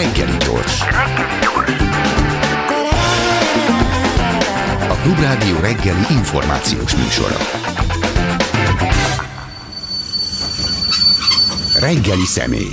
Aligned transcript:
Reggeli 0.00 0.36
gyors. 0.36 0.80
A 4.88 4.94
Klubrádió 5.02 5.58
reggeli 5.60 6.04
információs 6.10 6.96
műsora. 6.96 7.36
Reggeli 11.80 12.24
személy. 12.24 12.72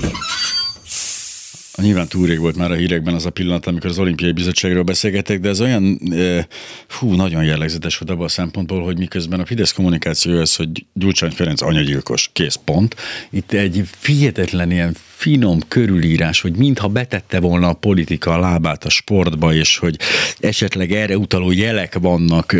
Nyilván 1.75 2.07
túl 2.07 2.27
rég 2.27 2.39
volt 2.39 2.55
már 2.55 2.71
a 2.71 2.75
hírekben 2.75 3.13
az 3.13 3.25
a 3.25 3.29
pillanat, 3.29 3.67
amikor 3.67 3.89
az 3.89 3.99
olimpiai 3.99 4.31
bizottságról 4.31 4.83
beszélgetek, 4.83 5.39
de 5.39 5.49
ez 5.49 5.61
olyan, 5.61 5.99
fú, 6.87 7.13
nagyon 7.13 7.43
jellegzetes 7.43 7.97
volt 7.97 8.11
abban 8.11 8.25
a 8.25 8.29
szempontból, 8.29 8.83
hogy 8.83 8.97
miközben 8.97 9.39
a 9.39 9.45
Fidesz 9.45 9.71
kommunikációja 9.71 10.41
az, 10.41 10.55
hogy 10.55 10.85
Gyurcsány 10.93 11.31
Ferenc 11.31 11.61
anyagyilkos, 11.61 12.29
kész 12.33 12.59
pont. 12.65 12.95
Itt 13.29 13.51
egy 13.51 13.83
fihetetlen 13.99 14.71
ilyen 14.71 14.95
finom 15.17 15.59
körülírás, 15.67 16.41
hogy 16.41 16.55
mintha 16.55 16.87
betette 16.87 17.39
volna 17.39 17.69
a 17.69 17.73
politika 17.73 18.33
a 18.33 18.39
lábát 18.39 18.85
a 18.85 18.89
sportba, 18.89 19.53
és 19.53 19.77
hogy 19.77 19.99
esetleg 20.39 20.91
erre 20.91 21.17
utaló 21.17 21.51
jelek 21.51 21.97
vannak, 21.99 22.55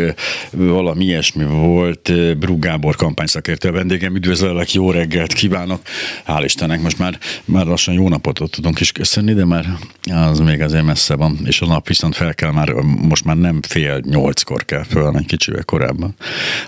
valami 0.50 1.04
ilyesmi 1.04 1.44
volt. 1.44 2.12
Brugábor 2.38 2.96
kampányszakértő 2.96 3.70
vendégem, 3.70 4.14
üdvözöllek, 4.14 4.72
jó 4.72 4.90
reggelt 4.90 5.32
kívánok. 5.32 5.80
Hál' 6.26 6.42
Istennek, 6.44 6.80
most 6.80 6.98
már, 6.98 7.18
már 7.44 7.66
lassan 7.66 7.94
jó 7.94 8.08
napot 8.08 8.50
tudunk 8.50 8.80
is 8.80 8.92
köszönni, 8.92 9.34
de 9.34 9.44
már 9.44 9.66
az 10.10 10.38
még 10.38 10.60
azért 10.60 10.84
messze 10.84 11.14
van, 11.14 11.38
és 11.44 11.60
a 11.60 11.66
nap 11.66 11.88
viszont 11.88 12.14
fel 12.14 12.34
kell 12.34 12.52
már, 12.52 12.72
most 12.82 13.24
már 13.24 13.36
nem 13.36 13.62
fél 13.62 14.00
nyolckor 14.04 14.64
kell 14.64 14.84
föl, 14.84 15.16
egy 15.16 15.26
kicsivel 15.26 15.64
korábban. 15.64 16.14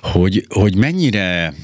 Hogy, 0.01 0.47
hogy 0.49 0.77
mennyire 0.77 1.55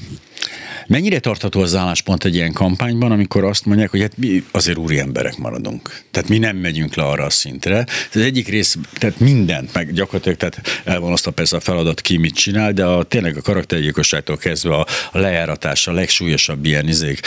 Mennyire 0.87 1.19
tartható 1.19 1.61
az 1.61 1.75
álláspont 1.75 2.25
egy 2.25 2.35
ilyen 2.35 2.53
kampányban, 2.53 3.11
amikor 3.11 3.43
azt 3.43 3.65
mondják, 3.65 3.89
hogy 3.89 4.01
hát 4.01 4.17
mi 4.17 4.43
azért 4.51 4.77
úri 4.77 4.99
emberek 4.99 5.37
maradunk. 5.37 6.01
Tehát 6.11 6.29
mi 6.29 6.37
nem 6.37 6.57
megyünk 6.57 6.95
le 6.95 7.03
arra 7.03 7.23
a 7.23 7.29
szintre. 7.29 7.85
Az 8.13 8.21
egyik 8.21 8.47
rész, 8.47 8.77
tehát 8.93 9.19
mindent, 9.19 9.73
meg 9.73 9.93
gyakorlatilag 9.93 10.37
tehát 10.37 10.81
el 10.83 10.99
van 10.99 11.11
azt 11.11 11.27
a 11.27 11.31
persze 11.31 11.55
a 11.55 11.59
feladat, 11.59 12.01
ki 12.01 12.17
mit 12.17 12.35
csinál, 12.35 12.71
de 12.71 12.85
a, 12.85 13.03
tényleg 13.03 13.37
a 13.37 13.41
karaktergyilkosságtól 13.41 14.37
kezdve 14.37 14.75
a, 14.75 14.85
a 15.11 15.17
lejáratás, 15.17 15.87
a 15.87 15.91
legsúlyosabb 15.91 16.65
ilyen 16.65 16.87
izék, 16.87 17.19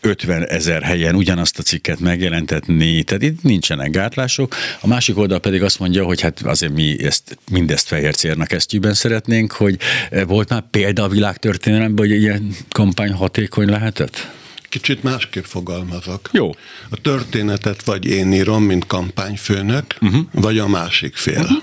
50 0.00 0.46
ezer 0.46 0.82
helyen 0.82 1.14
ugyanazt 1.14 1.58
a 1.58 1.62
cikket 1.62 2.00
megjelentetni, 2.00 3.02
tehát 3.02 3.22
itt 3.22 3.42
nincsenek 3.42 3.90
gátlások. 3.90 4.54
A 4.80 4.86
másik 4.86 5.18
oldal 5.18 5.38
pedig 5.38 5.62
azt 5.62 5.78
mondja, 5.78 6.04
hogy 6.04 6.20
hát 6.20 6.40
azért 6.40 6.72
mi 6.72 7.04
ezt, 7.04 7.38
mindezt 7.50 7.86
fehér 7.86 8.14
cérnak 8.14 8.52
esztyűben 8.52 8.94
szeretnénk, 8.94 9.52
hogy 9.52 9.78
volt 10.26 10.48
már 10.48 10.64
példa 10.70 11.02
a 11.02 11.08
világtörténelemben, 11.08 12.08
hogy 12.08 12.22
ilyen 12.22 12.54
kampány 12.78 13.12
hatékony 13.12 13.68
lehetett? 13.68 14.30
Kicsit 14.68 15.02
másképp 15.02 15.44
fogalmazok. 15.44 16.28
Jó. 16.32 16.54
A 16.90 16.96
történetet 16.96 17.84
vagy 17.84 18.06
én 18.06 18.32
írom, 18.32 18.62
mint 18.62 18.86
kampányfőnök, 18.86 19.84
uh-huh. 20.00 20.20
vagy 20.32 20.58
a 20.58 20.68
másik 20.68 21.16
fél. 21.16 21.40
Uh-huh. 21.40 21.62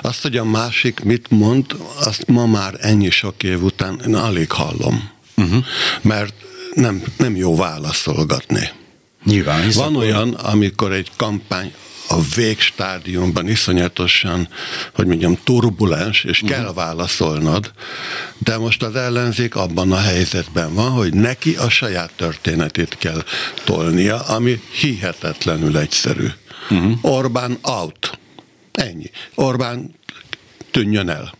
Azt, 0.00 0.22
hogy 0.22 0.36
a 0.36 0.44
másik 0.44 1.00
mit 1.00 1.30
mond, 1.30 1.64
azt 2.04 2.26
ma 2.26 2.46
már 2.46 2.74
ennyi 2.80 3.10
sok 3.10 3.42
év 3.42 3.62
után 3.62 4.00
én 4.06 4.14
alig 4.14 4.50
hallom. 4.52 5.10
Uh-huh. 5.36 5.64
Mert 6.02 6.34
nem, 6.74 7.02
nem 7.16 7.36
jó 7.36 7.56
válaszolgatni. 7.56 8.70
Nyilván. 9.24 9.70
Van 9.74 9.96
olyan, 9.96 10.34
amikor 10.34 10.92
egy 10.92 11.10
kampány 11.16 11.74
a 12.12 12.20
végstádiumban 12.34 13.48
iszonyatosan, 13.48 14.48
hogy 14.94 15.06
mondjam, 15.06 15.38
turbulens, 15.44 16.24
és 16.24 16.42
uh-huh. 16.42 16.58
kell 16.58 16.72
válaszolnod, 16.72 17.72
de 18.38 18.58
most 18.58 18.82
az 18.82 18.96
ellenzék 18.96 19.54
abban 19.56 19.92
a 19.92 19.98
helyzetben 19.98 20.74
van, 20.74 20.90
hogy 20.90 21.14
neki 21.14 21.54
a 21.54 21.68
saját 21.68 22.12
történetét 22.16 22.96
kell 22.98 23.24
tolnia, 23.64 24.20
ami 24.20 24.60
hihetetlenül 24.72 25.78
egyszerű. 25.78 26.26
Uh-huh. 26.70 26.98
Orbán 27.00 27.58
out. 27.62 28.18
Ennyi. 28.72 29.10
Orbán 29.34 29.94
tűnjön 30.70 31.08
el 31.08 31.38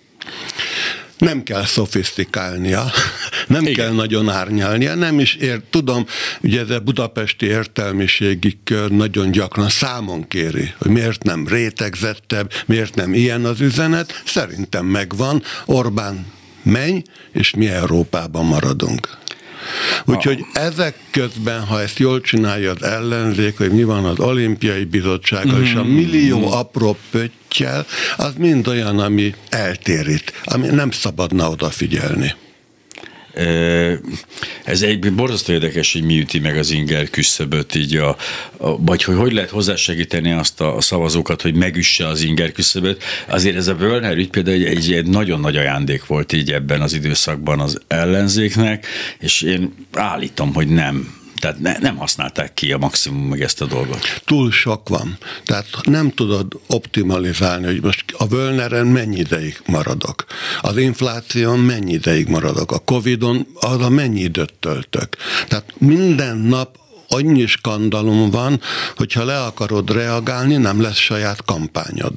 nem 1.20 1.42
kell 1.42 1.64
szofisztikálnia, 1.64 2.84
nem 3.46 3.62
Igen. 3.62 3.74
kell 3.74 3.92
nagyon 3.92 4.28
árnyalnia, 4.28 4.94
nem 4.94 5.20
is 5.20 5.34
ér, 5.34 5.60
tudom, 5.70 6.06
ugye 6.40 6.60
ez 6.60 6.70
a 6.70 6.80
budapesti 6.80 7.46
értelmiségi 7.46 8.58
kör 8.64 8.90
nagyon 8.90 9.30
gyakran 9.30 9.68
számon 9.68 10.28
kéri, 10.28 10.72
hogy 10.78 10.90
miért 10.90 11.22
nem 11.22 11.46
rétegzettebb, 11.46 12.52
miért 12.66 12.94
nem 12.94 13.14
ilyen 13.14 13.44
az 13.44 13.60
üzenet, 13.60 14.22
szerintem 14.24 14.86
megvan, 14.86 15.42
Orbán 15.64 16.26
menj, 16.62 17.02
és 17.32 17.54
mi 17.54 17.68
Európában 17.68 18.44
maradunk. 18.44 19.18
Úgyhogy 20.04 20.44
ezek 20.52 20.96
közben, 21.10 21.64
ha 21.64 21.80
ezt 21.80 21.98
jól 21.98 22.20
csinálja 22.20 22.70
az 22.70 22.82
ellenzék, 22.82 23.58
hogy 23.58 23.72
mi 23.72 23.84
van 23.84 24.04
az 24.04 24.18
olimpiai 24.18 24.84
bizottsággal, 24.84 25.54
mm-hmm. 25.54 25.62
és 25.62 25.74
a 25.74 25.84
millió 25.84 26.52
apró 26.52 26.96
pöttyel, 27.10 27.86
az 28.16 28.32
mind 28.38 28.68
olyan, 28.68 28.98
ami 28.98 29.34
eltérít, 29.48 30.32
ami 30.44 30.66
nem 30.66 30.90
szabadna 30.90 31.50
odafigyelni. 31.50 32.34
Ez 34.64 34.82
egy 34.82 35.12
borzasztó 35.12 35.52
érdekes, 35.52 35.92
hogy 35.92 36.02
mi 36.02 36.18
üti 36.18 36.38
meg 36.38 36.56
az 36.56 36.70
inger 36.70 37.10
küszöböt, 37.10 37.74
így 37.74 37.96
a, 37.96 38.16
a, 38.56 38.78
vagy 38.78 39.02
hogy 39.02 39.16
hogy 39.16 39.32
lehet 39.32 39.50
hozzásegíteni 39.50 40.32
azt 40.32 40.60
a, 40.60 40.76
a 40.76 40.80
szavazókat, 40.80 41.42
hogy 41.42 41.54
megüsse 41.54 42.06
az 42.06 42.22
inger 42.22 42.52
küszöböt. 42.52 43.02
Azért 43.28 43.56
ez 43.56 43.66
a 43.66 43.74
Wörner 43.74 44.16
ügy 44.16 44.30
például 44.30 44.64
egy, 44.64 44.92
egy 44.92 45.06
nagyon 45.06 45.40
nagy 45.40 45.56
ajándék 45.56 46.06
volt 46.06 46.32
így 46.32 46.52
ebben 46.52 46.80
az 46.80 46.92
időszakban 46.92 47.60
az 47.60 47.80
ellenzéknek, 47.86 48.86
és 49.18 49.42
én 49.42 49.74
állítom, 49.92 50.54
hogy 50.54 50.68
nem 50.68 51.19
tehát 51.40 51.58
ne, 51.58 51.78
nem 51.78 51.96
használták 51.96 52.54
ki 52.54 52.72
a 52.72 52.78
maximum 52.78 53.28
meg 53.28 53.40
ezt 53.40 53.60
a 53.60 53.66
dolgot. 53.66 54.22
Túl 54.24 54.50
sok 54.50 54.88
van. 54.88 55.18
Tehát 55.44 55.66
nem 55.82 56.10
tudod 56.10 56.46
optimalizálni, 56.66 57.66
hogy 57.66 57.82
most 57.82 58.04
a 58.18 58.26
Völneren 58.26 58.86
mennyi 58.86 59.18
ideig 59.18 59.60
maradok. 59.66 60.24
Az 60.60 60.76
infláción 60.76 61.58
mennyi 61.58 61.92
ideig 61.92 62.28
maradok. 62.28 62.72
A 62.72 62.78
Covidon 62.78 63.46
arra 63.60 63.88
mennyi 63.88 64.20
időt 64.20 64.54
töltök. 64.60 65.16
Tehát 65.48 65.64
minden 65.78 66.36
nap 66.36 66.78
annyi 67.08 67.46
skandalom 67.46 68.30
van, 68.30 68.60
hogyha 68.96 69.24
le 69.24 69.42
akarod 69.42 69.90
reagálni, 69.90 70.56
nem 70.56 70.80
lesz 70.80 70.96
saját 70.96 71.44
kampányod. 71.44 72.14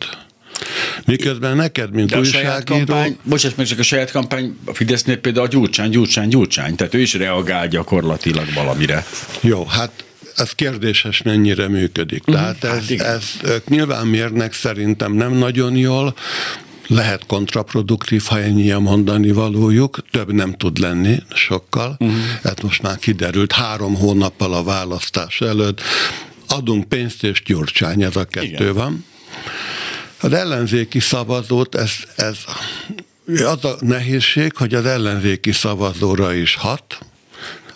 Miközben 1.05 1.55
neked, 1.55 1.91
mint 1.91 2.09
De 2.09 2.17
újságíró... 2.17 2.63
Kampány, 2.65 3.17
bocsáss 3.23 3.55
meg, 3.55 3.65
csak 3.65 3.79
a 3.79 3.83
saját 3.83 4.11
kampány, 4.11 4.57
a 4.65 4.73
Fidesznél 4.73 5.17
például 5.17 5.45
a 5.45 5.49
Gyurcsány, 5.49 5.89
Gyurcsány, 5.89 6.27
Gyurcsány, 6.27 6.75
tehát 6.75 6.93
ő 6.93 6.99
is 6.99 7.13
reagál 7.13 7.67
gyakorlatilag 7.67 8.53
valamire. 8.53 9.05
Jó, 9.41 9.65
hát 9.65 10.03
ez 10.35 10.51
kérdéses, 10.51 11.21
mennyire 11.21 11.67
működik. 11.67 12.27
Uh-huh. 12.27 12.43
Tehát 12.43 12.63
ez, 12.63 12.89
hát 12.89 13.07
ez, 13.07 13.23
ők 13.43 13.67
nyilván 13.67 14.07
mérnek 14.07 14.53
szerintem 14.53 15.13
nem 15.13 15.33
nagyon 15.33 15.75
jól, 15.75 16.15
lehet 16.87 17.25
kontraproduktív, 17.25 18.23
ha 18.23 18.39
ennyi 18.39 18.71
a 18.71 18.79
mondani 18.79 19.31
valójuk, 19.31 19.97
több 20.11 20.31
nem 20.31 20.53
tud 20.53 20.77
lenni 20.77 21.17
sokkal. 21.33 21.95
Uh-huh. 21.99 22.17
Hát 22.43 22.61
most 22.61 22.81
már 22.81 22.97
kiderült 22.97 23.51
három 23.51 23.95
hónappal 23.95 24.53
a 24.53 24.63
választás 24.63 25.41
előtt, 25.41 25.81
adunk 26.47 26.87
pénzt 26.87 27.23
és 27.23 27.43
gyurcsány, 27.45 28.03
ez 28.03 28.15
a 28.15 28.25
kettő 28.25 28.47
Igen. 28.47 28.73
van. 28.73 29.05
Az 30.23 30.33
ellenzéki 30.33 30.99
szavazót, 30.99 31.75
ez, 31.75 31.91
ez 32.15 32.37
az 33.25 33.65
a 33.65 33.75
nehézség, 33.79 34.55
hogy 34.57 34.73
az 34.73 34.85
ellenzéki 34.85 35.51
szavazóra 35.51 36.33
is 36.33 36.55
hat, 36.55 36.97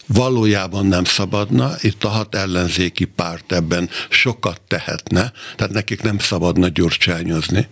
valójában 0.06 0.86
nem 0.86 1.04
szabadna, 1.04 1.76
itt 1.82 2.04
a 2.04 2.10
hat 2.10 2.36
ellenzéki 2.36 3.06
párt 3.06 3.52
ebben 3.52 3.90
sokat 4.10 4.62
tehetne, 4.68 5.32
tehát 5.56 5.74
nekik 5.74 6.02
nem 6.02 6.20
szabadna 6.20 6.68
gyurcsányozni. 6.68 7.68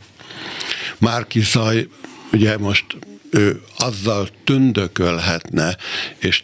Márki 0.97 1.41
Zaj, 1.41 1.87
ugye 2.31 2.57
most 2.57 2.85
ő 3.29 3.61
azzal 3.77 4.29
tündökölhetne, 4.43 5.77
és 6.17 6.43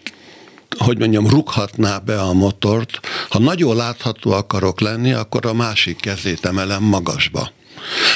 hogy 0.77 0.97
mondjam, 0.97 1.27
rughatná 1.27 1.97
be 1.97 2.21
a 2.21 2.33
motort, 2.33 2.99
ha 3.29 3.39
nagyon 3.39 3.75
látható 3.75 4.31
akarok 4.31 4.79
lenni, 4.79 5.11
akkor 5.13 5.45
a 5.45 5.53
másik 5.53 5.99
kezét 5.99 6.45
emelem 6.45 6.83
magasba. 6.83 7.51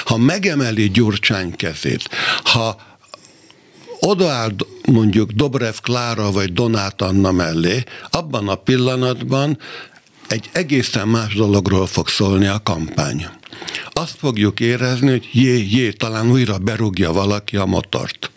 Ha 0.06 0.18
megemeli 0.18 0.90
Gyurcsány 0.90 1.56
kezét, 1.56 2.10
ha 2.44 2.76
odaáll 4.00 4.52
mondjuk 4.86 5.32
Dobrev 5.32 5.76
Klára 5.82 6.32
vagy 6.32 6.54
Donát 6.54 7.02
Anna 7.02 7.32
mellé, 7.32 7.84
abban 8.10 8.48
a 8.48 8.56
pillanatban 8.56 9.58
egy 10.28 10.50
egészen 10.52 11.08
más 11.08 11.36
dologról 11.36 11.88
fog 11.88 12.08
szólni 12.08 12.46
a 12.46 12.62
kampány. 12.64 13.28
Azt 13.94 14.16
fogjuk 14.18 14.60
érezni, 14.60 15.10
hogy 15.10 15.30
jé, 15.32 15.66
jé, 15.70 15.92
talán 15.92 16.32
újra 16.32 16.58
berúgja 16.58 17.12
valaki 17.12 17.58
a 17.58 17.66
motort. 17.66 18.32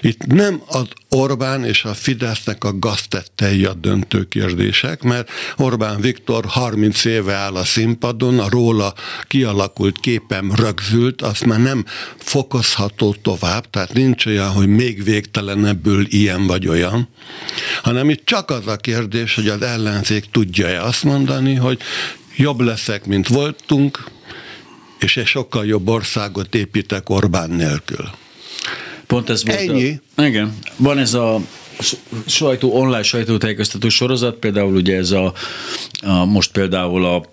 Itt 0.00 0.26
nem 0.26 0.62
az 0.66 0.88
Orbán 1.08 1.64
és 1.64 1.84
a 1.84 1.94
Fidesznek 1.94 2.64
a 2.64 2.78
gaztettei 2.78 3.64
a 3.64 3.74
döntő 3.74 4.24
kérdések, 4.24 5.02
mert 5.02 5.30
Orbán 5.56 6.00
Viktor 6.00 6.44
30 6.44 7.04
éve 7.04 7.34
áll 7.34 7.54
a 7.54 7.64
színpadon, 7.64 8.38
a 8.38 8.48
róla 8.48 8.94
kialakult 9.28 10.00
képem 10.00 10.52
rögzült, 10.54 11.22
azt 11.22 11.44
már 11.44 11.60
nem 11.60 11.84
fokozható 12.16 13.14
tovább, 13.22 13.70
tehát 13.70 13.92
nincs 13.92 14.26
olyan, 14.26 14.50
hogy 14.50 14.68
még 14.68 15.04
végtelenebből 15.04 16.06
ilyen 16.08 16.46
vagy 16.46 16.68
olyan, 16.68 17.08
hanem 17.82 18.10
itt 18.10 18.24
csak 18.24 18.50
az 18.50 18.66
a 18.66 18.76
kérdés, 18.76 19.34
hogy 19.34 19.48
az 19.48 19.62
ellenzék 19.62 20.24
tudja-e 20.30 20.82
azt 20.82 21.04
mondani, 21.04 21.54
hogy 21.54 21.78
jobb 22.36 22.60
leszek, 22.60 23.06
mint 23.06 23.28
voltunk, 23.28 24.04
és 24.98 25.16
egy 25.16 25.26
sokkal 25.26 25.66
jobb 25.66 25.88
országot 25.88 26.54
építek 26.54 27.10
Orbán 27.10 27.50
nélkül. 27.50 28.10
Pont 29.06 29.30
ez 29.30 29.44
volt 29.44 29.58
Ennyi. 29.58 30.00
A, 30.14 30.22
igen. 30.22 30.58
Van 30.76 30.98
ez 30.98 31.14
a 31.14 31.40
sajtó, 32.26 32.74
online 32.74 33.02
sajtótájékoztató 33.02 33.88
sorozat, 33.88 34.34
például 34.34 34.74
ugye 34.74 34.96
ez 34.96 35.10
a, 35.10 35.32
a 36.00 36.24
most 36.24 36.52
például 36.52 37.04
a 37.04 37.28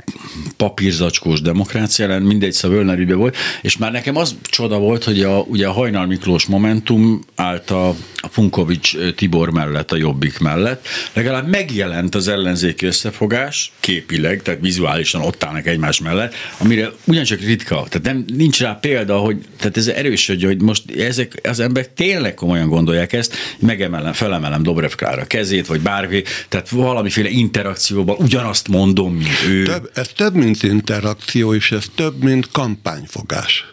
papírzacskós 0.58 1.42
demokrácia 1.42 2.06
ellen, 2.06 2.22
mindegy 2.22 2.52
Szavölner 2.52 3.16
volt, 3.16 3.38
és 3.62 3.78
már 3.78 3.92
nekem 3.92 4.16
az 4.16 4.36
csoda 4.44 4.78
volt, 4.78 5.04
hogy 5.04 5.22
a, 5.22 5.40
ugye 5.40 5.68
a 5.68 5.72
Hajnal 5.72 6.06
Miklós 6.06 6.46
Momentum 6.46 7.20
állt 7.36 7.70
a, 7.70 7.88
a 8.16 8.28
Funkovics 8.30 8.98
Tibor 9.16 9.50
mellett, 9.50 9.92
a 9.92 9.96
Jobbik 9.96 10.40
mellett, 10.40 10.88
legalább 11.14 11.48
megjelent 11.48 12.16
az 12.16 12.28
ellenzéki 12.28 12.86
összefogás, 12.86 13.72
képileg, 13.80 14.42
tehát 14.42 14.60
vizuálisan 14.62 15.22
ott 15.22 15.44
állnak 15.44 15.68
egymás 15.68 16.02
mellett, 16.02 16.34
amire 16.58 16.92
ugyancsak 17.06 17.40
ritka, 17.40 17.86
tehát 17.90 18.02
nem, 18.02 18.26
nincs 18.38 18.60
rá 18.60 18.78
példa, 18.82 19.18
hogy 19.18 19.38
tehát 19.58 19.78
ez 19.78 19.88
erős, 19.88 20.28
hogy 20.28 20.62
most 20.62 20.92
ezek 20.92 21.40
az 21.44 21.60
emberek 21.60 21.94
tényleg 21.94 22.34
komolyan 22.34 22.68
gondolják 22.68 23.14
ezt, 23.14 23.36
megemelem, 23.60 24.14
felemelem 24.34 24.64
Dobrev 24.64 24.92
Klára 24.92 25.26
kezét, 25.26 25.68
vagy 25.68 25.82
bármi, 25.82 26.24
tehát 26.50 26.70
valamiféle 26.70 27.30
interakcióban 27.30 28.16
ugyanazt 28.20 28.68
mondom, 28.68 29.14
mint 29.14 29.44
ő. 29.48 29.64
Több, 29.64 29.92
ez 29.94 30.08
több, 30.16 30.36
mint 30.36 30.64
interakció, 30.64 31.54
és 31.54 31.72
ez 31.72 31.86
több, 31.96 32.24
mint 32.24 32.52
kampányfogás. 32.52 33.66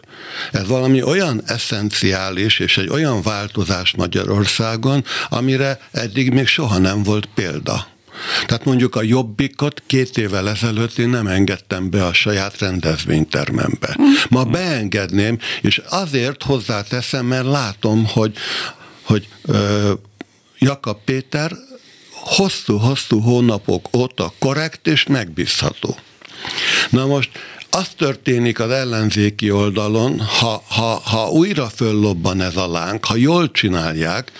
Ez 0.51 0.67
valami 0.67 1.03
olyan 1.03 1.41
eszenciális 1.45 2.59
és 2.59 2.77
egy 2.77 2.89
olyan 2.89 3.21
változás 3.21 3.93
Magyarországon, 3.97 5.03
amire 5.29 5.79
eddig 5.91 6.33
még 6.33 6.47
soha 6.47 6.77
nem 6.77 7.03
volt 7.03 7.29
példa. 7.35 7.87
Tehát 8.45 8.65
mondjuk 8.65 8.95
a 8.95 9.03
jobbikot 9.03 9.83
két 9.87 10.17
évvel 10.17 10.49
ezelőtt 10.49 10.97
én 10.97 11.09
nem 11.09 11.27
engedtem 11.27 11.89
be 11.89 12.05
a 12.05 12.13
saját 12.13 12.59
rendezvénytermembe. 12.59 13.97
Ma 14.29 14.43
beengedném, 14.43 15.37
és 15.61 15.81
azért 15.89 16.43
hozzáteszem, 16.43 17.25
mert 17.25 17.45
látom, 17.45 18.05
hogy, 18.05 18.33
hogy 19.03 19.27
ö, 19.45 19.91
Jakab 20.63 20.97
Péter 21.05 21.51
hosszú-hosszú 22.11 23.19
hónapok 23.19 23.89
óta 23.97 24.33
korrekt 24.39 24.87
és 24.87 25.05
megbízható. 25.05 25.95
Na 26.89 27.05
most 27.05 27.29
az 27.71 27.87
történik 27.97 28.59
az 28.59 28.69
ellenzéki 28.69 29.51
oldalon, 29.51 30.19
ha, 30.19 30.63
ha, 30.67 31.01
ha 31.03 31.29
újra 31.29 31.69
föllobban 31.75 32.41
ez 32.41 32.55
a 32.55 32.67
láng, 32.67 33.05
ha 33.05 33.15
jól 33.15 33.51
csinálják, 33.51 34.31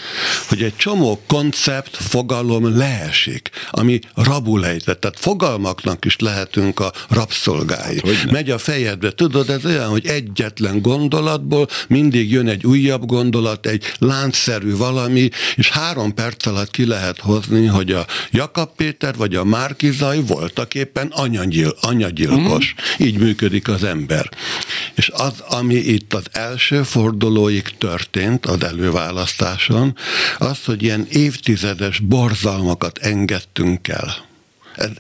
hogy 0.48 0.64
egy 0.64 0.76
csomó 0.76 1.22
koncept, 1.28 1.96
fogalom 1.96 2.78
leesik, 2.78 3.50
ami 3.70 4.00
rabulejtett. 4.16 5.00
Tehát 5.00 5.20
fogalmaknak 5.20 6.06
is 6.06 6.16
lehetünk 6.20 6.80
a 6.80 6.92
rabszolgái. 7.10 8.02
Hát, 8.06 8.32
Megy 8.32 8.50
a 8.50 8.58
fejedbe. 8.58 9.12
Tudod, 9.12 9.50
ez 9.50 9.66
olyan, 9.66 9.90
hogy 9.90 10.06
egyetlen 10.06 10.82
gondolatból 10.82 11.68
mindig 11.88 12.32
jön 12.32 12.48
egy 12.48 12.66
újabb 12.66 13.06
gondolat, 13.06 13.66
egy 13.66 13.94
láncszerű 14.00 14.76
valami, 14.76 15.30
és 15.56 15.70
három 15.70 16.14
perc 16.14 16.46
alatt 16.46 16.72
ki 16.72 16.86
lehet 16.86 17.20
hozni, 17.20 17.66
hogy 17.66 17.92
a 17.92 18.06
Jakab 18.32 18.70
Péter 18.76 19.16
vagy 19.16 19.36
a 19.36 19.44
Márkizai 19.44 20.22
voltak 20.22 20.76
éppen 20.76 21.08
anyagyil, 21.08 21.76
anyagyilkos. 21.82 22.76
Mm. 23.02 23.06
Így 23.06 23.20
működik 23.22 23.68
az 23.68 23.84
ember. 23.84 24.30
És 24.96 25.10
az, 25.14 25.40
ami 25.40 25.76
itt 25.76 26.14
az 26.14 26.24
első 26.32 26.84
fordulóig 26.84 27.78
történt 27.78 28.46
az 28.46 28.64
előválasztáson, 28.64 29.96
az, 30.38 30.66
hogy 30.66 30.84
ilyen 30.84 31.08
évtizedes 31.10 32.00
borzalmakat 32.00 32.98
engedtünk 32.98 33.88
el. 33.88 34.31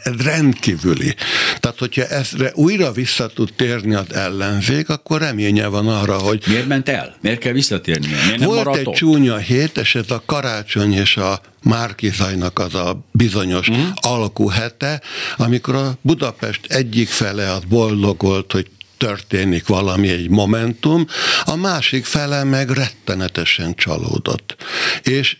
Rendkívüli. 0.03 1.15
Tehát, 1.59 1.79
hogyha 1.79 2.05
ezre 2.05 2.51
újra 2.55 2.91
vissza 2.91 3.27
tud 3.27 3.53
térni 3.55 3.93
az 3.93 4.13
ellenzék, 4.13 4.89
akkor 4.89 5.19
reménye 5.21 5.67
van 5.67 5.87
arra, 5.87 6.17
hogy... 6.17 6.43
Miért 6.47 6.67
ment 6.67 6.89
el? 6.89 7.15
Miért 7.21 7.39
kell 7.39 7.53
visszatérni? 7.53 8.07
Miért 8.07 8.39
nem 8.39 8.47
Volt 8.47 8.75
egy 8.75 8.87
ott? 8.87 8.95
csúnya 8.95 9.37
hét, 9.37 9.77
és 9.77 9.95
ez 9.95 10.11
a 10.11 10.23
karácsony 10.25 10.93
és 10.93 11.17
a 11.17 11.41
Márkizajnak 11.63 12.59
az 12.59 12.75
a 12.75 13.05
bizonyos 13.11 13.67
uh-huh. 13.67 13.87
alkuhete, 13.93 15.01
amikor 15.37 15.75
a 15.75 15.97
Budapest 16.01 16.65
egyik 16.67 17.07
fele 17.07 17.51
az 17.51 17.63
boldogolt, 17.69 18.51
hogy 18.51 18.67
történik 18.97 19.67
valami, 19.67 20.09
egy 20.09 20.29
momentum, 20.29 21.07
a 21.43 21.55
másik 21.55 22.05
fele 22.05 22.43
meg 22.43 22.69
rettenetesen 22.69 23.75
csalódott. 23.75 24.55
És 25.03 25.37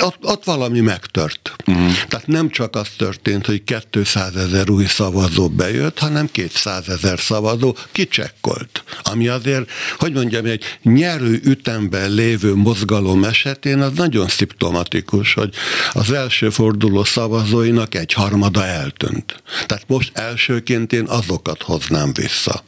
ott, 0.00 0.16
ott 0.22 0.44
valami 0.44 0.80
megtört. 0.80 1.56
Uh-huh. 1.66 1.92
Tehát 2.08 2.26
nem 2.26 2.50
csak 2.50 2.76
az 2.76 2.88
történt, 2.96 3.46
hogy 3.46 3.62
200 3.90 4.36
ezer 4.36 4.70
új 4.70 4.84
szavazó 4.84 5.48
bejött, 5.48 5.98
hanem 5.98 6.28
200 6.32 6.88
ezer 6.88 7.18
szavazó 7.18 7.74
kicsekkolt. 7.92 8.84
Ami 9.02 9.28
azért, 9.28 9.70
hogy 9.98 10.12
mondjam, 10.12 10.44
egy 10.44 10.64
nyerő 10.82 11.40
ütemben 11.44 12.10
lévő 12.10 12.54
mozgalom 12.54 13.24
esetén 13.24 13.80
az 13.80 13.92
nagyon 13.94 14.28
szimptomatikus, 14.28 15.34
hogy 15.34 15.54
az 15.92 16.12
első 16.12 16.50
forduló 16.50 17.04
szavazóinak 17.04 17.94
egy 17.94 18.12
harmada 18.12 18.64
eltűnt. 18.64 19.42
Tehát 19.66 19.84
most 19.86 20.10
elsőként 20.18 20.92
én 20.92 21.04
azokat 21.04 21.62
hoznám 21.62 22.12
vissza 22.12 22.64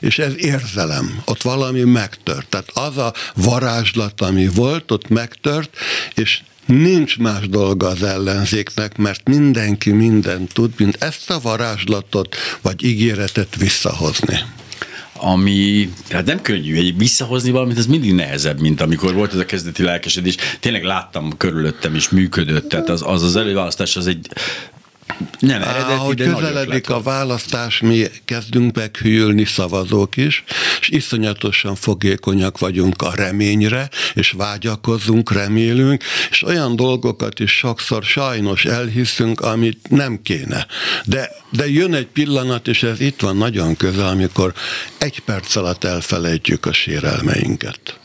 és 0.00 0.18
ez 0.18 0.32
érzelem, 0.36 1.22
ott 1.24 1.42
valami 1.42 1.80
megtört. 1.80 2.48
Tehát 2.48 2.70
az 2.74 2.96
a 2.96 3.12
varázslat, 3.34 4.20
ami 4.20 4.48
volt, 4.48 4.90
ott 4.90 5.08
megtört, 5.08 5.76
és 6.14 6.40
nincs 6.66 7.18
más 7.18 7.48
dolga 7.48 7.86
az 7.86 8.02
ellenzéknek, 8.02 8.96
mert 8.96 9.28
mindenki 9.28 9.90
mindent 9.90 10.52
tud, 10.52 10.72
mint 10.76 11.02
ezt 11.02 11.30
a 11.30 11.40
varázslatot 11.40 12.36
vagy 12.60 12.84
ígéretet 12.84 13.56
visszahozni 13.56 14.40
ami, 15.24 15.92
hát 16.10 16.26
nem 16.26 16.42
könnyű, 16.42 16.76
egy 16.76 16.96
visszahozni 16.96 17.50
valamit, 17.50 17.78
ez 17.78 17.86
mindig 17.86 18.14
nehezebb, 18.14 18.60
mint 18.60 18.80
amikor 18.80 19.14
volt 19.14 19.32
ez 19.32 19.38
a 19.38 19.44
kezdeti 19.44 19.82
lelkesedés. 19.82 20.36
Tényleg 20.60 20.82
láttam 20.82 21.36
körülöttem, 21.36 21.94
és 21.94 22.08
működött, 22.08 22.68
tehát 22.68 22.88
az 22.88 23.02
az, 23.06 23.22
az 23.22 23.36
előválasztás 23.36 23.96
az 23.96 24.06
egy 24.06 24.28
nem 25.38 25.62
eredeti, 25.62 25.92
Ahogy 25.92 26.16
de 26.16 26.32
közeledik 26.32 26.90
a 26.90 27.02
választás, 27.02 27.80
mi 27.80 28.06
kezdünk 28.24 28.76
meghűlni 28.76 29.44
szavazók 29.44 30.16
is, 30.16 30.44
és 30.80 30.88
iszonyatosan 30.88 31.74
fogékonyak 31.74 32.58
vagyunk 32.58 33.02
a 33.02 33.12
reményre, 33.14 33.88
és 34.14 34.30
vágyakozunk, 34.30 35.32
remélünk, 35.32 36.04
és 36.30 36.42
olyan 36.42 36.76
dolgokat 36.76 37.40
is 37.40 37.50
sokszor 37.50 38.02
sajnos 38.02 38.64
elhiszünk, 38.64 39.40
amit 39.40 39.90
nem 39.90 40.20
kéne. 40.22 40.66
De, 41.04 41.30
de 41.50 41.68
jön 41.68 41.94
egy 41.94 42.06
pillanat, 42.06 42.68
és 42.68 42.82
ez 42.82 43.00
itt 43.00 43.20
van 43.20 43.36
nagyon 43.36 43.76
közel, 43.76 44.06
amikor 44.06 44.52
egy 44.98 45.20
perc 45.20 45.56
alatt 45.56 45.84
elfelejtjük 45.84 46.66
a 46.66 46.72
sérelmeinket. 46.72 47.98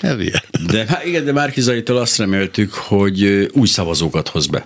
Ez 0.00 0.20
ilyen. 0.20 0.42
De, 0.66 0.84
hát 0.88 1.04
igen, 1.04 1.24
de 1.24 1.32
Márkizaitól 1.32 1.96
azt 1.96 2.16
reméltük, 2.16 2.72
hogy 2.72 3.50
új 3.52 3.66
szavazókat 3.66 4.28
hoz 4.28 4.46
be 4.46 4.64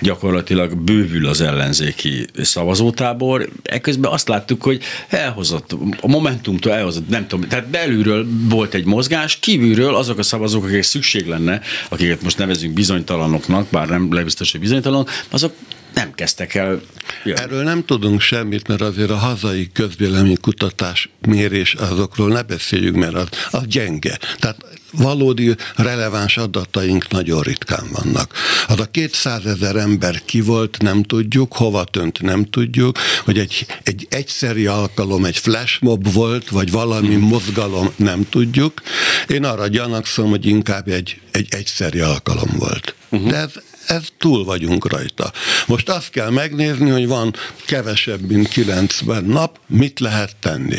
gyakorlatilag 0.00 0.76
bővül 0.76 1.26
az 1.26 1.40
ellenzéki 1.40 2.26
szavazótábor. 2.42 3.48
Ekközben 3.62 4.12
azt 4.12 4.28
láttuk, 4.28 4.62
hogy 4.62 4.82
elhozott, 5.08 5.72
a 6.00 6.08
Momentumtól 6.08 6.72
elhozott, 6.72 7.08
nem 7.08 7.26
tudom, 7.26 7.48
tehát 7.48 7.68
belülről 7.68 8.26
volt 8.48 8.74
egy 8.74 8.84
mozgás, 8.84 9.38
kívülről 9.38 9.94
azok 9.94 10.18
a 10.18 10.22
szavazók, 10.22 10.64
akik 10.64 10.82
szükség 10.82 11.26
lenne, 11.26 11.60
akiket 11.88 12.22
most 12.22 12.38
nevezünk 12.38 12.74
bizonytalanoknak, 12.74 13.66
bár 13.70 13.88
nem 13.88 14.12
lebiztos, 14.12 14.50
hogy 14.50 14.60
bizonytalanok, 14.60 15.10
azok 15.30 15.52
nem 15.96 16.12
kezdtek 16.14 16.54
el 16.54 16.80
jönni. 17.24 17.40
Erről 17.40 17.62
nem 17.62 17.84
tudunk 17.84 18.20
semmit, 18.20 18.68
mert 18.68 18.80
azért 18.80 19.10
a 19.10 19.16
hazai 19.16 19.70
közvélemény 19.72 20.40
kutatás 20.40 21.08
mérés 21.26 21.74
azokról 21.74 22.28
ne 22.28 22.42
beszéljünk, 22.42 22.96
mert 22.96 23.14
az, 23.14 23.28
az 23.50 23.66
gyenge. 23.66 24.18
Tehát 24.38 24.56
valódi 24.92 25.54
releváns 25.76 26.36
adataink 26.36 27.08
nagyon 27.08 27.42
ritkán 27.42 27.86
vannak. 27.92 28.32
Az 28.68 28.80
a 28.80 28.84
200 28.84 29.46
ezer 29.46 29.76
ember 29.76 30.24
ki 30.24 30.40
volt, 30.40 30.82
nem 30.82 31.02
tudjuk, 31.02 31.52
hova 31.52 31.84
tönt, 31.84 32.20
nem 32.20 32.44
tudjuk, 32.44 32.98
hogy 33.24 33.38
egy, 33.38 33.66
egy 33.82 34.06
egyszeri 34.10 34.66
alkalom, 34.66 35.24
egy 35.24 35.36
flashmob 35.36 36.12
volt, 36.12 36.48
vagy 36.48 36.70
valami 36.70 37.14
hmm. 37.14 37.28
mozgalom, 37.28 37.92
nem 37.96 38.28
tudjuk. 38.28 38.82
Én 39.28 39.44
arra 39.44 39.66
gyanakszom, 39.66 40.30
hogy 40.30 40.46
inkább 40.46 40.88
egy, 40.88 41.20
egy 41.30 41.46
egyszeri 41.50 42.00
alkalom 42.00 42.50
volt. 42.58 42.94
Uh-huh. 43.08 43.30
De 43.30 43.36
ez, 43.36 43.52
ez 43.86 44.02
túl 44.18 44.44
vagyunk 44.44 44.88
rajta. 44.88 45.32
Most 45.66 45.88
azt 45.88 46.10
kell 46.10 46.30
megnézni, 46.30 46.90
hogy 46.90 47.06
van 47.06 47.34
kevesebb, 47.66 48.20
mint 48.20 48.48
90 48.48 49.24
nap, 49.24 49.58
mit 49.66 50.00
lehet 50.00 50.36
tenni. 50.36 50.78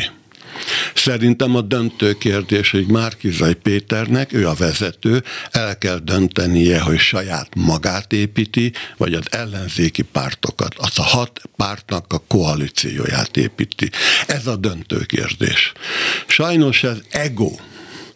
Szerintem 0.94 1.56
a 1.56 1.60
döntő 1.60 2.12
kérdés, 2.12 2.70
hogy 2.70 2.86
Márkizai 2.86 3.54
Péternek, 3.54 4.32
ő 4.32 4.48
a 4.48 4.54
vezető, 4.54 5.22
el 5.50 5.78
kell 5.78 5.98
döntenie, 5.98 6.80
hogy 6.80 6.98
saját 6.98 7.48
magát 7.54 8.12
építi, 8.12 8.72
vagy 8.96 9.14
az 9.14 9.24
ellenzéki 9.30 10.02
pártokat, 10.02 10.74
az 10.76 10.98
a 10.98 11.02
hat 11.02 11.40
pártnak 11.56 12.12
a 12.12 12.22
koalícióját 12.26 13.36
építi. 13.36 13.90
Ez 14.26 14.46
a 14.46 14.56
döntő 14.56 14.98
kérdés. 14.98 15.72
Sajnos 16.26 16.82
ez 16.82 16.96
ego 17.10 17.50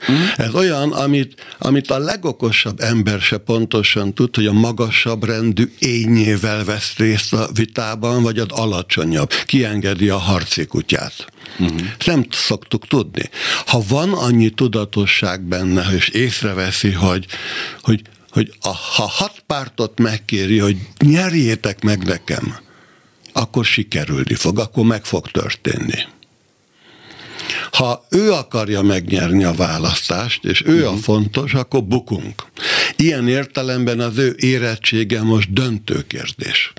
Uh-huh. 0.09 0.47
Ez 0.47 0.55
olyan, 0.55 0.93
amit, 0.93 1.55
amit 1.59 1.91
a 1.91 1.99
legokosabb 1.99 2.81
ember 2.81 3.21
se 3.21 3.39
pontosan 3.39 4.15
tud, 4.15 4.35
hogy 4.35 4.47
a 4.47 4.53
magasabb 4.53 5.25
rendű 5.25 5.73
ényével 5.79 6.65
vesz 6.65 6.97
részt 6.97 7.33
a 7.33 7.49
vitában, 7.55 8.23
vagy 8.23 8.39
az 8.39 8.47
alacsonyabb. 8.51 9.31
Kiengedi 9.47 10.09
a 10.09 10.19
harci 10.19 10.67
kutyát. 10.67 11.27
Uh-huh. 11.59 11.81
nem 12.07 12.27
szoktuk 12.31 12.87
tudni. 12.87 13.31
Ha 13.67 13.83
van 13.89 14.13
annyi 14.13 14.51
tudatosság 14.51 15.41
benne, 15.43 15.83
és 15.95 16.09
észreveszi, 16.09 16.91
hogy, 16.91 17.27
hogy, 17.81 18.03
hogy 18.31 18.53
a, 18.61 18.69
ha 18.69 19.07
hat 19.07 19.43
pártot 19.47 19.99
megkéri, 19.99 20.59
hogy 20.59 20.77
nyerjétek 20.99 21.83
meg 21.83 22.05
nekem, 22.05 22.57
akkor 23.33 23.65
sikerülni 23.65 24.35
fog, 24.35 24.59
akkor 24.59 24.85
meg 24.85 25.05
fog 25.05 25.31
történni. 25.31 25.99
Ha 27.73 28.07
ő 28.11 28.33
akarja 28.33 28.83
megnyerni 28.83 29.45
a 29.45 29.53
választást, 29.53 30.45
és 30.45 30.63
ő 30.67 30.87
a 30.87 30.91
mhm. 30.93 31.01
fontos, 31.01 31.55
akkor 31.55 31.85
bukunk. 31.85 32.43
Ilyen 32.97 33.29
értelemben 33.29 34.01
az 34.01 34.19
ő 34.19 34.35
érettsége 34.39 35.23
most 35.23 35.53
döntő 35.53 36.05
kérdés. 36.07 36.73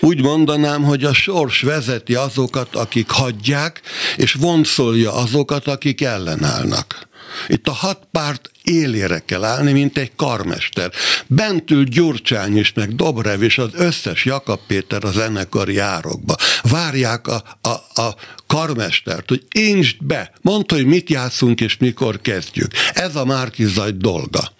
Úgy 0.00 0.22
mondanám, 0.22 0.82
hogy 0.82 1.04
a 1.04 1.12
sors 1.12 1.60
vezeti 1.60 2.14
azokat, 2.14 2.74
akik 2.74 3.10
hagyják, 3.10 3.80
és 4.16 4.32
vonszolja 4.32 5.14
azokat, 5.14 5.66
akik 5.66 6.00
ellenállnak. 6.00 7.08
Itt 7.48 7.68
a 7.68 7.72
hat 7.72 8.00
párt 8.10 8.50
élére 8.66 9.22
kell 9.26 9.44
állni, 9.44 9.72
mint 9.72 9.98
egy 9.98 10.12
karmester. 10.16 10.90
Bentül 11.26 11.84
Gyurcsány 11.84 12.56
is, 12.56 12.72
meg 12.72 12.94
Dobrev 12.94 13.42
és 13.42 13.58
az 13.58 13.70
összes 13.72 14.24
Jakab 14.24 14.60
Péter 14.66 15.04
a 15.04 15.10
zenekari 15.10 15.78
árokba. 15.78 16.36
Várják 16.62 17.26
a, 17.26 17.42
a, 17.60 18.00
a 18.02 18.16
karmestert, 18.46 19.28
hogy 19.28 19.42
incsd 19.52 20.04
be, 20.04 20.32
mondta, 20.40 20.74
hogy 20.74 20.86
mit 20.86 21.10
játszunk 21.10 21.60
és 21.60 21.76
mikor 21.76 22.20
kezdjük. 22.20 22.70
Ez 22.92 23.16
a 23.16 23.24
Márkizaj 23.24 23.90
dolga. 23.94 24.52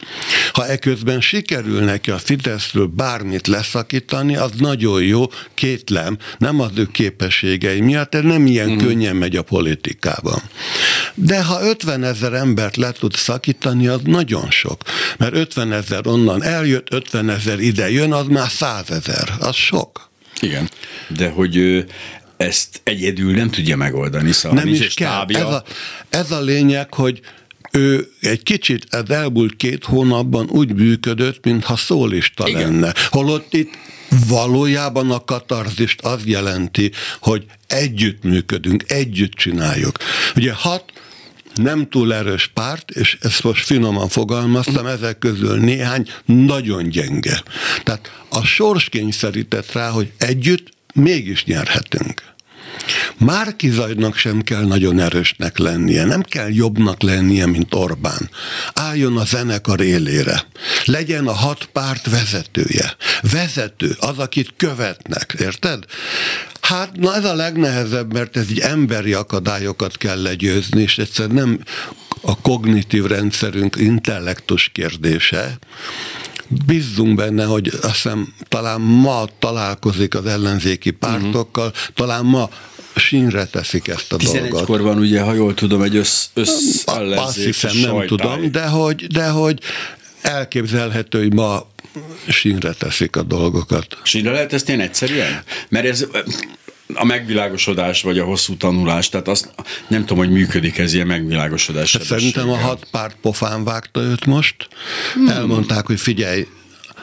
Ha 0.53 0.67
eközben 0.67 1.21
sikerül 1.21 1.81
neki 1.81 2.11
a 2.11 2.19
Fideszről 2.19 2.87
bármit 2.87 3.47
leszakítani, 3.47 4.37
az 4.37 4.51
nagyon 4.59 5.03
jó, 5.03 5.25
kétlem, 5.55 6.19
nem 6.39 6.61
az 6.61 6.71
ő 6.75 6.87
képességei 6.87 7.81
miatt, 7.81 8.15
ez 8.15 8.23
nem 8.23 8.47
ilyen 8.47 8.71
mm. 8.71 8.77
könnyen 8.77 9.17
megy 9.17 9.37
a 9.37 9.43
politikában. 9.43 10.43
De 11.15 11.43
ha 11.43 11.63
50 11.63 12.03
ezer 12.03 12.33
embert 12.33 12.77
le 12.77 12.93
tud 12.93 13.15
szakítani, 13.15 13.89
az 13.97 14.03
nagyon 14.05 14.51
sok. 14.51 14.83
Mert 15.19 15.35
50 15.35 15.73
ezer 15.73 16.07
onnan 16.07 16.43
eljött, 16.43 16.93
50 16.93 17.31
ezer 17.31 17.61
ide 17.61 17.91
jön, 17.91 18.13
az 18.13 18.27
már 18.27 18.51
100 18.51 18.91
ezer. 18.91 19.35
Az 19.39 19.55
sok. 19.55 20.11
Igen, 20.41 20.69
de 21.09 21.29
hogy 21.29 21.85
ezt 22.37 22.81
egyedül 22.83 23.35
nem 23.35 23.51
tudja 23.51 23.77
megoldani, 23.77 24.33
szóval 24.33 24.59
nem 24.59 24.69
is 24.69 24.95
kell. 24.95 25.25
Ez 25.29 25.43
a, 25.43 25.65
ez 26.09 26.31
a 26.31 26.41
lényeg, 26.41 26.95
hogy 26.95 27.21
ő 27.73 28.09
egy 28.21 28.43
kicsit 28.43 28.87
az 28.91 29.11
elmúlt 29.11 29.57
két 29.57 29.85
hónapban 29.85 30.49
úgy 30.51 30.75
működött, 30.75 31.45
mintha 31.45 31.77
szólista 31.77 32.49
Igen. 32.49 32.61
lenne. 32.61 32.95
Holott 33.11 33.55
itt 33.55 33.71
valójában 34.29 35.11
a 35.11 35.25
katarzist 35.25 36.01
az 36.01 36.25
jelenti, 36.25 36.93
hogy 37.21 37.45
együtt 37.67 38.23
működünk, 38.23 38.85
együtt 38.89 39.33
csináljuk. 39.33 39.99
Ugye 40.37 40.53
hat 40.53 40.85
nem 41.57 41.89
túl 41.89 42.15
erős 42.15 42.47
párt, 42.47 42.91
és 42.91 43.19
ezt 43.21 43.43
most 43.43 43.65
finoman 43.65 44.09
fogalmaztam, 44.09 44.87
ezek 44.87 45.19
közül 45.19 45.59
néhány 45.59 46.09
nagyon 46.25 46.89
gyenge. 46.89 47.43
Tehát 47.83 48.25
a 48.29 48.45
sors 48.45 48.89
kényszerített 48.89 49.73
rá, 49.73 49.91
hogy 49.91 50.13
együtt 50.19 50.69
mégis 50.95 51.45
nyerhetünk. 51.45 52.23
Márki 53.19 53.71
Zajnak 53.71 54.17
sem 54.17 54.41
kell 54.41 54.65
nagyon 54.65 55.01
erősnek 55.01 55.59
lennie, 55.59 56.05
nem 56.05 56.23
kell 56.23 56.49
jobbnak 56.53 57.03
lennie, 57.03 57.47
mint 57.47 57.75
Orbán. 57.75 58.31
Álljon 58.73 59.17
a 59.17 59.25
zenekar 59.25 59.81
élére. 59.81 60.47
Legyen 60.85 61.27
a 61.27 61.33
hat 61.33 61.69
párt 61.73 62.11
vezetője. 62.11 62.97
Vezető, 63.33 63.97
az, 64.01 64.19
akit 64.19 64.55
követnek, 64.57 65.35
érted? 65.39 65.85
Hát, 66.61 66.97
na 66.97 67.15
ez 67.15 67.25
a 67.25 67.35
legnehezebb, 67.35 68.13
mert 68.13 68.37
ez 68.37 68.47
egy 68.51 68.59
emberi 68.59 69.13
akadályokat 69.13 69.97
kell 69.97 70.23
legyőzni, 70.23 70.83
és 70.83 70.99
egyszer 70.99 71.29
nem 71.29 71.61
a 72.21 72.41
kognitív 72.41 73.05
rendszerünk 73.05 73.77
intellektus 73.77 74.71
kérdése, 74.75 75.59
bízzunk 76.67 77.15
benne, 77.15 77.45
hogy 77.45 77.69
azt 77.83 77.93
hiszem 77.93 78.35
talán 78.49 78.81
ma 78.81 79.25
találkozik 79.39 80.15
az 80.15 80.27
ellenzéki 80.27 80.91
pártokkal, 80.91 81.67
uh-huh. 81.67 81.95
talán 81.95 82.25
ma 82.25 82.51
sínre 82.97 83.47
teszik 83.47 83.89
ezt 83.89 84.13
a 84.13 84.17
11 84.17 84.41
dolgot. 84.41 84.67
kor 84.67 84.81
van 84.81 84.99
ugye, 84.99 85.21
ha 85.21 85.35
jól 85.35 85.55
tudom, 85.55 85.83
egy 85.83 85.97
össz, 85.97 86.25
össz 86.35 86.87
Azt 86.87 87.37
hiszem, 87.37 87.77
nem 87.77 88.07
tudom, 88.07 88.51
de 88.51 88.67
hogy, 88.67 89.07
de 89.07 89.29
hogy 89.29 89.61
elképzelhető, 90.21 91.19
hogy 91.19 91.35
ma 91.35 91.67
sínre 92.29 92.73
teszik 92.73 93.17
a 93.17 93.23
dolgokat. 93.23 93.99
Sínre 94.03 94.31
lehet 94.31 94.53
ezt 94.53 94.69
ilyen 94.69 94.81
egyszerűen? 94.81 95.43
Mert 95.69 95.87
ez 95.87 96.07
a 96.95 97.05
megvilágosodás, 97.05 98.03
vagy 98.03 98.19
a 98.19 98.25
hosszú 98.25 98.57
tanulás, 98.57 99.09
tehát 99.09 99.29
azt 99.29 99.55
nem 99.89 100.01
tudom, 100.01 100.19
hogy 100.19 100.33
működik 100.33 100.79
ez 100.79 100.95
ilyen 100.95 101.07
megvilágosodás. 101.07 101.93
Hát 101.93 102.03
szerintem 102.03 102.51
a 102.51 102.57
hat 102.57 102.89
párt 102.91 103.17
pofán 103.21 103.65
vágta 103.65 104.01
őt 104.01 104.27
most. 104.27 104.69
Hmm. 105.15 105.29
Elmondták, 105.29 105.87
hogy 105.87 106.01
figyelj, 106.01 106.47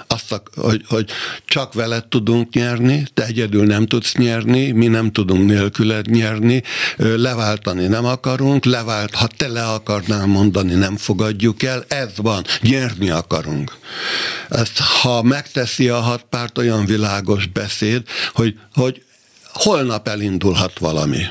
azt, 0.07 0.41
hogy, 0.55 0.81
hogy 0.87 1.09
csak 1.45 1.73
veled 1.73 2.07
tudunk 2.07 2.53
nyerni, 2.53 3.07
te 3.13 3.25
egyedül 3.25 3.65
nem 3.65 3.85
tudsz 3.85 4.13
nyerni, 4.13 4.71
mi 4.71 4.87
nem 4.87 5.11
tudunk 5.11 5.45
nélküled 5.45 6.05
nyerni, 6.05 6.63
leváltani 6.97 7.87
nem 7.87 8.05
akarunk, 8.05 8.65
levált, 8.65 9.15
ha 9.15 9.27
te 9.27 9.47
le 9.47 9.63
akarnál 9.63 10.25
mondani, 10.25 10.73
nem 10.73 10.97
fogadjuk 10.97 11.63
el, 11.63 11.85
ez 11.87 12.11
van, 12.15 12.43
nyerni 12.61 13.09
akarunk. 13.09 13.77
Ezt, 14.49 14.79
ha 14.79 15.21
megteszi 15.21 15.89
a 15.89 15.99
hat 15.99 16.25
párt 16.29 16.57
olyan 16.57 16.85
világos 16.85 17.45
beszéd, 17.45 18.01
hogy, 18.33 18.59
hogy 18.73 19.03
holnap 19.53 20.07
elindulhat 20.07 20.79
valami. 20.79 21.21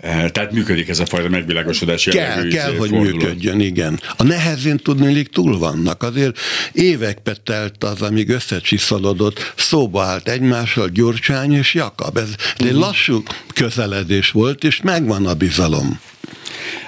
Eh, 0.00 0.28
tehát 0.28 0.52
működik 0.52 0.88
ez 0.88 0.98
a 0.98 1.06
fajta 1.06 1.28
megvilágosodás 1.28 2.04
Kell, 2.04 2.48
kell, 2.48 2.76
hogy 2.76 2.88
fordulat. 2.88 3.12
működjön, 3.12 3.60
igen. 3.60 4.00
A 4.16 4.22
nehezén 4.22 4.76
hogy 4.76 5.30
túl 5.30 5.58
vannak. 5.58 6.02
Azért 6.02 6.38
évekbe 6.72 7.34
telt 7.44 7.84
az, 7.84 8.02
amíg 8.02 8.28
összecsiszolodott, 8.28 9.52
szóba 9.56 10.02
állt 10.02 10.28
egymással 10.28 10.88
Gyurcsány 10.88 11.52
és 11.52 11.74
Jakab. 11.74 12.16
Ez 12.16 12.28
uh-huh. 12.28 12.68
egy 12.68 12.74
lassú 12.74 13.22
közeledés 13.54 14.30
volt, 14.30 14.64
és 14.64 14.80
megvan 14.82 15.26
a 15.26 15.34
bizalom. 15.34 16.00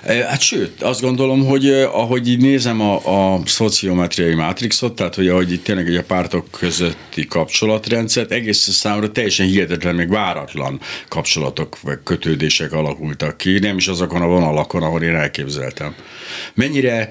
Hát 0.04 0.40
sőt, 0.40 0.82
azt 0.82 1.00
gondolom, 1.00 1.46
hogy 1.46 1.70
ahogy 1.70 2.28
így 2.28 2.40
nézem 2.40 2.80
a, 2.80 3.34
a 3.34 3.40
szociometriai 3.44 4.34
mátrixot, 4.34 4.94
tehát 4.94 5.14
hogy 5.14 5.28
ahogy 5.28 5.52
itt 5.52 5.64
tényleg 5.64 5.96
a 5.96 6.02
pártok 6.02 6.46
közötti 6.50 7.26
kapcsolatrendszert, 7.26 8.30
egész 8.30 8.70
számomra 8.70 9.12
teljesen 9.12 9.46
hihetetlen, 9.46 9.94
még 9.94 10.08
váratlan 10.08 10.80
kapcsolatok 11.08 11.80
vagy 11.80 11.98
kötődések 12.04 12.72
alakultak 12.72 13.36
ki, 13.36 13.58
nem 13.58 13.76
is 13.76 13.88
azokon 13.88 14.22
a 14.22 14.26
vonalakon, 14.26 14.82
ahol 14.82 15.02
én 15.02 15.14
elképzeltem. 15.14 15.94
Mennyire 16.54 17.08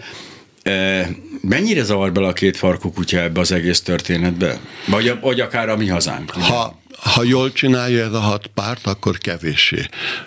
Mennyire 1.41 1.84
zavar 1.84 2.12
bele 2.12 2.27
a 2.27 2.34
két 2.34 2.58
farkú 2.58 2.91
kutya 2.91 3.20
ebbe 3.20 3.39
az 3.39 3.51
egész 3.51 3.82
történetbe? 3.82 4.60
Vagy, 4.88 5.20
vagy 5.22 5.39
akár 5.39 5.70
a 5.70 5.77
mi 5.77 5.88
hazánk? 5.88 6.32
Ha 6.32 6.80
ha 7.01 7.24
jól 7.24 7.51
csinálja 7.51 8.06
ez 8.06 8.13
a 8.13 8.20
hat 8.20 8.48
párt, 8.48 8.88
akkor 8.88 9.18
kevéssé. 9.18 9.86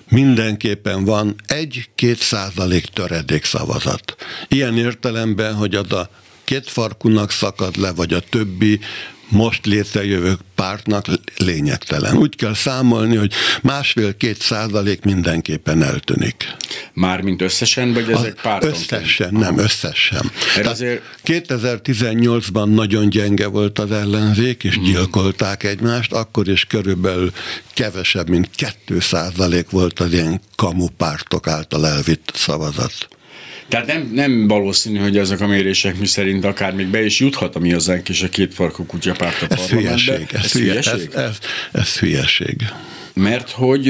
Mindenképpen 0.08 1.04
van 1.04 1.34
egy-két 1.46 2.18
százalék 2.18 2.86
töredék 2.86 3.44
szavazat. 3.44 4.16
Ilyen 4.48 4.78
értelemben, 4.78 5.54
hogy 5.54 5.74
az 5.74 5.92
a 5.92 6.08
két 6.44 6.70
farkunak 6.70 7.30
szakad 7.30 7.76
le, 7.76 7.92
vagy 7.92 8.12
a 8.12 8.20
többi 8.20 8.80
most 9.34 9.66
létrejövő 9.66 10.36
pártnak 10.54 11.06
lényegtelen. 11.36 12.16
Úgy 12.16 12.36
kell 12.36 12.54
számolni, 12.54 13.16
hogy 13.16 13.32
másfél-két 13.62 14.40
százalék 14.40 15.04
mindenképpen 15.04 15.82
eltűnik. 15.82 16.56
Mármint 16.92 17.42
összesen, 17.42 17.92
vagy 17.92 18.10
ezek 18.10 18.40
párton? 18.42 18.70
Összesen, 18.70 19.34
nem, 19.34 19.58
összesen. 19.58 20.30
azért... 20.64 21.02
2018-ban 21.24 22.74
nagyon 22.74 23.08
gyenge 23.08 23.46
volt 23.46 23.78
az 23.78 23.90
ellenzék, 23.90 24.64
és 24.64 24.74
hmm. 24.74 24.84
gyilkolták 24.84 25.62
egymást, 25.62 26.12
akkor 26.12 26.48
is 26.48 26.64
körülbelül 26.64 27.32
kevesebb, 27.74 28.28
mint 28.28 28.50
2 28.56 29.00
százalék 29.00 29.70
volt 29.70 30.00
az 30.00 30.12
ilyen 30.12 30.40
kamu 30.56 30.86
pártok 30.96 31.46
által 31.46 31.86
elvitt 31.86 32.30
szavazat. 32.34 33.08
Tehát 33.68 33.86
nem, 33.86 34.10
nem 34.12 34.48
valószínű, 34.48 34.98
hogy 34.98 35.18
ezek 35.18 35.40
a 35.40 35.46
mérések 35.46 35.98
mi 35.98 36.06
szerint 36.06 36.44
akár 36.44 36.74
még 36.74 36.86
be 36.86 37.04
is 37.04 37.20
juthat 37.20 37.56
a 37.56 37.58
mi 37.58 37.70
hozzánk 37.72 38.08
is 38.08 38.22
a 38.22 38.28
két 38.28 38.54
farkú 38.54 38.86
kutyapárt 38.86 39.42
a 39.42 39.46
ez 39.54 39.68
hülyeség, 39.68 40.26
ez, 40.32 40.44
ez, 40.44 40.52
hülyeség. 40.52 41.10
Ez, 41.14 41.22
ez, 41.22 41.38
ez 41.72 41.98
hülyeség. 41.98 42.56
Mert 43.14 43.50
hogy 43.50 43.86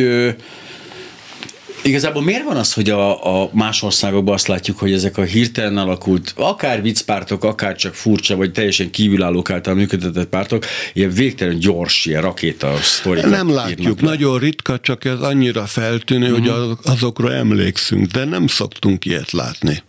Igazából 1.85 2.23
miért 2.23 2.45
van 2.45 2.57
az, 2.57 2.73
hogy 2.73 2.91
a, 2.91 3.43
a 3.43 3.51
más 3.53 3.83
országokban 3.83 4.35
azt 4.35 4.47
látjuk, 4.47 4.79
hogy 4.79 4.93
ezek 4.93 5.19
a 5.19 5.23
hirtelen 5.23 5.79
alakult, 5.79 6.33
akár 6.37 6.83
viccpártok, 6.83 7.45
akár 7.45 7.77
csak 7.77 7.95
furcsa, 7.95 8.37
vagy 8.37 8.53
teljesen 8.53 8.91
kívülállók 8.91 9.51
által 9.51 9.75
működtetett 9.75 10.29
pártok, 10.29 10.65
ilyen 10.93 11.11
végtelen 11.11 11.59
gyors, 11.59 12.07
ilyen 12.07 12.23
rakéta 12.23 12.77
sztorikat 12.83 13.31
Nem 13.31 13.51
látjuk, 13.51 14.01
nagyon 14.01 14.39
ritka, 14.39 14.81
csak 14.81 15.05
ez 15.05 15.21
annyira 15.21 15.67
feltűnő, 15.67 16.33
uh-huh. 16.33 16.49
hogy 16.49 16.69
mhm. 16.69 16.93
azokra 16.93 17.33
emlékszünk, 17.33 18.07
de 18.07 18.25
nem 18.25 18.47
szoktunk 18.47 19.05
ilyet 19.05 19.31
látni 19.31 19.83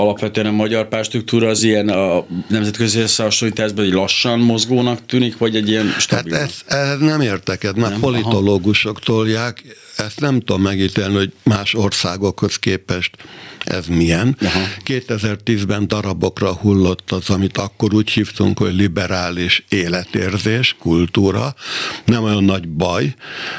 alapvetően 0.00 0.46
a 0.46 0.50
magyar 0.50 0.88
párstruktúra 0.88 1.48
az 1.48 1.62
ilyen 1.62 1.88
a 1.88 2.26
nemzetközi 2.48 2.98
összehasonlításban 3.00 3.84
egy 3.84 3.92
lassan 3.92 4.38
mozgónak 4.38 5.06
tűnik, 5.06 5.38
vagy 5.38 5.56
egy 5.56 5.68
ilyen 5.68 5.94
stabil? 5.98 6.32
Hát 6.32 6.42
ezt, 6.42 6.64
ezt 6.66 7.00
nem 7.00 7.20
értek, 7.20 7.62
mert 7.62 7.76
nem? 7.76 8.00
politológusok 8.00 8.96
Aha. 8.96 9.04
tolják, 9.04 9.62
ezt 9.96 10.20
nem 10.20 10.40
tudom 10.40 10.62
megítélni, 10.62 11.14
hogy 11.14 11.32
más 11.42 11.74
országokhoz 11.74 12.56
képest 12.56 13.16
ez 13.64 13.86
milyen. 13.86 14.36
Aha. 14.40 14.60
2010-ben 14.84 15.88
darabokra 15.88 16.52
hullott 16.52 17.10
az, 17.10 17.30
amit 17.30 17.58
akkor 17.58 17.94
úgy 17.94 18.10
hívtunk, 18.10 18.58
hogy 18.58 18.74
liberális 18.74 19.64
életérzés, 19.68 20.76
kultúra. 20.78 21.54
Nem 22.04 22.24
olyan 22.24 22.44
nagy 22.44 22.68
baj. 22.68 23.14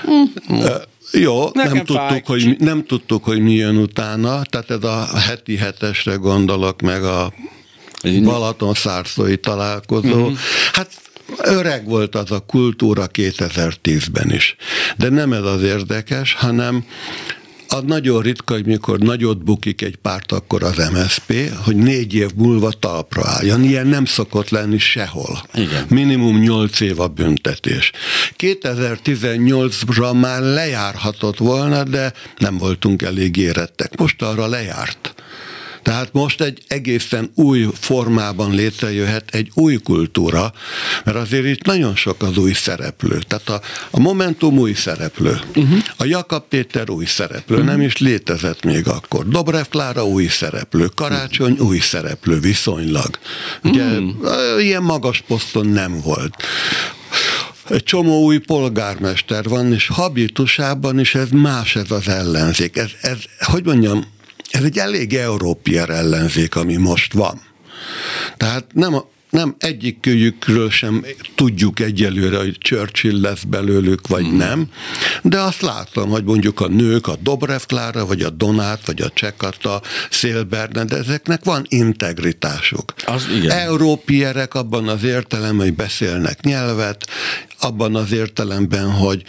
Mm. 0.09 0.63
Jó, 1.11 1.49
nem 1.53 1.83
tudtuk, 1.83 2.25
hogy, 2.25 2.55
nem 2.59 2.85
tudtuk, 2.85 3.23
hogy 3.23 3.39
mi 3.39 3.53
jön 3.53 3.77
utána, 3.77 4.41
tehát 4.41 4.69
ez 4.69 4.83
a 4.83 5.07
heti 5.17 5.57
hetesre 5.57 6.15
gondolok, 6.15 6.81
meg 6.81 7.03
a 7.03 7.33
Balaton 8.23 8.73
szárszói 8.73 9.37
találkozó. 9.37 10.21
Uh-huh. 10.21 10.37
Hát 10.73 11.01
öreg 11.37 11.85
volt 11.85 12.15
az 12.15 12.31
a 12.31 12.39
kultúra 12.39 13.07
2010-ben 13.13 14.31
is. 14.31 14.55
De 14.97 15.09
nem 15.09 15.33
ez 15.33 15.43
az 15.43 15.63
érdekes, 15.63 16.33
hanem 16.33 16.85
az 17.73 17.83
nagyon 17.85 18.21
ritka, 18.21 18.53
hogy 18.53 18.65
mikor 18.65 18.99
nagyot 18.99 19.43
bukik 19.43 19.81
egy 19.81 19.95
párt, 19.95 20.31
akkor 20.31 20.63
az 20.63 20.89
MSP, 20.93 21.33
hogy 21.63 21.75
négy 21.75 22.13
év 22.13 22.29
múlva 22.35 22.71
talpra 22.71 23.21
álljon. 23.25 23.63
Ilyen 23.63 23.87
nem 23.87 24.05
szokott 24.05 24.49
lenni 24.49 24.77
sehol. 24.77 25.41
Igen. 25.53 25.85
Minimum 25.89 26.39
nyolc 26.39 26.79
év 26.79 26.99
a 26.99 27.07
büntetés. 27.07 27.91
2018-ra 28.37 30.19
már 30.19 30.41
lejárhatott 30.41 31.37
volna, 31.37 31.83
de 31.83 32.13
nem 32.37 32.57
voltunk 32.57 33.01
elég 33.01 33.37
érettek. 33.37 33.97
Most 33.97 34.21
arra 34.21 34.47
lejárt. 34.47 35.13
Tehát 35.83 36.13
most 36.13 36.41
egy 36.41 36.63
egészen 36.67 37.31
új 37.35 37.67
formában 37.73 38.55
létrejöhet 38.55 39.23
egy 39.31 39.51
új 39.53 39.77
kultúra, 39.77 40.53
mert 41.05 41.17
azért 41.17 41.45
itt 41.45 41.65
nagyon 41.65 41.95
sok 41.95 42.23
az 42.23 42.37
új 42.37 42.53
szereplő. 42.53 43.19
Tehát 43.27 43.49
a, 43.49 43.61
a 43.91 43.99
Momentum 43.99 44.57
új 44.57 44.73
szereplő, 44.73 45.39
uh-huh. 45.55 45.77
a 45.97 46.05
Jakab 46.05 46.43
Péter 46.49 46.89
új 46.89 47.05
szereplő, 47.05 47.55
uh-huh. 47.55 47.71
nem 47.71 47.81
is 47.81 47.97
létezett 47.97 48.63
még 48.63 48.87
akkor. 48.87 49.27
Dobrev 49.27 49.65
Klára 49.69 50.05
új 50.05 50.27
szereplő, 50.27 50.89
Karácsony 50.95 51.57
új 51.59 51.79
szereplő 51.79 52.39
viszonylag. 52.39 53.19
Ugye 53.63 53.83
uh-huh. 53.83 54.63
ilyen 54.63 54.83
magas 54.83 55.23
poszton 55.27 55.67
nem 55.67 56.01
volt 56.01 56.35
egy 57.69 57.83
csomó 57.83 58.23
új 58.23 58.37
polgármester 58.37 59.43
van, 59.43 59.73
és 59.73 59.87
habitusában 59.87 60.99
is 60.99 61.15
ez 61.15 61.29
más 61.29 61.75
ez 61.75 61.91
az 61.91 62.07
ellenzék. 62.07 62.77
Ez, 62.77 62.89
ez 63.01 63.17
hogy 63.39 63.65
mondjam, 63.65 64.05
ez 64.51 64.63
egy 64.63 64.77
elég 64.77 65.13
európier 65.13 65.89
ellenzék, 65.89 66.55
ami 66.55 66.75
most 66.75 67.13
van. 67.13 67.41
Tehát 68.37 68.65
nem, 68.73 68.95
nem 69.31 69.55
egyikőjükről 69.59 70.69
sem 70.69 71.05
tudjuk 71.35 71.79
egyelőre, 71.79 72.37
hogy 72.37 72.57
Churchill 72.57 73.21
lesz 73.21 73.43
belőlük, 73.43 74.07
vagy 74.07 74.25
mm. 74.25 74.37
nem, 74.37 74.67
de 75.21 75.39
azt 75.39 75.61
látom, 75.61 76.09
hogy 76.09 76.23
mondjuk 76.23 76.59
a 76.59 76.67
nők, 76.67 77.07
a 77.07 77.15
Dobrev 77.21 77.61
Klára, 77.67 78.05
vagy 78.05 78.21
a 78.21 78.29
Donát, 78.29 78.85
vagy 78.85 79.01
a 79.01 79.09
Csekata, 79.09 79.81
Szélberne, 80.09 80.83
de 80.83 80.97
ezeknek 80.97 81.43
van 81.43 81.65
integritásuk. 81.69 82.93
Az 83.05 83.27
igen. 83.35 83.57
Európierek 83.57 84.53
abban 84.53 84.87
az 84.87 85.03
értelemben, 85.03 85.65
hogy 85.65 85.75
beszélnek 85.75 86.41
nyelvet, 86.41 87.07
abban 87.59 87.95
az 87.95 88.11
értelemben, 88.11 88.91
hogy 88.91 89.23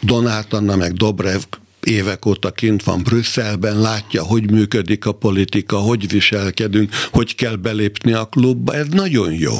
Donát 0.00 0.52
Anna 0.52 0.76
meg 0.76 0.92
Dobrev 0.92 1.40
évek 1.86 2.26
óta 2.26 2.50
kint 2.50 2.82
van 2.82 3.02
Brüsszelben, 3.02 3.80
látja, 3.80 4.22
hogy 4.22 4.50
működik 4.50 5.06
a 5.06 5.12
politika, 5.12 5.76
hogy 5.76 6.10
viselkedünk, 6.10 6.94
hogy 7.10 7.34
kell 7.34 7.56
belépni 7.56 8.12
a 8.12 8.24
klubba, 8.24 8.74
ez 8.74 8.86
nagyon 8.88 9.32
jó. 9.32 9.54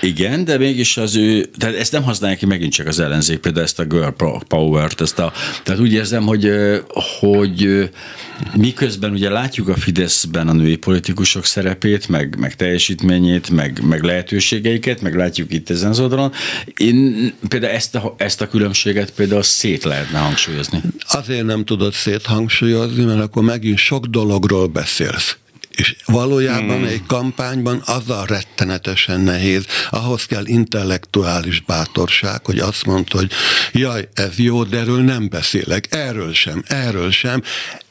Igen, 0.00 0.44
de 0.44 0.58
mégis 0.58 0.96
az 0.96 1.16
ő, 1.16 1.44
tehát 1.58 1.76
ezt 1.76 1.92
nem 1.92 2.02
használják 2.02 2.38
ki 2.38 2.46
megint 2.46 2.72
csak 2.72 2.86
az 2.86 3.00
ellenzék, 3.00 3.38
például 3.38 3.64
ezt 3.64 3.78
a 3.78 3.84
girl 3.84 4.08
power-t, 4.48 5.00
ezt 5.00 5.18
a, 5.18 5.32
tehát 5.62 5.80
úgy 5.80 5.92
érzem, 5.92 6.22
hogy, 6.22 6.50
hogy 7.20 7.90
miközben 8.56 9.10
ugye 9.10 9.30
látjuk 9.30 9.68
a 9.68 9.76
Fideszben 9.76 10.48
a 10.48 10.52
női 10.52 10.76
politikusok 10.76 11.44
szerepét, 11.44 12.08
meg, 12.08 12.36
meg 12.38 12.56
teljesítményét, 12.56 13.50
meg, 13.50 13.80
meg 13.82 14.02
lehetőségeiket, 14.02 15.00
meg 15.00 15.14
látjuk 15.14 15.52
itt 15.52 15.70
ezen 15.70 15.90
az 15.90 16.00
oldalon. 16.00 16.32
Én 16.76 17.32
például 17.48 17.72
ezt 17.72 17.94
a, 17.94 18.14
ezt 18.16 18.40
a 18.40 18.48
különbséget 18.48 19.10
például 19.10 19.42
szét 19.42 19.84
lehetne 19.84 20.18
hangsúlyozni. 20.18 20.80
Azért 21.08 21.44
nem 21.44 21.64
tudod 21.64 21.92
széthangsúlyozni, 21.92 23.04
mert 23.04 23.20
akkor 23.20 23.42
megint 23.42 23.78
sok 23.78 24.06
dologról 24.06 24.66
beszélsz. 24.66 25.36
És 25.76 25.96
valójában 26.06 26.76
hmm. 26.76 26.86
egy 26.86 27.02
kampányban 27.06 27.82
az 27.86 28.10
a 28.10 28.24
rettenetesen 28.26 29.20
nehéz, 29.20 29.64
ahhoz 29.90 30.26
kell 30.26 30.46
intellektuális 30.46 31.60
bátorság, 31.60 32.44
hogy 32.44 32.58
azt 32.58 32.86
mondta, 32.86 33.16
hogy 33.16 33.30
jaj, 33.72 34.08
ez 34.14 34.38
jó, 34.38 34.64
de 34.64 34.78
erről 34.78 35.02
nem 35.02 35.28
beszélek, 35.28 35.86
erről 35.90 36.32
sem, 36.32 36.62
erről 36.66 37.10
sem, 37.10 37.42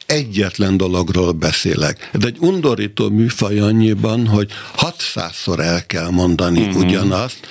egyetlen 0.05 0.77
dologról 0.77 1.31
beszélek. 1.31 2.09
De 2.13 2.27
egy 2.27 2.37
undorító 2.39 3.09
műfaj 3.09 3.59
annyiban, 3.59 4.27
hogy 4.27 4.51
600-szor 4.77 5.59
el 5.59 5.85
kell 5.85 6.09
mondani 6.09 6.61
uh-huh. 6.61 6.77
ugyanazt, 6.77 7.47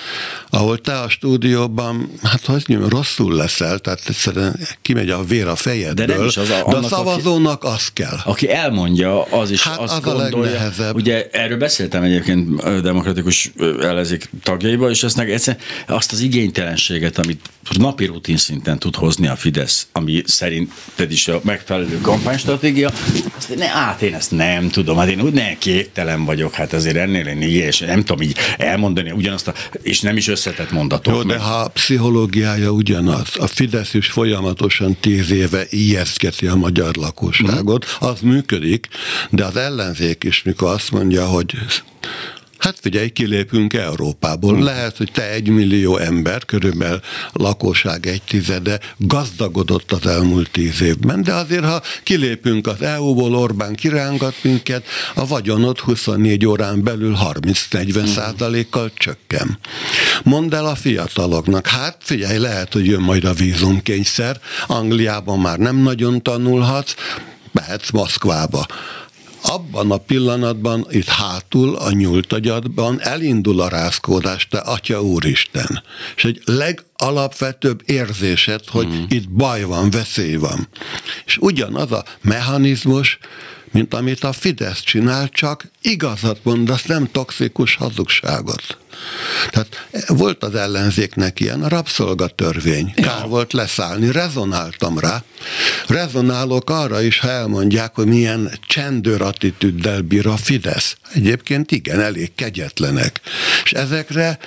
ahol 0.55 0.77
te 0.77 0.99
a 0.99 1.09
stúdióban, 1.09 2.09
hát 2.23 2.45
hogy 2.45 2.63
mondjam, 2.67 2.89
rosszul 2.89 3.35
leszel, 3.35 3.79
tehát 3.79 4.01
egyszerűen 4.07 4.59
kimegy 4.81 5.09
a 5.09 5.23
vér 5.23 5.47
a 5.47 5.55
fejedből, 5.55 6.05
de, 6.05 6.15
nem 6.15 6.25
is 6.25 6.37
az 6.37 6.49
a, 6.49 6.69
de 6.69 6.77
a 6.77 6.83
szavazónak 6.83 7.63
aki, 7.63 7.73
az 7.73 7.87
kell. 7.93 8.17
Aki 8.23 8.51
elmondja, 8.51 9.23
az 9.23 9.51
is 9.51 9.63
hát 9.63 9.79
azt 9.79 9.93
az 9.93 9.99
gondolja. 9.99 10.37
A 10.37 10.39
legnehezebb. 10.39 10.95
Ugye 10.95 11.29
erről 11.31 11.57
beszéltem 11.57 12.03
egyébként 12.03 12.63
demokratikus 12.81 13.51
ellenzék 13.81 14.29
tagjaiba, 14.43 14.89
és 14.89 15.03
ezt 15.03 15.19
egyszerűen 15.19 15.63
azt 15.87 16.11
az 16.11 16.19
igénytelenséget, 16.19 17.17
amit 17.17 17.49
napi 17.77 18.05
rutin 18.05 18.37
szinten 18.37 18.79
tud 18.79 18.95
hozni 18.95 19.27
a 19.27 19.35
Fidesz, 19.35 19.87
ami 19.91 20.21
szerinted 20.25 21.11
is 21.11 21.27
a 21.27 21.39
megfelelő 21.43 22.01
kampánystratégia, 22.01 22.91
azt 23.37 23.55
ne, 23.55 23.67
át 23.67 24.01
én 24.01 24.13
ezt 24.13 24.31
nem 24.31 24.69
tudom, 24.69 24.97
hát 24.97 25.09
én 25.09 25.21
úgy 25.21 25.33
ne 25.33 25.57
képtelen 25.57 26.25
vagyok, 26.25 26.53
hát 26.53 26.73
azért 26.73 26.95
ennél 26.95 27.27
én 27.27 27.41
és 27.41 27.79
nem 27.79 28.03
tudom 28.03 28.21
így 28.21 28.37
elmondani 28.57 29.11
ugyanazt, 29.11 29.47
a, 29.47 29.53
és 29.81 30.01
nem 30.01 30.17
is 30.17 30.27
összetett 30.45 30.71
mondatok. 30.71 31.13
Jó, 31.13 31.23
de 31.23 31.39
ha 31.39 31.53
a 31.53 31.67
pszichológiája 31.67 32.69
ugyanaz, 32.69 33.27
a 33.39 33.47
Fidesz 33.47 33.93
is 33.93 34.07
folyamatosan 34.07 34.97
tíz 34.99 35.31
éve 35.31 35.65
ijesztgeti 35.69 36.47
a 36.47 36.55
magyar 36.55 36.95
lakosságot, 36.95 37.85
mm. 37.85 38.07
az 38.07 38.19
működik, 38.19 38.87
de 39.29 39.45
az 39.45 39.55
ellenzék 39.55 40.23
is, 40.23 40.43
mikor 40.43 40.69
azt 40.69 40.91
mondja, 40.91 41.25
hogy 41.25 41.55
Hát 42.65 42.79
figyelj, 42.81 43.09
kilépünk 43.09 43.73
Európából. 43.73 44.63
Lehet, 44.63 44.97
hogy 44.97 45.11
te 45.11 45.29
egy 45.29 45.47
millió 45.47 45.97
ember, 45.97 46.45
körülbelül 46.45 46.99
lakosság 47.33 48.05
egy 48.05 48.21
tizede 48.21 48.79
gazdagodott 48.97 49.91
az 49.91 50.07
elmúlt 50.07 50.51
tíz 50.51 50.81
évben, 50.81 51.21
de 51.23 51.33
azért, 51.33 51.65
ha 51.65 51.81
kilépünk 52.03 52.67
az 52.67 52.81
EU-ból, 52.81 53.35
Orbán 53.35 53.75
kirángat 53.75 54.35
minket, 54.41 54.85
a 55.15 55.27
vagyonod 55.27 55.79
24 55.79 56.45
órán 56.45 56.83
belül 56.83 57.17
30-40 57.23 58.05
százalékkal 58.05 58.91
csökken. 58.97 59.59
Mondd 60.23 60.55
el 60.55 60.65
a 60.65 60.75
fiataloknak, 60.75 61.67
hát 61.67 61.97
figyelj, 61.99 62.37
lehet, 62.37 62.73
hogy 62.73 62.85
jön 62.85 63.01
majd 63.01 63.23
a 63.23 63.33
vízumkényszer, 63.33 64.39
Angliában 64.67 65.39
már 65.39 65.57
nem 65.57 65.75
nagyon 65.75 66.21
tanulhatsz, 66.21 66.95
mehetsz 67.51 67.89
Moszkvába 67.91 68.65
abban 69.45 69.91
a 69.91 69.97
pillanatban 69.97 70.85
itt 70.89 71.07
hátul 71.07 71.75
a 71.75 71.91
nyúltagyadban 71.91 73.01
elindul 73.01 73.61
a 73.61 73.67
rázkódás, 73.67 74.47
te 74.47 74.57
atya 74.57 75.01
úristen. 75.01 75.83
És 76.15 76.25
egy 76.25 76.41
legalapvetőbb 76.45 77.81
érzésed, 77.85 78.61
hogy 78.67 78.87
mm. 78.87 79.03
itt 79.07 79.29
baj 79.29 79.63
van, 79.63 79.89
veszély 79.89 80.35
van. 80.35 80.67
És 81.25 81.37
ugyanaz 81.37 81.91
a 81.91 82.03
mechanizmus, 82.21 83.17
mint 83.75 83.93
amit 83.93 84.23
a 84.23 84.31
Fidesz 84.31 84.81
csinál, 84.81 85.29
csak 85.29 85.71
igazat 85.81 86.39
mondasz, 86.43 86.83
nem 86.83 87.11
toxikus 87.11 87.75
hazugságot. 87.75 88.77
Tehát 89.49 89.87
volt 90.07 90.43
az 90.43 90.55
ellenzéknek 90.55 91.39
ilyen 91.39 91.63
a 91.63 91.67
rabszolgatörvény. 91.67 92.93
Kár 92.93 93.21
ja. 93.21 93.27
volt 93.27 93.53
leszállni, 93.53 94.11
rezonáltam 94.11 94.99
rá. 94.99 95.23
Rezonálok 95.87 96.69
arra 96.69 97.01
is, 97.01 97.19
ha 97.19 97.29
elmondják, 97.29 97.95
hogy 97.95 98.07
milyen 98.07 98.51
csendőr 98.67 99.21
attitűddel 99.21 100.01
bír 100.01 100.27
a 100.27 100.37
Fidesz. 100.37 100.97
Egyébként 101.13 101.71
igen, 101.71 101.99
elég 101.99 102.35
kegyetlenek. 102.35 103.21
És 103.63 103.71
ezekre 103.71 104.39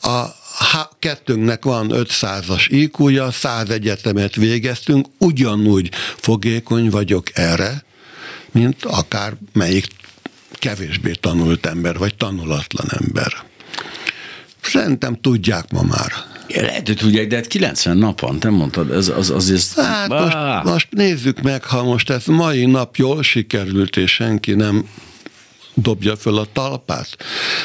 a, 0.00 0.24
ha 0.70 0.90
kettőnknek 0.98 1.64
van 1.64 1.90
500-as 1.94 2.66
IQ-ja, 2.68 3.30
100 3.30 3.70
egyetemet 3.70 4.34
végeztünk, 4.34 5.06
ugyanúgy 5.18 5.90
fogékony 6.16 6.90
vagyok 6.90 7.26
erre, 7.32 7.84
mint 8.52 8.84
akár 8.84 9.32
melyik 9.52 9.86
kevésbé 10.52 11.12
tanult 11.12 11.66
ember, 11.66 11.98
vagy 11.98 12.14
tanulatlan 12.14 12.86
ember. 13.00 13.32
Szerintem 14.62 15.20
tudják 15.20 15.70
ma 15.70 15.82
már. 15.82 16.12
Lehet, 16.48 16.86
hogy 16.86 16.96
tudják, 16.96 17.26
de 17.26 17.36
hát 17.36 17.46
90 17.46 17.96
napon, 17.96 18.38
te 18.38 18.50
mondtad, 18.50 18.90
ez 18.90 19.08
az, 19.08 19.30
az, 19.30 19.50
az 19.50 19.74
Hát 19.76 20.08
most, 20.08 20.64
most 20.64 20.88
nézzük 20.90 21.40
meg, 21.40 21.64
ha 21.64 21.84
most 21.84 22.10
ez 22.10 22.26
mai 22.26 22.66
nap 22.66 22.96
jól 22.96 23.22
sikerült, 23.22 23.96
és 23.96 24.10
senki 24.10 24.54
nem 24.54 24.88
dobja 25.74 26.16
föl 26.16 26.38
a 26.38 26.46
talpát. 26.52 27.16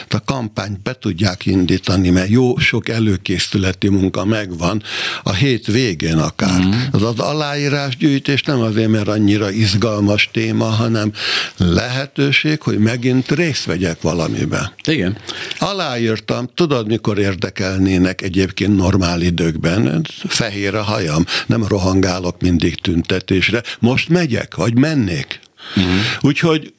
A 0.10 0.24
kampányt 0.26 0.82
be 0.82 0.94
tudják 0.94 1.46
indítani, 1.46 2.10
mert 2.10 2.30
jó 2.30 2.58
sok 2.58 2.90
előkészületi 2.90 3.90
munka 3.90 4.26
megvan 4.26 4.84
a 5.24 5.34
hét 5.34 5.66
végén 5.66 6.18
akár. 6.18 6.62
Mm. 6.62 6.72
Az 6.92 7.04
az 7.04 7.20
aláírásgyűjtés 7.20 8.44
nem 8.44 8.62
azért, 8.62 8.90
mert 8.90 9.08
annyira 9.08 9.52
izgalmas 9.52 10.30
téma, 10.34 10.66
hanem 10.66 11.12
lehetőség, 11.58 12.62
hogy 12.62 12.78
megint 12.78 13.32
részt 13.32 13.66
vegyek 13.66 14.02
valamiben. 14.02 14.72
Igen. 14.84 15.18
Aláírtam, 15.60 16.50
tudod, 16.54 16.88
mikor 16.88 17.18
érdekelnének 17.18 18.22
egyébként 18.22 18.76
normál 18.76 19.22
időkben? 19.22 20.06
Fehér 20.28 20.76
a 20.76 20.84
hajam, 20.84 21.26
nem 21.46 21.66
rohangálok 21.68 22.42
mindig 22.42 22.76
tüntetésre. 22.76 23.64
Most 23.80 24.10
megyek, 24.10 24.56
vagy 24.56 24.78
mennék. 24.78 25.40
Uh-huh. 25.76 25.92
Úgyhogy 26.22 26.74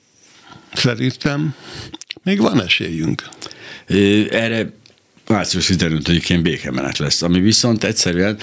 Szerintem 0.73 1.55
még 2.23 2.41
van 2.41 2.63
esélyünk. 2.63 3.29
Erre 4.31 4.71
március 5.27 5.71
15-én 5.73 6.43
békemenet 6.43 6.99
lesz, 6.99 7.23
ami 7.23 7.41
viszont 7.41 7.85
egyszerűen, 7.85 8.39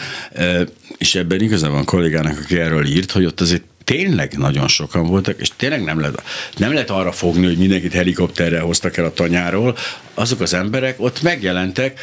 és 0.97 1.15
ebben 1.15 1.41
igazán 1.41 1.71
van 1.71 1.85
kollégának, 1.85 2.39
aki 2.43 2.59
erről 2.59 2.85
írt, 2.85 3.11
hogy 3.11 3.25
ott 3.25 3.41
azért 3.41 3.63
tényleg 3.83 4.37
nagyon 4.37 4.67
sokan 4.67 5.07
voltak, 5.07 5.41
és 5.41 5.49
tényleg 5.55 5.83
nem 5.83 5.99
lehet, 5.99 6.23
nem 6.57 6.73
lehet 6.73 6.89
arra 6.89 7.11
fogni, 7.11 7.45
hogy 7.45 7.57
mindenkit 7.57 7.93
helikopterrel 7.93 8.63
hoztak 8.63 8.97
el 8.97 9.05
a 9.05 9.13
tanyáról. 9.13 9.77
Azok 10.13 10.41
az 10.41 10.53
emberek 10.53 11.01
ott 11.01 11.21
megjelentek, 11.21 11.99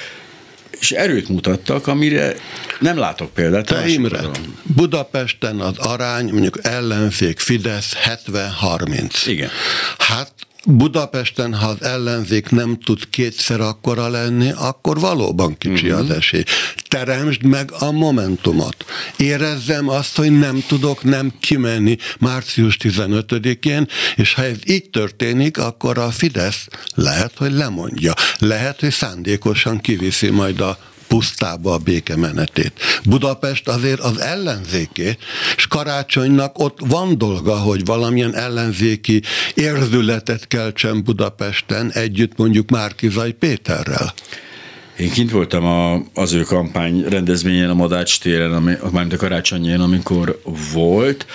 és 0.83 0.91
erőt 0.91 1.29
mutattak, 1.29 1.87
amire 1.87 2.35
nem 2.81 2.99
látok 2.99 3.35
példát. 3.35 3.67
Te 3.67 3.89
Imre, 3.89 4.21
Budapesten 4.63 5.61
az 5.61 5.79
arány, 5.79 6.31
mondjuk 6.33 6.59
ellenzék 6.63 7.39
Fidesz 7.39 7.97
70-30. 8.27 9.27
Igen. 9.27 9.51
Hát 9.99 10.33
Budapesten, 10.67 11.55
ha 11.55 11.67
az 11.67 11.83
ellenzék 11.83 12.51
nem 12.51 12.79
tud 12.79 13.09
kétszer 13.11 13.61
akkora 13.61 14.09
lenni, 14.09 14.51
akkor 14.57 15.01
valóban 15.01 15.59
kicsi 15.59 15.91
uh-huh. 15.91 16.01
az 16.01 16.11
esély. 16.11 16.43
Teremtsd 16.89 17.43
meg 17.43 17.71
a 17.79 17.91
momentumot. 17.91 18.85
Érezzem 19.17 19.89
azt, 19.89 20.17
hogy 20.17 20.39
nem 20.39 20.65
tudok 20.67 21.05
nem 21.05 21.33
kimenni 21.41 21.97
március 22.19 22.77
15-én, 22.81 23.89
és 24.17 24.35
ha 24.35 24.45
ez 24.45 24.57
így 24.65 24.91
történik, 24.91 25.59
akkor 25.59 25.99
a 25.99 26.11
Fidesz 26.11 26.67
lehet, 26.95 27.33
hogy 27.37 27.53
lemondja. 27.53 28.13
Lehet, 28.39 28.81
hogy 28.81 28.93
szándékosan 28.93 29.81
kiviszi 29.81 30.31
majd 30.31 30.61
a 30.61 30.79
pusztába 31.13 31.73
a 31.73 31.79
békemenetét. 31.79 32.73
Budapest 33.05 33.69
azért 33.69 34.01
az 34.01 34.21
ellenzéké, 34.21 35.17
és 35.57 35.67
karácsonynak 35.67 36.59
ott 36.59 36.79
van 36.87 37.19
dolga, 37.19 37.57
hogy 37.57 37.85
valamilyen 37.85 38.35
ellenzéki 38.35 39.23
érzületet 39.55 40.47
keltsen 40.47 41.05
Budapesten 41.05 41.91
együtt 41.91 42.37
mondjuk 42.37 42.71
Márkizai 42.71 43.33
Péterrel. 43.33 44.15
Én 44.99 45.11
kint 45.11 45.31
voltam 45.31 45.65
a, 45.65 46.03
az 46.15 46.33
ő 46.33 46.43
kampány 46.43 47.05
rendezvényen 47.09 47.71
a 47.71 47.75
Madács 47.75 48.21
téren, 48.21 48.53
ami, 48.53 48.75
mármint 48.91 49.13
a 49.13 49.17
karácsonyén, 49.17 49.81
amikor 49.81 50.41
volt, 50.73 51.27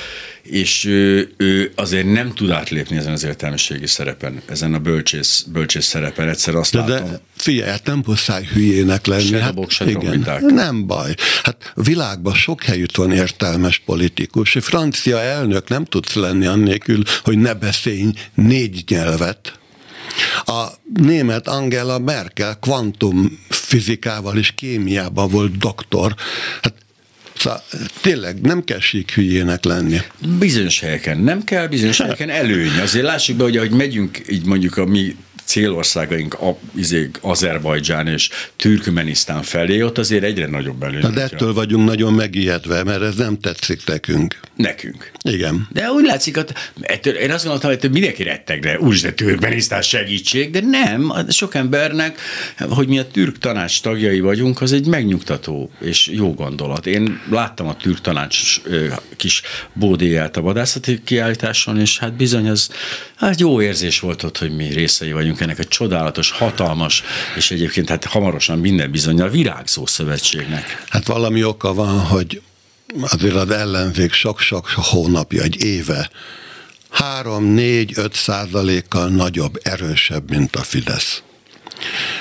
és 0.50 0.86
ő, 0.86 1.34
ő 1.38 1.72
azért 1.76 2.12
nem 2.12 2.34
tud 2.34 2.50
átlépni 2.50 2.98
ezen 2.98 3.12
az 3.12 3.24
értelmiségi 3.24 3.88
szerepen, 3.88 4.42
ezen 4.46 4.74
a 4.74 4.80
bölcsész, 4.80 5.46
bölcsész 5.52 5.86
szerepen. 5.86 6.30
Egyszer 6.30 6.56
azt 6.56 6.72
de, 6.72 6.80
látom. 6.80 7.10
De 7.10 7.22
figyelj, 7.36 7.70
hát 7.70 7.86
nem 7.86 8.04
muszáj 8.06 8.44
hülyének 8.54 9.06
lenni. 9.06 9.24
Se 9.24 9.40
hát, 9.40 9.54
dobok, 9.54 9.72
se 9.72 9.90
igen, 9.90 10.42
Nem 10.48 10.86
baj. 10.86 11.16
Hát 11.44 11.72
világban 11.76 12.34
sok 12.34 12.64
helyütt 12.64 12.96
van 12.96 13.12
értelmes 13.12 13.82
politikus. 13.86 14.56
A 14.56 14.62
francia 14.62 15.20
elnök 15.20 15.68
nem 15.68 15.86
tudsz 15.86 16.14
lenni 16.14 16.46
annélkül, 16.46 17.04
hogy 17.24 17.38
ne 17.38 17.54
beszélj 17.54 18.06
négy 18.34 18.84
nyelvet. 18.88 19.60
A 20.46 20.68
német 20.94 21.48
Angela 21.48 22.00
Merkel 22.00 22.56
kvantum 22.56 23.40
fizikával 23.50 24.38
és 24.38 24.52
kémiában 24.56 25.30
volt 25.30 25.58
doktor. 25.58 26.16
Hát 26.62 26.74
Szóval 27.38 27.64
tényleg 28.02 28.42
nem 28.42 28.64
kell 28.64 28.80
sík 28.80 29.12
hülyének 29.12 29.64
lenni. 29.64 29.98
Bizonyos 30.40 30.80
helyeken 30.80 31.20
nem 31.20 31.44
kell, 31.44 31.68
bizonyos 31.68 31.98
helyeken 31.98 32.30
előny. 32.30 32.80
Azért 32.82 33.06
lássuk 33.06 33.36
be, 33.36 33.44
hogy 33.44 33.58
ahogy 33.58 33.72
megyünk, 33.72 34.22
így 34.30 34.46
mondjuk 34.46 34.78
a 34.78 34.86
mi 34.86 35.16
célországaink, 35.48 36.34
a, 36.34 36.58
izé, 36.76 37.10
Azerbajdzsán 37.22 38.08
és 38.08 38.30
Türkmenisztán 38.56 39.42
felé, 39.44 39.82
ott 39.82 39.98
azért 39.98 40.24
egyre 40.24 40.48
nagyobb 40.48 40.84
előny. 40.84 41.14
De 41.14 41.22
ettől 41.22 41.54
vagyunk 41.54 41.88
nagyon 41.88 42.14
megijedve, 42.14 42.84
mert 42.84 43.02
ez 43.02 43.16
nem 43.16 43.40
tetszik 43.40 43.86
nekünk. 43.86 44.40
Nekünk. 44.56 45.12
Igen. 45.22 45.68
De 45.72 45.92
úgy 45.92 46.06
látszik, 46.06 46.36
hogy 46.36 46.50
ettől, 46.82 47.14
én 47.14 47.32
azt 47.32 47.44
gondoltam, 47.44 47.80
hogy 47.80 47.92
mindenki 47.92 48.24
retteg, 48.24 48.60
de 48.60 48.80
úgy, 48.80 49.02
de 49.02 49.14
Türkmenisztán 49.14 49.82
segítség, 49.82 50.52
de 50.52 50.60
nem, 50.62 51.14
sok 51.30 51.56
embernek, 51.56 52.20
hogy 52.70 52.88
mi 52.88 53.00
a 53.00 53.08
türk 53.08 53.38
tanács 53.38 53.82
tagjai 53.82 54.20
vagyunk, 54.20 54.62
az 54.62 54.74
egy 54.74 54.86
megnyugtató 54.86 55.72
és 55.82 56.08
jó 56.08 56.34
gondolat. 56.34 56.86
Én 56.86 57.22
láttam 57.30 57.68
a 57.68 57.76
türk 57.76 58.02
tanács 58.02 58.62
kis 59.16 59.42
bódéját 59.74 60.38
a 60.38 60.42
vadászati 60.42 61.02
kiállításon, 61.04 61.80
és 61.80 62.00
hát 62.00 62.14
bizony 62.14 62.50
az, 62.50 62.70
az 63.20 63.40
jó 63.40 63.62
érzés 63.62 64.00
volt 64.00 64.24
ott, 64.24 64.38
hogy 64.38 64.56
mi 64.56 64.68
részei 64.68 65.12
vagyunk 65.12 65.37
ennek 65.42 65.60
a 65.60 65.64
csodálatos, 65.64 66.32
hatalmas, 66.32 67.04
és 67.36 67.52
egyébként 67.52 67.90
hát 67.90 68.06
hamarosan 68.06 68.60
minden 68.60 68.92
bizonyal 68.92 69.30
virágzó 69.30 69.86
szövetségnek. 69.86 70.84
Hát 70.90 71.08
valami 71.08 71.44
oka 71.44 71.74
van, 71.74 72.00
hogy 72.00 72.42
azért 73.02 73.36
az 73.36 73.50
ellenzék 73.50 74.12
sok-sok 74.12 74.68
hónapja, 74.68 75.44
egy 75.44 75.64
éve 75.64 76.10
3-4-5 77.22 78.14
százalékkal 78.14 79.08
nagyobb, 79.08 79.60
erősebb, 79.64 80.30
mint 80.30 80.56
a 80.56 80.62
Fidesz. 80.62 81.22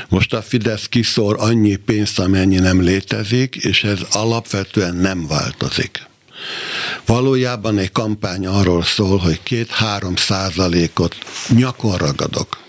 Most 0.09 0.35
a 0.35 0.42
Fidesz 0.42 0.87
kiszór 0.87 1.37
annyi 1.38 1.76
pénzt, 1.76 2.18
amennyi 2.18 2.59
nem 2.59 2.83
létezik, 2.83 3.57
és 3.57 3.85
ez 3.85 3.98
alapvetően 4.12 4.96
nem 4.96 5.26
változik. 5.26 6.07
Valójában 7.07 7.79
egy 7.79 7.92
kampány 7.92 8.46
arról 8.46 8.83
szól, 8.83 9.18
hogy 9.18 9.42
két-három 9.42 10.16
százalékot 10.16 11.16
nyakon 11.48 11.96
ragadok. 11.96 12.64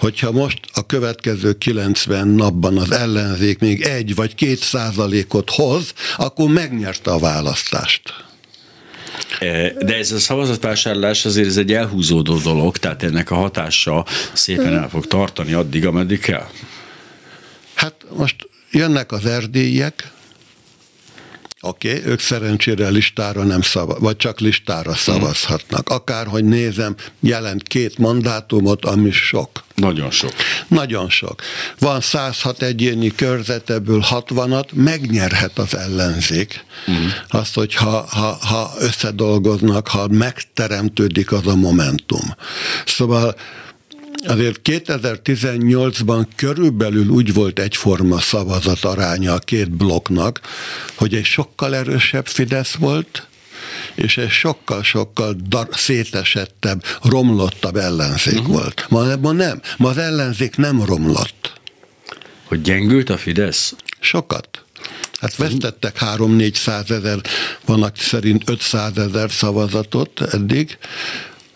Hogyha 0.00 0.32
most 0.32 0.60
a 0.72 0.86
következő 0.86 1.58
90 1.58 2.28
napban 2.28 2.78
az 2.78 2.90
ellenzék 2.90 3.58
még 3.58 3.82
egy 3.82 4.14
vagy 4.14 4.34
két 4.34 4.58
százalékot 4.58 5.50
hoz, 5.50 5.92
akkor 6.16 6.50
megnyerte 6.50 7.10
a 7.10 7.18
választást. 7.18 8.02
E, 9.38 9.72
de 9.84 9.96
ez 9.96 10.12
a 10.12 10.18
szavazatvásárlás 10.18 11.24
azért 11.24 11.46
ez 11.46 11.56
egy 11.56 11.72
elhúzódó 11.72 12.38
dolog, 12.38 12.76
tehát 12.76 13.02
ennek 13.02 13.30
a 13.30 13.34
hatása 13.34 14.06
szépen 14.32 14.74
el 14.74 14.88
fog 14.88 15.06
tartani 15.06 15.52
addig, 15.52 15.86
ameddig 15.86 16.20
kell. 16.20 16.46
Hát 17.74 17.94
most 18.16 18.48
jönnek 18.70 19.12
az 19.12 19.26
erdélyek, 19.26 20.10
Oké, 21.62 21.98
okay, 21.98 22.10
ők 22.10 22.20
szerencsére 22.20 22.88
listára 22.88 23.42
nem 23.42 23.60
szavaz, 23.60 23.98
vagy 23.98 24.16
csak 24.16 24.40
listára 24.40 24.94
szavazhatnak. 24.94 25.88
Akárhogy 25.88 26.44
nézem, 26.44 26.96
jelent 27.20 27.62
két 27.62 27.98
mandátumot, 27.98 28.84
ami 28.84 29.10
sok. 29.10 29.64
Nagyon 29.74 30.10
sok. 30.10 30.32
Nagyon 30.68 31.10
sok. 31.10 31.42
Van 31.78 32.00
106 32.00 32.62
egyéni 32.62 33.14
körzet, 33.14 33.70
ebből 33.70 34.04
60-at 34.10 34.72
megnyerhet 34.72 35.58
az 35.58 35.76
ellenzék. 35.76 36.64
Uh-huh. 36.86 37.04
Azt, 37.28 37.54
hogy 37.54 37.74
ha, 37.74 38.06
ha, 38.10 38.38
ha 38.46 38.72
összedolgoznak, 38.78 39.88
ha 39.88 40.08
megteremtődik 40.08 41.32
az 41.32 41.46
a 41.46 41.54
momentum. 41.54 42.34
Szóval 42.86 43.34
Azért 44.26 44.60
2018-ban 44.64 46.26
körülbelül 46.36 47.08
úgy 47.08 47.34
volt 47.34 47.58
egyforma 47.58 48.18
szavazat 48.20 48.84
aránya 48.84 49.34
a 49.34 49.38
két 49.38 49.70
blokknak, 49.70 50.40
hogy 50.94 51.14
egy 51.14 51.24
sokkal 51.24 51.74
erősebb 51.74 52.26
Fidesz 52.26 52.74
volt, 52.74 53.26
és 53.94 54.16
egy 54.16 54.30
sokkal-sokkal 54.30 55.36
dar- 55.48 55.74
szétesettebb, 55.78 56.84
romlottabb 57.02 57.76
ellenzék 57.76 58.38
uh-huh. 58.38 58.54
volt. 58.54 58.86
Ma, 58.88 59.16
ma 59.16 59.32
nem. 59.32 59.60
Ma 59.76 59.88
az 59.88 59.98
ellenzék 59.98 60.56
nem 60.56 60.84
romlott. 60.84 61.60
Hogy 62.44 62.60
gyengült 62.60 63.10
a 63.10 63.16
Fidesz? 63.16 63.74
Sokat. 64.00 64.64
Hát 65.20 65.36
vesztettek 65.36 65.96
3-400 66.00 66.90
ezer, 66.90 67.20
van 67.64 67.82
aki 67.82 68.00
szerint 68.00 68.48
500 68.50 68.98
ezer 68.98 69.30
szavazatot 69.30 70.20
eddig, 70.20 70.78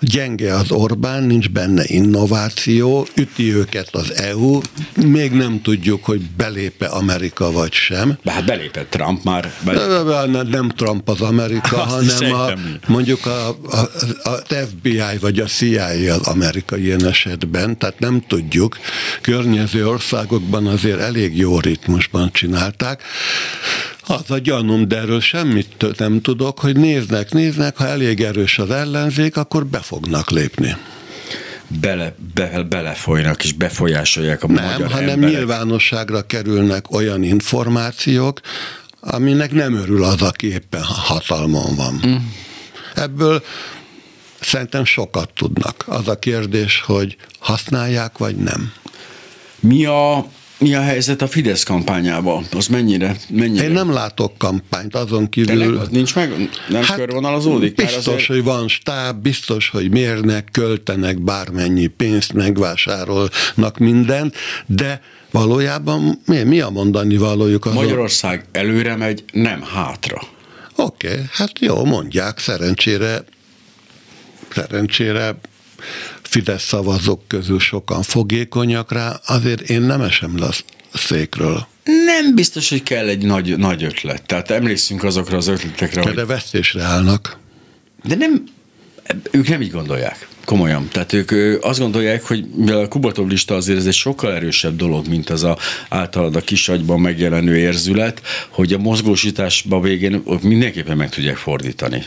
gyenge 0.04 0.54
az 0.54 0.70
Orbán, 0.70 1.22
nincs 1.22 1.48
benne 1.50 1.82
innováció, 1.86 3.06
üti 3.14 3.54
őket 3.54 3.88
az 3.92 4.14
EU, 4.14 4.60
még 5.06 5.32
nem 5.32 5.62
tudjuk, 5.62 6.04
hogy 6.04 6.20
belépe 6.36 6.86
Amerika 6.86 7.52
vagy 7.52 7.72
sem. 7.72 8.18
De 8.22 8.32
hát 8.32 8.44
belépett 8.44 8.90
Trump 8.90 9.24
már. 9.24 9.52
Belépett. 9.64 10.48
Nem 10.50 10.68
Trump 10.68 11.08
az 11.08 11.20
Amerika, 11.20 11.82
Azt 11.82 12.22
hanem 12.22 12.40
a, 12.40 12.52
mondjuk 12.86 13.26
a, 13.26 13.48
a, 13.48 13.78
a 14.22 14.42
FBI 14.68 15.18
vagy 15.20 15.38
a 15.38 15.44
CIA 15.44 16.14
az 16.14 16.26
Amerika 16.26 16.76
ilyen 16.76 17.06
esetben, 17.06 17.78
tehát 17.78 17.98
nem 17.98 18.24
tudjuk. 18.28 18.78
Környező 19.20 19.88
országokban 19.88 20.66
azért 20.66 21.00
elég 21.00 21.36
jó 21.36 21.58
ritmusban 21.58 22.32
csinálták. 22.32 23.02
Az 24.06 24.30
a 24.30 24.38
gyanúm, 24.38 24.88
de 24.88 24.96
erről 24.96 25.20
semmit 25.20 25.98
nem 25.98 26.20
tudok, 26.20 26.60
hogy 26.60 26.76
néznek, 26.76 27.32
néznek, 27.32 27.76
ha 27.76 27.86
elég 27.86 28.20
erős 28.20 28.58
az 28.58 28.70
ellenzék, 28.70 29.36
akkor 29.36 29.66
be 29.66 29.78
fognak 29.78 30.30
lépni 30.30 30.76
bele, 31.80 32.14
be, 32.34 32.62
belefolynak 32.62 33.44
és 33.44 33.52
befolyásolják 33.52 34.42
a 34.42 34.46
nem, 34.46 34.64
magyar 34.64 34.90
hanem 34.90 35.08
emberek. 35.08 35.36
nyilvánosságra 35.36 36.26
kerülnek 36.26 36.90
olyan 36.90 37.22
információk, 37.22 38.40
aminek 39.00 39.52
nem 39.52 39.74
örül 39.74 40.04
az, 40.04 40.22
aki 40.22 40.52
éppen 40.52 40.82
hatalmon 40.82 41.76
van. 41.76 42.02
Mm. 42.06 42.14
Ebből 42.94 43.44
szerintem 44.40 44.84
sokat 44.84 45.30
tudnak. 45.34 45.84
Az 45.86 46.08
a 46.08 46.18
kérdés, 46.18 46.82
hogy 46.86 47.16
használják, 47.38 48.18
vagy 48.18 48.36
nem. 48.36 48.72
Mi 49.60 49.84
a 49.84 50.26
mi 50.64 50.74
a 50.74 50.80
helyzet 50.80 51.22
a 51.22 51.26
Fidesz 51.26 51.62
kampányával? 51.62 52.44
Az 52.52 52.66
mennyire? 52.66 53.16
mennyire? 53.28 53.64
Én 53.64 53.70
nem 53.70 53.92
látok 53.92 54.38
kampányt, 54.38 54.94
azon 54.94 55.28
kívül... 55.28 55.58
Tényleg, 55.58 55.80
az 55.80 55.88
nincs 55.88 56.14
meg? 56.14 56.50
Nem 56.68 56.82
hát 56.82 56.96
körvonalazódik? 56.96 57.74
Biztos, 57.74 57.96
azért... 57.96 58.26
hogy 58.26 58.42
van 58.42 58.68
stáb, 58.68 59.22
biztos, 59.22 59.68
hogy 59.68 59.90
mérnek, 59.90 60.48
költenek 60.52 61.18
bármennyi 61.18 61.86
pénzt, 61.86 62.32
megvásárolnak 62.32 63.78
mindent, 63.78 64.36
de 64.66 65.00
valójában 65.30 66.20
mi, 66.26 66.42
mi 66.42 66.60
a 66.60 66.70
mondani 66.70 67.16
valójuk? 67.16 67.64
Azon? 67.64 67.82
Magyarország 67.82 68.44
előre 68.52 68.96
megy, 68.96 69.24
nem 69.32 69.62
hátra. 69.62 70.22
Oké, 70.76 71.08
okay, 71.08 71.20
hát 71.32 71.58
jó, 71.58 71.84
mondják, 71.84 72.38
szerencsére 72.38 73.24
szerencsére 74.54 75.36
Fidesz 76.34 76.64
szavazók 76.64 77.28
közül 77.28 77.58
sokan 77.58 78.02
fogékonyak 78.02 78.92
rá, 78.92 79.20
azért 79.26 79.60
én 79.60 79.80
nem 79.80 80.00
esem 80.00 80.38
le 80.38 80.48
székről. 80.94 81.66
Nem 81.84 82.34
biztos, 82.34 82.68
hogy 82.68 82.82
kell 82.82 83.08
egy 83.08 83.24
nagy, 83.24 83.56
nagy 83.58 83.84
ötlet. 83.84 84.22
Tehát 84.26 84.50
emlékszünk 84.50 85.04
azokra 85.04 85.36
az 85.36 85.46
ötletekre, 85.46 86.02
De 86.02 86.12
hogy... 86.12 86.26
vesztésre 86.26 86.82
állnak. 86.82 87.38
De 88.04 88.14
nem, 88.14 88.44
ők 89.30 89.48
nem 89.48 89.60
így 89.60 89.70
gondolják. 89.70 90.28
Komolyan. 90.44 90.88
Tehát 90.92 91.12
ők 91.12 91.32
azt 91.64 91.78
gondolják, 91.78 92.26
hogy 92.26 92.46
mivel 92.54 92.78
a 92.78 92.88
Kubatov 92.88 93.28
lista 93.28 93.54
azért 93.54 93.78
ez 93.78 93.86
egy 93.86 93.94
sokkal 93.94 94.32
erősebb 94.32 94.76
dolog, 94.76 95.06
mint 95.08 95.30
az 95.30 95.42
a 95.42 95.58
általad 95.88 96.36
a 96.36 96.40
kisagyban 96.40 97.00
megjelenő 97.00 97.56
érzület, 97.56 98.22
hogy 98.48 98.72
a 98.72 98.78
mozgósításba 98.78 99.80
végén 99.80 100.22
mindenképpen 100.42 100.96
meg 100.96 101.08
tudják 101.08 101.36
fordítani. 101.36 102.06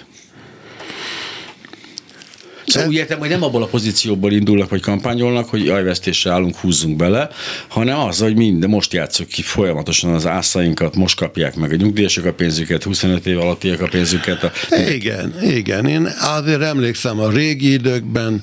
Szóval 2.67 2.89
úgy 2.89 2.95
értem, 2.95 3.19
hogy 3.19 3.29
nem 3.29 3.43
abból 3.43 3.63
a 3.63 3.65
pozícióból 3.65 4.31
indulnak, 4.31 4.69
vagy 4.69 4.81
kampányolnak, 4.81 5.49
hogy 5.49 5.69
ajvesztésre 5.69 6.31
állunk, 6.31 6.55
húzzunk 6.55 6.95
bele, 6.95 7.29
hanem 7.67 7.99
az, 7.99 8.19
hogy 8.19 8.35
minden 8.35 8.69
most 8.69 8.93
játszok 8.93 9.27
ki 9.27 9.41
folyamatosan 9.41 10.13
az 10.13 10.25
ászainkat, 10.25 10.95
most 10.95 11.17
kapják 11.17 11.55
meg 11.55 11.71
a 11.71 11.75
nyugdíjasok 11.75 12.25
a 12.25 12.33
pénzüket, 12.33 12.83
25 12.83 13.25
év 13.25 13.39
alattiak 13.39 13.81
a 13.81 13.87
pénzüket. 13.87 14.43
A... 14.43 14.51
Igen, 14.89 15.35
igen. 15.41 15.85
Én 15.85 16.09
azért 16.19 16.61
emlékszem 16.61 17.19
a 17.19 17.29
régi 17.29 17.71
időkben, 17.71 18.41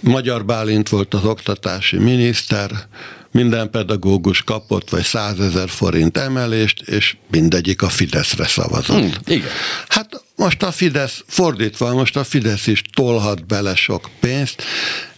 Magyar 0.00 0.44
Bálint 0.44 0.88
volt 0.88 1.14
az 1.14 1.24
oktatási 1.24 1.98
miniszter, 1.98 2.70
minden 3.30 3.70
pedagógus 3.70 4.42
kapott 4.42 4.90
vagy 4.90 5.02
százezer 5.02 5.68
forint 5.68 6.16
emelést, 6.16 6.80
és 6.80 7.16
mindegyik 7.30 7.82
a 7.82 7.88
Fideszre 7.88 8.46
szavazott. 8.46 8.98
Hmm, 8.98 9.12
igen. 9.26 9.48
Hát 9.88 10.24
most 10.38 10.62
a 10.62 10.70
Fidesz, 10.70 11.24
fordítva, 11.26 11.94
most 11.94 12.16
a 12.16 12.24
Fidesz 12.24 12.66
is 12.66 12.82
tolhat 12.94 13.46
bele 13.46 13.74
sok 13.74 14.10
pénzt, 14.20 14.62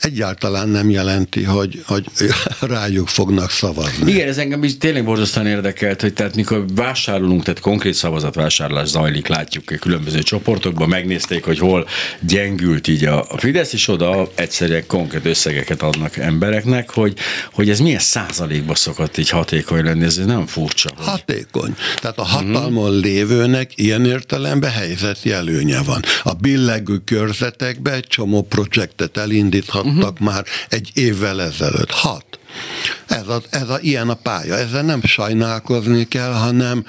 egyáltalán 0.01 0.69
nem 0.69 0.91
jelenti, 0.91 1.43
hogy, 1.43 1.83
hogy 1.87 2.07
rájuk 2.61 3.09
fognak 3.09 3.51
szavazni. 3.51 4.13
Igen, 4.13 4.29
ez 4.29 4.39
engem 4.39 4.65
is 4.65 4.79
tényleg 4.79 5.05
borzasztóan 5.05 5.47
érdekelt, 5.47 6.01
hogy 6.01 6.13
tehát 6.13 6.35
mikor 6.35 6.65
vásárolunk, 6.75 7.43
tehát 7.43 7.61
konkrét 7.61 7.95
szavazatvásárlás 7.95 8.89
zajlik, 8.89 9.27
látjuk 9.27 9.65
különböző 9.65 10.23
csoportokban, 10.23 10.89
megnézték, 10.89 11.45
hogy 11.45 11.59
hol 11.59 11.87
gyengült 12.21 12.89
így 12.89 13.05
a 13.05 13.27
Fidesz, 13.37 13.73
és 13.73 13.89
oda 13.89 14.31
egyszerűen 14.35 14.87
konkrét 14.87 15.27
összegeket 15.27 15.83
adnak 15.83 16.17
embereknek, 16.17 16.91
hogy, 16.91 17.15
hogy 17.53 17.71
ez 17.71 17.81
milyen 17.81 17.99
százalékba 17.99 18.75
szokott 18.75 19.19
így 19.19 19.29
hatékony 19.29 19.85
lenni, 19.85 20.05
ez 20.05 20.17
nem 20.17 20.47
furcsa. 20.47 20.91
Hogy... 20.97 21.07
Hatékony. 21.07 21.75
Tehát 22.01 22.19
a 22.19 22.25
hatalmon 22.25 22.91
hmm. 22.91 23.01
lévőnek 23.01 23.73
ilyen 23.75 24.05
értelemben 24.05 24.71
helyzeti 25.11 25.33
előnye 25.33 25.83
van. 25.83 26.03
A 26.23 26.33
billegő 26.33 26.99
körzetekben 26.99 27.95
egy 27.95 28.07
csomó 28.07 28.43
projektet 28.43 29.17
elindíthat 29.17 29.85
uh-huh. 29.85 30.19
már 30.19 30.45
egy 30.69 30.91
évvel 30.95 31.43
ezelőtt. 31.43 31.91
Hat. 31.91 32.39
Ez 33.07 33.29
a, 33.29 33.43
ez 33.51 33.69
a, 33.69 33.79
ilyen 33.81 34.09
a 34.09 34.15
pálya. 34.15 34.57
Ezzel 34.57 34.83
nem 34.83 35.03
sajnálkozni 35.03 36.09
kell, 36.09 36.33
hanem, 36.33 36.85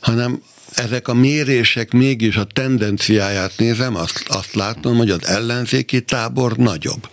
hanem 0.00 0.42
ezek 0.74 1.08
a 1.08 1.14
mérések 1.14 1.92
mégis 1.92 2.36
a 2.36 2.44
tendenciáját 2.44 3.52
nézem, 3.56 3.96
azt, 3.96 4.24
azt 4.28 4.54
látom, 4.54 4.96
hogy 4.96 5.10
az 5.10 5.26
ellenzéki 5.26 6.02
tábor 6.02 6.56
nagyobb. 6.56 7.08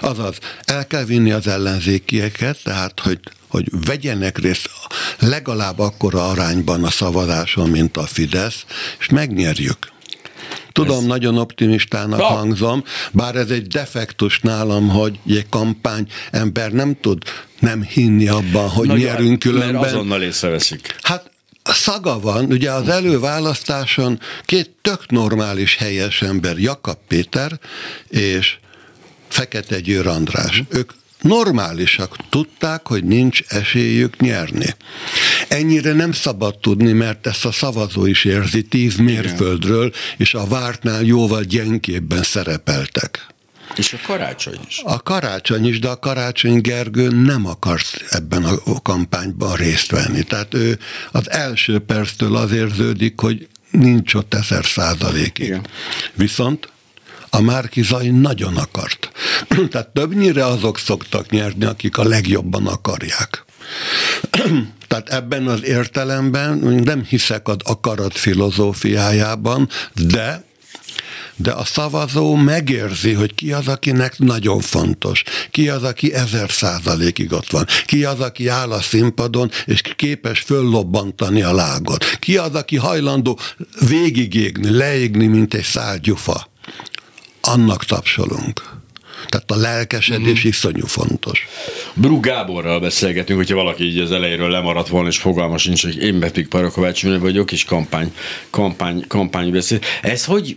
Azaz, 0.00 0.38
el 0.64 0.86
kell 0.86 1.04
vinni 1.04 1.30
az 1.30 1.46
ellenzékieket, 1.46 2.58
tehát, 2.62 3.00
hogy 3.00 3.20
hogy 3.50 3.68
vegyenek 3.86 4.38
részt 4.38 4.70
legalább 5.18 5.78
akkora 5.78 6.28
arányban 6.28 6.84
a 6.84 6.90
szavazáson, 6.90 7.70
mint 7.70 7.96
a 7.96 8.06
Fidesz, 8.06 8.64
és 8.98 9.08
megnyerjük. 9.08 9.78
Tudom, 10.72 10.98
ez... 10.98 11.04
nagyon 11.04 11.38
optimistának 11.38 12.18
ja. 12.18 12.26
hangzom, 12.26 12.84
bár 13.12 13.36
ez 13.36 13.50
egy 13.50 13.66
defektus 13.66 14.40
nálam, 14.40 14.88
hogy 14.88 15.18
egy 15.26 15.48
kampány 15.48 16.06
ember 16.30 16.72
nem 16.72 16.96
tud 17.00 17.22
nem 17.58 17.82
hinni 17.82 18.28
abban, 18.28 18.68
hogy 18.68 18.86
nagyon, 18.86 19.04
nyerünk 19.04 19.38
különben. 19.38 19.74
Mert 19.74 19.86
azonnal 19.86 20.22
észreveszik. 20.22 20.96
Hát 21.02 21.30
szaga 21.62 22.20
van, 22.20 22.44
ugye 22.44 22.70
az 22.70 22.88
előválasztáson 22.88 24.20
két 24.44 24.70
tök 24.82 25.10
normális 25.10 25.76
helyes 25.76 26.22
ember, 26.22 26.58
Jakab 26.58 26.98
Péter 27.08 27.58
és 28.08 28.56
Fekete 29.28 29.80
Győr 29.80 30.06
András. 30.06 30.62
Ők 30.68 30.90
normálisak, 31.20 32.16
tudták, 32.28 32.86
hogy 32.86 33.04
nincs 33.04 33.42
esélyük 33.48 34.20
nyerni. 34.20 34.74
Ennyire 35.48 35.92
nem 35.92 36.12
szabad 36.12 36.58
tudni, 36.58 36.92
mert 36.92 37.26
ezt 37.26 37.44
a 37.44 37.52
szavazó 37.52 38.06
is 38.06 38.24
érzi 38.24 38.62
tíz 38.62 38.96
mérföldről, 38.96 39.92
és 40.16 40.34
a 40.34 40.46
vártnál 40.46 41.02
jóval 41.02 41.42
gyengébben 41.42 42.22
szerepeltek. 42.22 43.26
És 43.76 43.92
a 43.92 44.06
karácsony 44.06 44.58
is. 44.68 44.80
A 44.84 44.98
karácsony 45.02 45.66
is, 45.66 45.78
de 45.78 45.88
a 45.88 45.98
karácsony 45.98 46.60
Gergő 46.60 47.08
nem 47.08 47.46
akart 47.46 48.04
ebben 48.10 48.44
a 48.44 48.82
kampányban 48.82 49.56
részt 49.56 49.90
venni. 49.90 50.22
Tehát 50.22 50.54
ő 50.54 50.78
az 51.12 51.30
első 51.30 51.78
perctől 51.78 52.36
az 52.36 52.52
érződik, 52.52 53.20
hogy 53.20 53.48
nincs 53.70 54.14
ott 54.14 54.34
ezer 54.34 54.64
százalékig. 54.64 55.46
Igen. 55.46 55.66
Viszont 56.14 56.68
a 57.30 57.40
Márkizai 57.40 58.10
nagyon 58.10 58.56
akart. 58.56 59.10
Tehát 59.70 59.88
többnyire 59.88 60.46
azok 60.46 60.78
szoktak 60.78 61.30
nyerni, 61.30 61.64
akik 61.64 61.98
a 61.98 62.08
legjobban 62.08 62.66
akarják. 62.66 63.44
Tehát 64.88 65.08
ebben 65.08 65.46
az 65.46 65.64
értelemben 65.64 66.58
nem 66.84 67.04
hiszek 67.04 67.48
az 67.48 67.56
akarat 67.64 68.16
filozófiájában, 68.16 69.68
de 69.94 70.44
de 71.42 71.50
a 71.50 71.64
szavazó 71.64 72.34
megérzi, 72.34 73.12
hogy 73.12 73.34
ki 73.34 73.52
az, 73.52 73.68
akinek 73.68 74.18
nagyon 74.18 74.60
fontos, 74.60 75.22
ki 75.50 75.68
az, 75.68 75.82
aki 75.82 76.14
ezer 76.14 76.50
százalékig 76.50 77.32
ott 77.32 77.50
van, 77.50 77.66
ki 77.86 78.04
az, 78.04 78.20
aki 78.20 78.48
áll 78.48 78.70
a 78.70 78.80
színpadon, 78.80 79.50
és 79.66 79.80
képes 79.96 80.40
föllobbantani 80.40 81.42
a 81.42 81.54
lágot, 81.54 82.04
ki 82.18 82.36
az, 82.36 82.54
aki 82.54 82.76
hajlandó 82.76 83.38
végigégni, 83.88 84.70
leégni, 84.70 85.26
mint 85.26 85.54
egy 85.54 85.64
szálgyufa. 85.64 86.49
Annak 87.40 87.84
tapsolunk. 87.84 88.78
Tehát 89.28 89.50
a 89.50 89.56
lelkesedés 89.56 90.44
mm. 90.44 90.48
iszonyú 90.48 90.86
fontos. 90.86 91.46
Brú 91.94 92.20
Gáborral 92.20 92.80
beszélgetünk, 92.80 93.38
hogyha 93.38 93.54
valaki 93.54 93.84
így 93.84 93.98
az 93.98 94.12
elejéről 94.12 94.50
lemaradt 94.50 94.88
volna, 94.88 95.08
és 95.08 95.18
fogalmas 95.18 95.66
nincs, 95.66 95.82
hogy 95.82 96.02
én 96.02 96.18
Betik 96.18 96.48
Parakovács 96.48 97.02
vagyok, 97.02 97.52
és 97.52 97.64
kampány, 97.64 98.14
kampány, 98.50 99.04
kampány 99.08 99.50
beszél. 99.50 99.78
Ez 100.02 100.24
hogy 100.24 100.56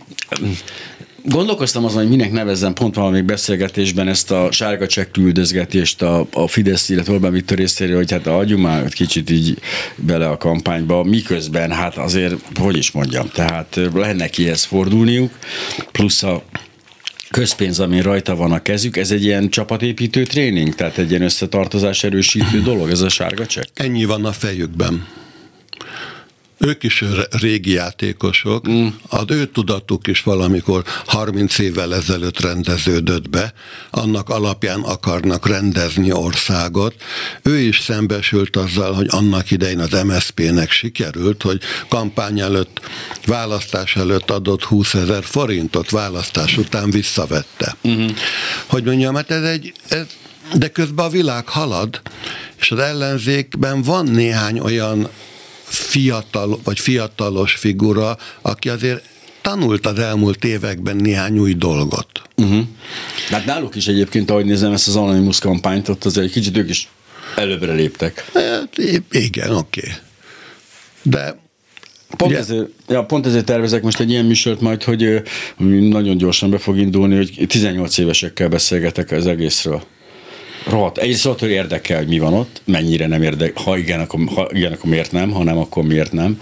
Gondolkoztam 1.26 1.84
azon, 1.84 2.00
hogy 2.00 2.10
minek 2.10 2.32
nevezzem 2.32 2.72
pont 2.72 2.94
valami 2.94 3.20
beszélgetésben 3.20 4.08
ezt 4.08 4.30
a 4.30 4.48
sárga 4.50 4.86
csekk 4.86 5.16
üldözgetést 5.16 6.02
a, 6.02 6.26
a 6.32 6.48
Fidesz, 6.48 6.88
illetve 6.88 7.12
Orbán 7.12 7.32
Viktor 7.32 7.58
részéről, 7.58 7.96
hogy 7.96 8.10
hát 8.10 8.26
adjunk 8.26 8.62
már 8.62 8.88
kicsit 8.88 9.30
így 9.30 9.58
bele 9.96 10.28
a 10.28 10.36
kampányba, 10.36 11.02
miközben 11.02 11.72
hát 11.72 11.96
azért, 11.96 12.34
hogy 12.54 12.76
is 12.76 12.90
mondjam, 12.90 13.28
tehát 13.28 13.80
lehetne 13.94 14.28
kihez 14.28 14.64
fordulniuk, 14.64 15.30
plusz 15.92 16.22
a 16.22 16.42
közpénz, 17.34 17.80
ami 17.80 18.00
rajta 18.00 18.36
van 18.36 18.52
a 18.52 18.62
kezük, 18.62 18.96
ez 18.96 19.10
egy 19.10 19.24
ilyen 19.24 19.48
csapatépítő 19.48 20.22
tréning, 20.22 20.74
tehát 20.74 20.98
egy 20.98 21.10
ilyen 21.10 21.22
összetartozás 21.22 22.04
erősítő 22.04 22.60
dolog, 22.62 22.90
ez 22.90 23.00
a 23.00 23.08
sárga 23.08 23.46
csekk? 23.46 23.64
Ennyi 23.74 24.04
van 24.04 24.24
a 24.24 24.32
fejükben 24.32 25.06
ők 26.58 26.82
is 26.82 27.04
régi 27.30 27.70
játékosok, 27.70 28.68
mm. 28.68 28.86
az 29.08 29.24
ő 29.28 29.46
tudatuk 29.46 30.06
is 30.06 30.22
valamikor 30.22 30.84
30 31.06 31.58
évvel 31.58 31.94
ezelőtt 31.94 32.40
rendeződött 32.40 33.30
be, 33.30 33.52
annak 33.90 34.28
alapján 34.28 34.80
akarnak 34.80 35.46
rendezni 35.46 36.12
országot. 36.12 36.94
Ő 37.42 37.58
is 37.58 37.80
szembesült 37.80 38.56
azzal, 38.56 38.92
hogy 38.92 39.06
annak 39.10 39.50
idején 39.50 39.80
az 39.80 40.02
MSZP-nek 40.02 40.70
sikerült, 40.70 41.42
hogy 41.42 41.60
kampány 41.88 42.40
előtt, 42.40 42.80
választás 43.26 43.96
előtt 43.96 44.30
adott 44.30 44.64
20 44.64 44.94
ezer 44.94 45.24
forintot, 45.24 45.90
választás 45.90 46.56
után 46.56 46.90
visszavette. 46.90 47.76
Mm-hmm. 47.88 48.08
Hogy 48.66 48.84
mondjam, 48.84 49.14
hát 49.14 49.30
ez 49.30 49.42
egy, 49.42 49.72
ez, 49.88 50.06
de 50.54 50.68
közben 50.68 51.04
a 51.04 51.08
világ 51.08 51.48
halad, 51.48 52.00
és 52.60 52.70
az 52.70 52.78
ellenzékben 52.78 53.82
van 53.82 54.04
néhány 54.04 54.58
olyan 54.58 55.08
fiatal 55.64 56.60
vagy 56.64 56.78
fiatalos 56.78 57.54
figura, 57.54 58.16
aki 58.42 58.68
azért 58.68 59.02
tanult 59.40 59.86
az 59.86 59.98
elmúlt 59.98 60.44
években 60.44 60.96
néhány 60.96 61.38
új 61.38 61.54
dolgot. 61.54 62.08
Uh-huh. 62.36 62.64
Hát 63.30 63.44
náluk 63.44 63.74
is 63.74 63.86
egyébként, 63.86 64.30
ahogy 64.30 64.44
nézem 64.44 64.72
ezt 64.72 64.88
az 64.88 64.96
Anonymous 64.96 65.38
kampányt, 65.38 65.88
ott 65.88 66.04
azért 66.04 66.26
egy 66.26 66.32
kicsit 66.32 66.56
ők 66.56 66.68
is 66.68 66.88
előbbre 67.36 67.72
léptek. 67.72 68.30
Hát, 68.34 68.78
igen, 69.10 69.50
oké. 69.50 69.80
Okay. 69.80 69.92
De 71.02 71.42
Pont, 72.16 72.30
yeah. 72.30 72.42
ezért, 72.42 72.68
ja, 72.88 73.04
pont 73.04 73.26
ezért 73.26 73.44
tervezek 73.44 73.82
most 73.82 74.00
egy 74.00 74.10
ilyen 74.10 74.24
műsort 74.24 74.60
majd, 74.60 74.82
hogy, 74.82 75.22
hogy 75.56 75.66
nagyon 75.88 76.16
gyorsan 76.16 76.50
be 76.50 76.58
fog 76.58 76.76
indulni, 76.76 77.16
hogy 77.16 77.44
18 77.48 77.98
évesekkel 77.98 78.48
beszélgetek 78.48 79.10
az 79.10 79.26
egészről 79.26 79.82
rohadt. 80.68 80.98
Egyrészt 80.98 81.24
hogy 81.24 81.50
érdekel, 81.50 81.98
hogy 81.98 82.08
mi 82.08 82.18
van 82.18 82.32
ott, 82.32 82.62
mennyire 82.64 83.06
nem 83.06 83.22
érdekel, 83.22 83.62
ha 83.64 83.76
igen, 83.76 84.00
akkor, 84.00 84.20
ha 84.34 84.48
igen, 84.52 84.72
akkor 84.72 84.90
miért 84.90 85.12
nem, 85.12 85.30
ha 85.30 85.42
nem, 85.42 85.58
akkor 85.58 85.84
miért 85.84 86.12
nem. 86.12 86.40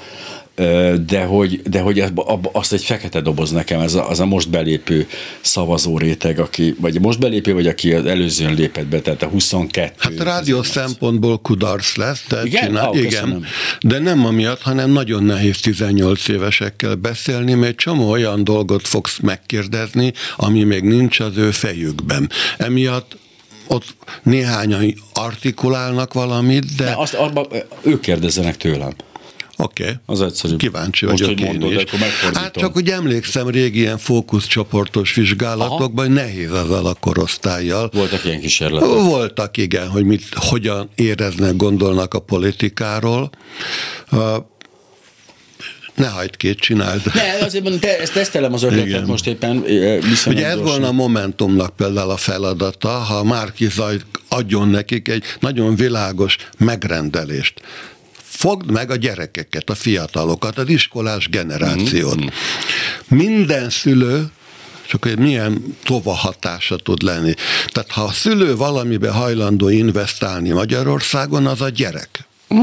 De 1.07 1.25
hogy, 1.25 1.63
de 1.63 1.81
hogy 1.81 2.05
azt 2.53 2.73
egy 2.73 2.85
fekete 2.85 3.21
doboz 3.21 3.51
nekem, 3.51 3.81
ez 3.81 3.95
a, 3.95 4.09
az 4.09 4.21
a 4.21 4.27
most 4.27 4.51
belépő 4.51 5.07
szavazó 5.41 5.99
réteg, 5.99 6.39
aki, 6.39 6.75
vagy 6.81 7.01
most 7.01 7.19
belépő, 7.19 7.53
vagy 7.55 7.67
aki 7.67 7.93
az 7.93 8.07
előzőn 8.07 8.55
lépett 8.55 8.87
be, 8.87 9.01
tehát 9.01 9.23
a 9.23 9.27
22. 9.27 9.93
Hát 9.99 10.19
a 10.19 10.25
rádió 10.25 10.63
szempontból 10.63 11.39
kudarc 11.39 11.97
lesz, 11.97 12.25
de 12.29 12.43
igen? 12.45 12.67
Csinál, 12.67 12.89
oh, 12.89 13.03
igen. 13.03 13.45
De 13.81 13.99
nem 13.99 14.27
amiatt, 14.27 14.63
hanem 14.63 14.91
nagyon 14.91 15.23
nehéz 15.23 15.61
18 15.61 16.29
évesekkel 16.29 16.95
beszélni, 16.95 17.55
mert 17.55 17.77
csomó 17.77 18.11
olyan 18.11 18.45
dolgot 18.45 18.89
fogsz 18.89 19.19
megkérdezni, 19.19 20.13
ami 20.37 20.63
még 20.63 20.83
nincs 20.83 21.21
az 21.21 21.37
ő 21.37 21.51
fejükben. 21.51 22.31
Emiatt 22.59 23.17
ott 23.67 23.95
néhányan 24.23 24.95
artikulálnak 25.13 26.13
valamit, 26.13 26.75
de... 26.77 26.85
de 26.85 26.95
azt 26.97 27.15
abba, 27.15 27.47
ők 27.83 28.01
kérdezzenek 28.01 28.57
tőlem. 28.57 28.93
Oké. 29.57 29.83
Okay. 29.83 29.95
Az 30.07 30.21
egyszerű. 30.21 30.57
Kíváncsi 30.57 31.05
vagyok 31.05 31.29
Most, 31.29 31.41
hogy 31.41 31.49
én 31.49 31.59
mondod, 31.59 31.81
is. 31.81 31.91
Hát 32.35 32.57
csak 32.57 32.73
hogy 32.73 32.89
emlékszem 32.89 33.49
régi 33.49 33.79
ilyen 33.79 33.99
fókuszcsoportos 33.99 35.15
vizsgálatokban, 35.15 36.07
hogy 36.07 36.15
nehéz 36.15 36.53
azzal 36.53 36.87
a 36.87 36.95
korosztályjal. 36.95 37.91
Voltak 37.93 38.25
ilyen 38.25 38.41
kísérletek? 38.41 38.89
Voltak, 38.89 39.57
igen, 39.57 39.89
hogy 39.89 40.05
mit, 40.05 40.25
hogyan 40.35 40.91
éreznek, 40.95 41.57
gondolnak 41.57 42.15
a 42.15 42.19
politikáról. 42.19 43.31
Ne 45.95 46.07
hagyd 46.07 46.37
két, 46.37 46.59
csináld. 46.59 47.03
Ne, 47.15 47.45
azért 47.45 47.63
mondom, 47.63 47.81
te, 47.81 47.99
ezt 47.99 48.13
tesztelem 48.13 48.53
az 48.53 48.63
ötletet 48.63 48.87
Igen. 48.87 49.05
most 49.05 49.27
éppen. 49.27 49.57
Ugye 50.27 50.47
ez 50.47 50.59
volna 50.59 50.87
a 50.87 50.93
Momentumnak 50.93 51.77
például 51.77 52.11
a 52.11 52.17
feladata, 52.17 52.89
ha 52.89 53.25
Márki 53.25 53.69
Zaj 53.69 53.97
adjon 54.29 54.69
nekik 54.69 55.09
egy 55.09 55.25
nagyon 55.41 55.77
világos 55.77 56.37
megrendelést 56.59 57.61
fogd 58.43 58.71
meg 58.71 58.91
a 58.91 58.97
gyerekeket, 58.97 59.71
a 59.71 59.75
fiatalokat, 59.75 60.59
az 60.59 60.69
iskolás 60.69 61.29
generációt. 61.29 62.17
Mm-hmm. 62.17 62.29
Minden 63.09 63.71
szülő 63.71 64.31
csak 64.87 65.05
hogy 65.05 65.19
milyen 65.19 65.77
tova 65.85 66.13
hatása 66.13 66.77
tud 66.77 67.03
lenni. 67.03 67.35
Tehát 67.67 67.91
ha 67.91 68.03
a 68.03 68.13
szülő 68.13 68.57
valamibe 68.57 69.11
hajlandó 69.11 69.69
investálni 69.69 70.51
Magyarországon, 70.51 71.47
az 71.47 71.61
a 71.61 71.69
gyerek. 71.69 72.27
Mm. 72.55 72.59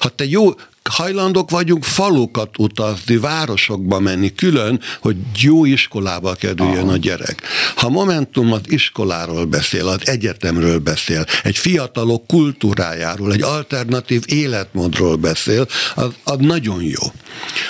Ha 0.00 0.08
te 0.08 0.24
jó 0.26 0.50
hajlandók 0.90 1.50
vagyunk 1.50 1.84
falukat 1.84 2.58
utazni, 2.58 3.16
városokba 3.16 4.00
menni 4.00 4.34
külön, 4.34 4.80
hogy 5.00 5.16
jó 5.40 5.64
iskolába 5.64 6.34
kerüljön 6.34 6.88
a 6.88 6.96
gyerek. 6.96 7.42
Ha 7.76 7.88
Momentum 7.88 8.52
az 8.52 8.60
iskoláról 8.64 9.44
beszél, 9.44 9.88
az 9.88 10.08
egyetemről 10.08 10.78
beszél, 10.78 11.26
egy 11.42 11.56
fiatalok 11.56 12.26
kultúrájáról, 12.26 13.32
egy 13.32 13.42
alternatív 13.42 14.22
életmódról 14.26 15.16
beszél, 15.16 15.66
az, 15.94 16.08
az 16.24 16.36
nagyon 16.38 16.82
jó. 16.82 17.02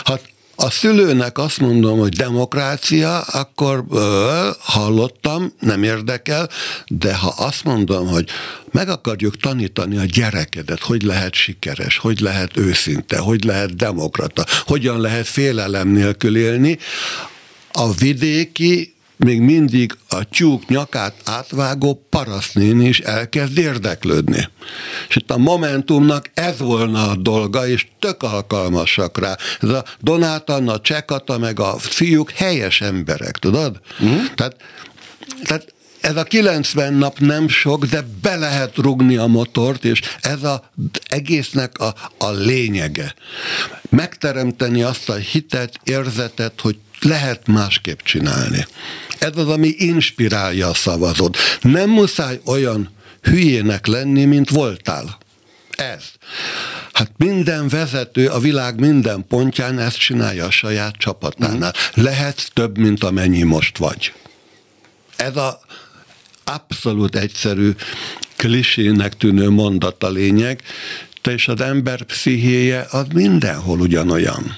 Ha 0.04 0.18
a 0.56 0.70
szülőnek 0.70 1.38
azt 1.38 1.58
mondom, 1.58 1.98
hogy 1.98 2.16
demokrácia, 2.16 3.20
akkor 3.20 3.84
ö, 3.90 4.48
hallottam, 4.58 5.52
nem 5.60 5.82
érdekel, 5.82 6.48
de 6.86 7.14
ha 7.14 7.34
azt 7.36 7.64
mondom, 7.64 8.06
hogy 8.06 8.28
meg 8.70 8.88
akarjuk 8.88 9.36
tanítani 9.36 9.96
a 9.96 10.04
gyerekedet, 10.04 10.80
hogy 10.80 11.02
lehet 11.02 11.34
sikeres, 11.34 11.98
hogy 11.98 12.20
lehet 12.20 12.56
őszinte, 12.56 13.18
hogy 13.18 13.44
lehet 13.44 13.76
demokrata, 13.76 14.44
hogyan 14.66 15.00
lehet 15.00 15.26
félelem 15.26 15.88
nélkül 15.88 16.36
élni, 16.36 16.78
a 17.72 17.92
vidéki 17.92 18.93
még 19.16 19.40
mindig 19.40 19.96
a 20.08 20.24
tyúk 20.24 20.68
nyakát 20.68 21.14
átvágó 21.24 22.06
parasztnéni 22.10 22.88
is 22.88 23.00
elkezd 23.00 23.58
érdeklődni. 23.58 24.48
És 25.08 25.16
itt 25.16 25.30
a 25.30 25.38
Momentumnak 25.38 26.30
ez 26.34 26.58
volna 26.58 27.10
a 27.10 27.16
dolga, 27.16 27.68
és 27.68 27.86
tök 27.98 28.22
alkalmasak 28.22 29.18
rá. 29.18 29.36
Ez 29.60 29.68
a 29.68 29.84
Donát 30.00 30.50
Anna, 30.50 30.80
Csekata, 30.80 31.38
meg 31.38 31.60
a 31.60 31.78
fiúk 31.78 32.30
helyes 32.30 32.80
emberek, 32.80 33.38
tudod? 33.38 33.80
Mm. 34.04 34.16
Tehát, 34.34 34.56
tehát 35.42 35.74
ez 36.04 36.16
a 36.16 36.22
90 36.22 36.94
nap 36.94 37.18
nem 37.18 37.48
sok, 37.48 37.84
de 37.84 38.04
be 38.22 38.36
lehet 38.36 38.76
rugni 38.76 39.16
a 39.16 39.26
motort, 39.26 39.84
és 39.84 40.00
ez 40.20 40.42
az 40.42 40.60
egésznek 41.08 41.78
a, 41.78 41.94
a 42.18 42.30
lényege. 42.30 43.14
Megteremteni 43.90 44.82
azt 44.82 45.08
a 45.08 45.14
hitet, 45.14 45.80
érzetet, 45.84 46.60
hogy 46.60 46.76
lehet 47.04 47.46
másképp 47.46 48.00
csinálni. 48.00 48.66
Ez 49.18 49.36
az, 49.36 49.48
ami 49.48 49.68
inspirálja 49.68 50.68
a 50.68 50.74
szavazót. 50.74 51.36
Nem 51.60 51.90
muszáj 51.90 52.40
olyan 52.44 52.90
hülyének 53.22 53.86
lenni, 53.86 54.24
mint 54.24 54.50
voltál. 54.50 55.18
Ez. 55.70 56.04
Hát 56.92 57.10
minden 57.16 57.68
vezető 57.68 58.26
a 58.26 58.38
világ 58.38 58.80
minden 58.80 59.24
pontján 59.28 59.78
ezt 59.78 59.98
csinálja 59.98 60.44
a 60.44 60.50
saját 60.50 60.94
csapatánál. 60.96 61.72
Lehet 61.94 62.50
több, 62.52 62.78
mint 62.78 63.04
amennyi 63.04 63.42
most 63.42 63.78
vagy. 63.78 64.12
Ez 65.16 65.36
a 65.36 65.60
abszolút 66.44 67.16
egyszerű 67.16 67.70
klisének 68.36 69.16
tűnő 69.16 69.50
mondat 69.50 70.04
a 70.04 70.10
lényeg, 70.10 70.62
és 71.28 71.48
az 71.48 71.60
ember 71.60 72.02
pszichéje 72.02 72.86
az 72.90 73.06
mindenhol 73.12 73.80
ugyanolyan. 73.80 74.56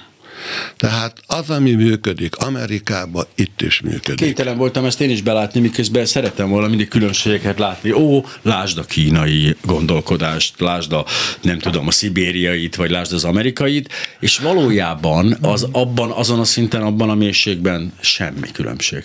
Tehát 0.77 1.21
az, 1.27 1.51
ami 1.51 1.73
működik 1.73 2.37
Amerikában, 2.37 3.27
itt 3.35 3.61
is 3.61 3.81
működik. 3.81 4.15
Kénytelen 4.17 4.57
voltam 4.57 4.85
ezt 4.85 5.01
én 5.01 5.11
is 5.11 5.23
belátni, 5.23 5.61
miközben 5.61 6.07
szeretem 6.07 6.49
volna 6.49 6.69
mindig 6.69 6.89
különbségeket 6.89 7.59
látni. 7.59 7.93
Ó, 7.93 8.25
lásd 8.43 8.79
a 8.79 8.85
kínai 8.85 9.57
gondolkodást, 9.65 10.61
lásd 10.61 10.93
a, 10.93 11.05
nem 11.43 11.59
tudom, 11.59 11.87
a 11.87 11.91
szibériait, 11.91 12.77
vagy 12.77 12.91
lásd 12.91 13.13
az 13.13 13.25
amerikait, 13.25 13.93
és 14.21 14.39
valójában 14.39 15.37
az 15.41 15.69
abban, 15.73 16.11
azon 16.11 16.39
a 16.39 16.45
szinten, 16.45 16.83
abban 16.83 17.11
a 17.11 17.15
mélységben 17.15 17.93
semmi 18.01 18.51
különbség. 18.53 19.05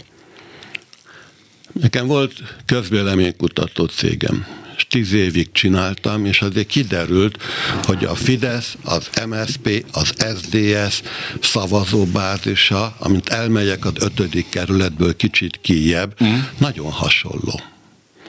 Nekem 1.82 2.08
volt 2.08 2.34
közvéleménykutató 2.66 3.86
cégem 3.86 4.46
és 4.82 4.88
tíz 4.88 5.14
évig 5.14 5.52
csináltam, 5.52 6.26
és 6.26 6.42
azért 6.42 6.68
kiderült, 6.68 7.38
hogy 7.84 8.04
a 8.06 8.16
Fidesz, 8.16 8.78
az 8.84 9.10
MSP, 9.28 9.86
az 9.92 10.14
SDS 10.38 11.02
szavazóbázisa, 11.42 12.96
amint 13.00 13.30
elmegyek 13.30 13.86
az 13.86 13.94
ötödik 14.00 14.50
kerületből 14.50 15.16
kicsit 15.16 15.60
kijebb, 15.62 16.24
mm. 16.24 16.40
nagyon 16.58 16.92
hasonló. 16.92 17.62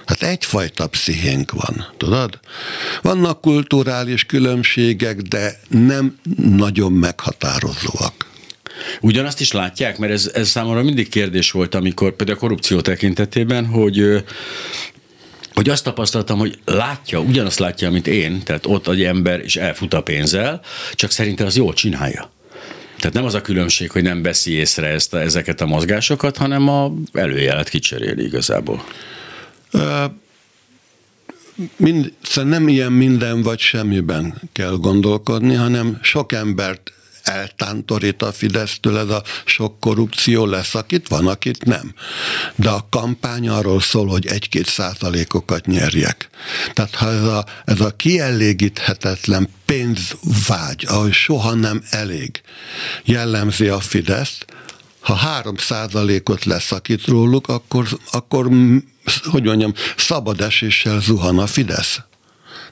Hát 0.07 0.23
egyfajta 0.23 0.87
pszichénk 0.87 1.51
van, 1.51 1.87
tudod? 1.97 2.38
Vannak 3.03 3.41
kulturális 3.41 4.25
különbségek, 4.25 5.21
de 5.21 5.61
nem 5.69 6.19
nagyon 6.37 6.93
meghatározóak. 6.93 8.31
Ugyanazt 9.01 9.41
is 9.41 9.53
látják, 9.53 9.99
mert 9.99 10.12
ez, 10.12 10.31
ez 10.35 10.49
számomra 10.49 10.83
mindig 10.83 11.09
kérdés 11.09 11.51
volt, 11.51 11.75
amikor 11.75 12.17
például 12.17 12.38
a 12.38 12.41
korrupció 12.41 12.81
tekintetében, 12.81 13.67
hogy 13.67 14.25
hogy 15.55 15.69
azt 15.69 15.85
tapasztaltam, 15.85 16.38
hogy 16.38 16.59
látja, 16.65 17.21
ugyanazt 17.21 17.59
látja, 17.59 17.90
mint 17.90 18.07
én, 18.07 18.42
tehát 18.42 18.67
ott 18.67 18.88
egy 18.88 19.03
ember, 19.03 19.40
és 19.40 19.57
elfut 19.57 19.94
a 19.94 20.03
pénzzel, 20.03 20.61
csak 20.92 21.11
szerintem 21.11 21.46
az 21.46 21.57
jól 21.57 21.75
csinálja. 21.75 22.31
Tehát 22.98 23.17
nem 23.17 23.25
az 23.25 23.35
a 23.35 23.40
különbség, 23.40 23.90
hogy 23.90 24.03
nem 24.03 24.23
veszi 24.23 24.53
észre 24.53 24.87
ezt 24.87 25.15
a, 25.15 25.21
ezeket 25.21 25.61
a 25.61 25.67
mozgásokat, 25.67 26.37
hanem 26.37 26.69
a 26.69 26.92
előjelet 27.13 27.69
kicseréli 27.69 28.25
igazából. 28.25 28.85
Uh, 29.73 30.05
mind, 31.77 32.13
szóval 32.23 32.50
nem 32.50 32.69
ilyen 32.69 32.92
minden 32.92 33.42
vagy 33.42 33.59
semmiben 33.59 34.40
kell 34.53 34.77
gondolkodni, 34.77 35.55
hanem 35.55 35.98
sok 36.03 36.33
embert 36.33 36.92
eltántorít 37.33 38.22
a 38.22 38.33
Fidesztől 38.33 38.98
ez 38.98 39.08
a 39.08 39.22
sok 39.44 39.80
korrupció 39.80 40.46
lesz, 40.46 40.74
akit 40.74 41.08
van, 41.08 41.26
akit 41.26 41.64
nem. 41.64 41.94
De 42.56 42.70
a 42.70 42.87
kampány 42.90 43.48
arról 43.48 43.80
szól, 43.80 44.06
hogy 44.06 44.26
egy-két 44.26 44.66
százalékokat 44.66 45.66
nyerjek. 45.66 46.28
Tehát 46.72 46.94
ha 46.94 47.10
ez 47.10 47.22
a, 47.22 47.44
ez 47.64 47.80
a 47.80 47.96
kielégíthetetlen 47.96 49.48
pénzvágy, 49.66 50.85
ahogy 50.88 51.12
soha 51.12 51.54
nem 51.54 51.83
elég, 51.90 52.40
jellemzi 53.04 53.68
a 53.68 53.80
Fideszt, 53.80 54.44
ha 55.00 55.14
három 55.14 55.56
százalékot 55.56 56.44
leszakít 56.44 57.06
róluk, 57.06 57.48
akkor, 57.48 57.88
akkor 58.10 58.48
hogy 59.22 59.44
mondjam, 59.44 59.72
szabad 59.96 60.40
eséssel 60.40 61.00
zuhan 61.00 61.38
a 61.38 61.46
Fidesz. 61.46 62.00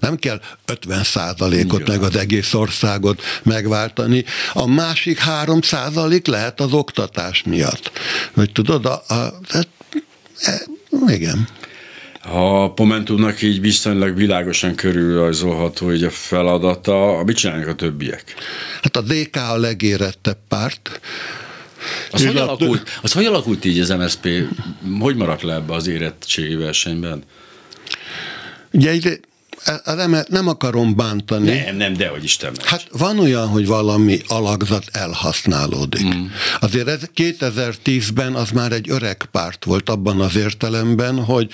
Nem 0.00 0.16
kell 0.16 0.40
50 0.66 1.04
százalékot 1.04 1.88
meg 1.88 2.02
az 2.02 2.16
egész 2.16 2.54
országot 2.54 3.22
megváltani. 3.42 4.24
A 4.52 4.66
másik 4.66 5.18
3 5.18 5.60
százalék 5.60 6.26
lehet 6.26 6.60
az 6.60 6.72
oktatás 6.72 7.42
miatt. 7.42 7.90
Hogy 8.34 8.52
tudod, 8.52 8.86
a, 8.86 9.02
a, 9.08 9.14
a, 9.14 9.66
e, 10.40 10.62
igen. 11.06 11.48
Ha 12.20 12.72
Momentumnak 12.76 13.42
így 13.42 13.60
viszonylag 13.60 14.16
világosan 14.16 14.74
körülrajzolható 14.74 15.86
hogy 15.86 16.04
a 16.04 16.10
feladata, 16.10 17.22
mit 17.26 17.36
csinálnak 17.36 17.68
a 17.68 17.74
többiek? 17.74 18.34
Hát 18.82 18.96
a 18.96 19.00
DK 19.00 19.36
a 19.36 19.56
legérettebb 19.56 20.38
párt, 20.48 21.00
az 22.10 22.26
hogy, 22.26 22.36
alakult, 22.36 22.98
az 23.02 23.12
hogy 23.12 23.24
alakult 23.24 23.64
így 23.64 23.78
az 23.78 23.88
MSZP? 23.88 24.28
Hogy 25.00 25.16
maradt 25.16 25.42
le 25.42 25.54
ebbe 25.54 25.74
az 25.74 25.86
érettségi 25.86 26.54
versenyben? 26.54 27.22
Ugye 28.72 28.92
nem, 29.84 30.16
nem 30.28 30.48
akarom 30.48 30.96
bántani. 30.96 31.50
Nem, 31.50 31.76
nem, 31.76 31.92
de 31.92 32.08
hogy 32.08 32.24
Isten. 32.24 32.52
Hát 32.64 32.86
van 32.92 33.18
olyan, 33.18 33.48
hogy 33.48 33.66
valami 33.66 34.20
alakzat 34.26 34.84
elhasználódik. 34.92 36.14
Mm. 36.14 36.26
Azért 36.60 36.88
ez 36.88 37.00
2010-ben 37.16 38.34
az 38.34 38.50
már 38.50 38.72
egy 38.72 38.90
öreg 38.90 39.28
párt 39.30 39.64
volt 39.64 39.88
abban 39.88 40.20
az 40.20 40.36
értelemben, 40.36 41.24
hogy 41.24 41.50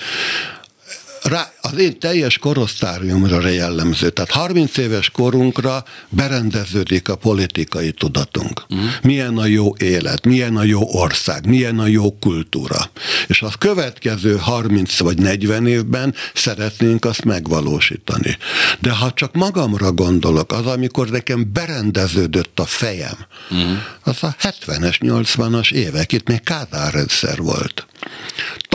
rá, 1.27 1.51
az 1.61 1.77
én 1.77 1.99
teljes 1.99 2.37
korosztályomra 2.37 3.47
jellemző. 3.47 4.09
Tehát 4.09 4.31
30 4.31 4.77
éves 4.77 5.09
korunkra 5.09 5.83
berendeződik 6.09 7.09
a 7.09 7.15
politikai 7.15 7.91
tudatunk. 7.91 8.65
Uh-huh. 8.69 8.87
Milyen 9.01 9.37
a 9.37 9.45
jó 9.45 9.75
élet, 9.77 10.25
milyen 10.25 10.57
a 10.57 10.63
jó 10.63 10.81
ország, 10.91 11.45
milyen 11.45 11.79
a 11.79 11.87
jó 11.87 12.17
kultúra. 12.19 12.91
És 13.27 13.41
a 13.41 13.49
következő 13.59 14.35
30 14.35 14.99
vagy 14.99 15.17
40 15.17 15.67
évben 15.67 16.15
szeretnénk 16.33 17.05
azt 17.05 17.23
megvalósítani. 17.23 18.37
De 18.79 18.91
ha 18.91 19.11
csak 19.13 19.33
magamra 19.33 19.91
gondolok, 19.91 20.51
az, 20.51 20.65
amikor 20.65 21.09
nekem 21.09 21.49
berendeződött 21.53 22.59
a 22.59 22.65
fejem, 22.65 23.17
uh-huh. 23.49 23.77
az 24.03 24.23
a 24.23 24.35
70-es, 24.39 24.95
80-as 24.99 25.71
évek, 25.71 26.11
itt 26.11 26.27
még 26.27 26.43
Kádár 26.43 26.93
rendszer 26.93 27.37
volt. 27.37 27.87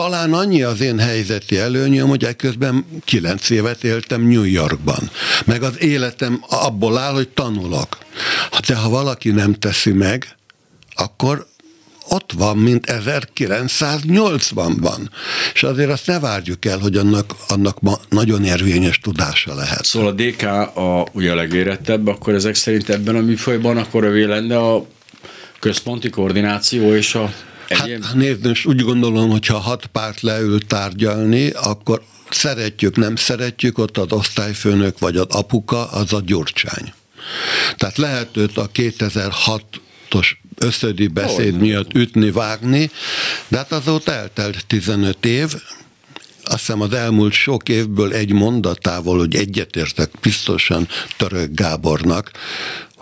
Talán 0.03 0.33
annyi 0.33 0.63
az 0.63 0.81
én 0.81 0.99
helyzeti 0.99 1.57
előnyöm, 1.57 2.07
hogy 2.07 2.23
ekközben 2.23 2.85
kilenc 3.05 3.49
évet 3.49 3.83
éltem 3.83 4.21
New 4.21 4.43
Yorkban. 4.43 5.09
Meg 5.45 5.63
az 5.63 5.81
életem 5.81 6.43
abból 6.49 6.97
áll, 6.97 7.13
hogy 7.13 7.29
tanulok. 7.29 7.97
De 8.67 8.75
ha 8.75 8.89
valaki 8.89 9.31
nem 9.31 9.53
teszi 9.53 9.91
meg, 9.91 10.27
akkor 10.95 11.47
ott 12.09 12.31
van, 12.31 12.57
mint 12.57 12.85
1980-ban. 13.07 14.99
És 15.53 15.63
azért 15.63 15.89
azt 15.89 16.07
ne 16.07 16.19
várjuk 16.19 16.65
el, 16.65 16.77
hogy 16.77 16.95
annak, 16.95 17.35
annak 17.47 17.81
ma 17.81 17.99
nagyon 18.09 18.43
érvényes 18.43 18.99
tudása 18.99 19.55
lehet. 19.55 19.85
Szóval 19.85 20.07
a 20.07 20.11
DK 20.11 20.43
a, 20.77 21.07
ugye 21.11 21.31
a 21.31 21.35
legérettebb, 21.35 22.07
akkor 22.07 22.33
ezek 22.33 22.55
szerint 22.55 22.89
ebben 22.89 23.15
a 23.15 23.21
műfajban 23.21 23.77
akkor 23.77 24.03
övé 24.03 24.23
lenne 24.23 24.57
a 24.57 24.85
központi 25.59 26.09
koordináció 26.09 26.95
és 26.95 27.15
a 27.15 27.33
egyéb? 27.81 28.03
Hát 28.03 28.13
nézd, 28.13 28.47
most 28.47 28.65
úgy 28.65 28.81
gondolom, 28.81 29.29
hogy 29.29 29.45
ha 29.45 29.59
hat 29.59 29.85
párt 29.85 30.21
leül 30.21 30.65
tárgyalni, 30.65 31.49
akkor 31.49 32.01
szeretjük, 32.29 32.95
nem 32.95 33.15
szeretjük, 33.15 33.77
ott 33.77 33.97
az 33.97 34.11
osztályfőnök 34.11 34.99
vagy 34.99 35.17
az 35.17 35.27
apuka, 35.29 35.91
az 35.91 36.13
a 36.13 36.21
Gyurcsány. 36.25 36.93
Tehát 37.77 37.97
lehet 37.97 38.37
őt 38.37 38.57
a 38.57 38.69
2006-os 38.73 40.27
összödi 40.57 41.07
beszéd 41.07 41.57
miatt 41.57 41.93
ütni, 41.93 42.31
vágni, 42.31 42.91
de 43.47 43.57
hát 43.57 43.71
azóta 43.71 44.11
eltelt 44.11 44.65
15 44.67 45.25
év, 45.25 45.53
azt 46.43 46.59
hiszem 46.59 46.81
az 46.81 46.93
elmúlt 46.93 47.33
sok 47.33 47.69
évből 47.69 48.13
egy 48.13 48.31
mondatával, 48.31 49.17
hogy 49.17 49.35
egyetértek 49.35 50.09
biztosan 50.21 50.87
Török 51.17 51.49
Gábornak, 51.51 52.31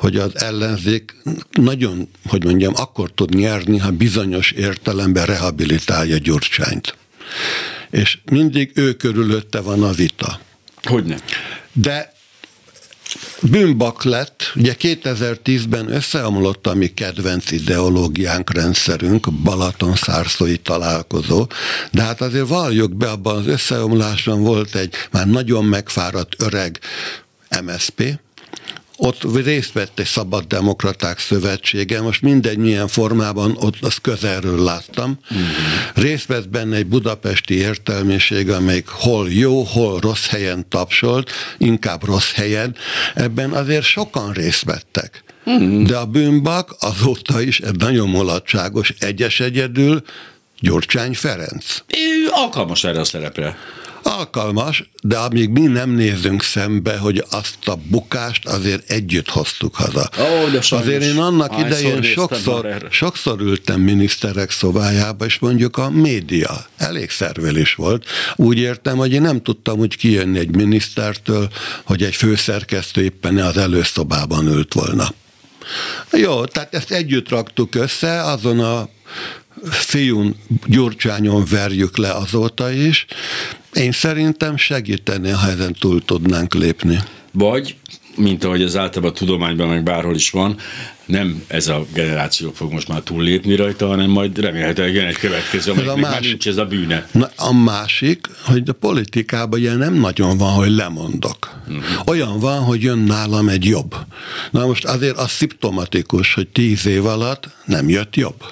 hogy 0.01 0.15
az 0.15 0.41
ellenzék 0.41 1.15
nagyon, 1.51 2.09
hogy 2.25 2.43
mondjam, 2.43 2.73
akkor 2.75 3.11
tud 3.11 3.35
nyerni, 3.35 3.77
ha 3.77 3.91
bizonyos 3.91 4.51
értelemben 4.51 5.25
rehabilitálja 5.25 6.17
Gyurcsányt. 6.17 6.95
És 7.89 8.17
mindig 8.31 8.71
ő 8.73 8.93
körülötte 8.93 9.59
van 9.59 9.83
a 9.83 9.91
vita. 9.91 10.39
Hogyne. 10.83 11.17
De 11.73 12.13
bűnbak 13.41 14.03
lett, 14.03 14.51
ugye 14.55 14.75
2010-ben 14.79 15.91
összeomlott 15.91 16.67
a 16.67 16.73
mi 16.73 16.87
kedvenc 16.87 17.51
ideológiánk, 17.51 18.53
rendszerünk, 18.53 19.33
Balaton-szárszói 19.33 20.57
találkozó, 20.57 21.47
de 21.91 22.01
hát 22.01 22.21
azért 22.21 22.47
valljuk 22.47 22.95
be, 22.95 23.09
abban 23.09 23.37
az 23.37 23.47
összeomlásban 23.47 24.43
volt 24.43 24.75
egy 24.75 24.93
már 25.11 25.27
nagyon 25.27 25.65
megfáradt 25.65 26.35
öreg 26.37 26.79
MSP, 27.65 28.19
ott 29.03 29.43
részt 29.43 29.71
vett 29.71 29.99
egy 29.99 30.05
Szabad 30.05 30.43
Demokraták 30.43 31.19
Szövetsége, 31.19 32.01
most 32.01 32.21
mindegy 32.21 32.57
milyen 32.57 32.87
formában, 32.87 33.55
ott 33.59 33.75
azt 33.81 34.01
közelről 34.01 34.63
láttam. 34.63 35.17
Uh-huh. 35.23 35.47
Részt 35.93 36.25
vett 36.25 36.49
benne 36.49 36.75
egy 36.75 36.85
budapesti 36.85 37.53
értelmiség, 37.53 38.49
amelyik 38.49 38.87
hol 38.87 39.29
jó, 39.29 39.61
hol 39.61 39.99
rossz 39.99 40.27
helyen 40.27 40.69
tapsolt, 40.69 41.31
inkább 41.57 42.05
rossz 42.05 42.31
helyen. 42.31 42.75
Ebben 43.15 43.51
azért 43.51 43.83
sokan 43.83 44.31
részt 44.31 44.63
vettek. 44.63 45.23
Uh-huh. 45.45 45.81
De 45.81 45.97
a 45.97 46.05
bűnbak 46.05 46.75
azóta 46.79 47.41
is 47.41 47.59
egy 47.59 47.75
nagyon 47.75 48.09
mulatságos, 48.09 48.93
egyes 48.99 49.39
egyedül 49.39 50.03
Gyurcsány 50.59 51.13
Ferenc. 51.13 51.77
Ő 51.87 52.27
alkalmas 52.31 52.83
erre 52.83 52.99
a 52.99 53.05
szerepre. 53.05 53.57
Alkalmas, 54.03 54.89
de 55.03 55.17
amíg 55.17 55.49
mi 55.49 55.61
nem 55.61 55.89
nézünk 55.89 56.43
szembe, 56.43 56.97
hogy 56.97 57.25
azt 57.29 57.67
a 57.67 57.77
bukást 57.89 58.47
azért 58.47 58.89
együtt 58.89 59.29
hoztuk 59.29 59.75
haza. 59.75 60.09
Ó, 60.19 60.49
de 60.49 60.57
azért 60.69 61.03
én 61.03 61.17
annak 61.17 61.57
idején 61.59 62.01
sokszor, 62.01 62.87
sokszor 62.89 63.39
ültem 63.39 63.81
miniszterek 63.81 64.51
szobájába, 64.51 65.25
és 65.25 65.39
mondjuk 65.39 65.77
a 65.77 65.89
média 65.89 66.65
elég 66.77 67.09
szervelés 67.09 67.75
volt. 67.75 68.05
Úgy 68.35 68.57
értem, 68.57 68.97
hogy 68.97 69.11
én 69.11 69.21
nem 69.21 69.41
tudtam 69.41 69.79
úgy 69.79 69.97
kijönni 69.97 70.39
egy 70.39 70.55
minisztertől, 70.55 71.49
hogy 71.83 72.03
egy 72.03 72.15
főszerkesztő 72.15 73.03
éppen 73.03 73.37
az 73.37 73.57
előszobában 73.57 74.47
ült 74.47 74.73
volna. 74.73 75.13
Jó, 76.11 76.45
tehát 76.45 76.73
ezt 76.73 76.91
együtt 76.91 77.29
raktuk 77.29 77.75
össze, 77.75 78.21
azon 78.21 78.59
a 78.59 78.89
fiún 79.63 80.35
Gyurcsányon 80.65 81.45
verjük 81.49 81.97
le 81.97 82.11
azóta 82.11 82.71
is. 82.71 83.05
Én 83.73 83.91
szerintem 83.91 84.57
segíteni, 84.57 85.29
ha 85.29 85.49
ezen 85.49 85.75
túl 85.79 86.05
tudnánk 86.05 86.53
lépni. 86.53 86.99
Vagy 87.31 87.75
mint 88.15 88.43
ahogy 88.43 88.61
az 88.61 88.77
általában 88.77 89.11
a 89.11 89.17
tudományban, 89.17 89.67
meg 89.67 89.83
bárhol 89.83 90.15
is 90.15 90.29
van, 90.29 90.57
nem 91.05 91.43
ez 91.47 91.67
a 91.67 91.85
generáció 91.93 92.51
fog 92.51 92.71
most 92.71 92.87
már 92.87 93.01
túllépni 93.01 93.55
rajta, 93.55 93.87
hanem 93.87 94.09
majd 94.09 94.39
remélhetőleg 94.39 94.93
jön 94.93 95.05
egy 95.05 95.17
következő, 95.17 95.71
amelyik 95.71 95.89
a 95.89 95.95
másik, 95.95 96.11
már 96.11 96.21
nincs 96.21 96.47
ez 96.47 96.57
a 96.57 96.65
bűne. 96.65 97.07
Na, 97.11 97.29
a 97.35 97.53
másik, 97.53 98.27
hogy 98.45 98.69
a 98.69 98.73
politikában 98.73 99.59
ilyen 99.59 99.77
nem 99.77 99.93
nagyon 99.93 100.37
van, 100.37 100.53
hogy 100.53 100.69
lemondok. 100.69 101.61
Uh-huh. 101.67 101.83
Olyan 102.05 102.39
van, 102.39 102.59
hogy 102.59 102.81
jön 102.81 102.99
nálam 102.99 103.49
egy 103.49 103.65
jobb. 103.65 103.95
Na 104.51 104.65
most 104.65 104.85
azért 104.85 105.17
az 105.17 105.31
szimptomatikus, 105.31 106.33
hogy 106.33 106.47
tíz 106.47 106.85
év 106.85 107.05
alatt 107.05 107.49
nem 107.65 107.89
jött 107.89 108.15
jobb. 108.15 108.43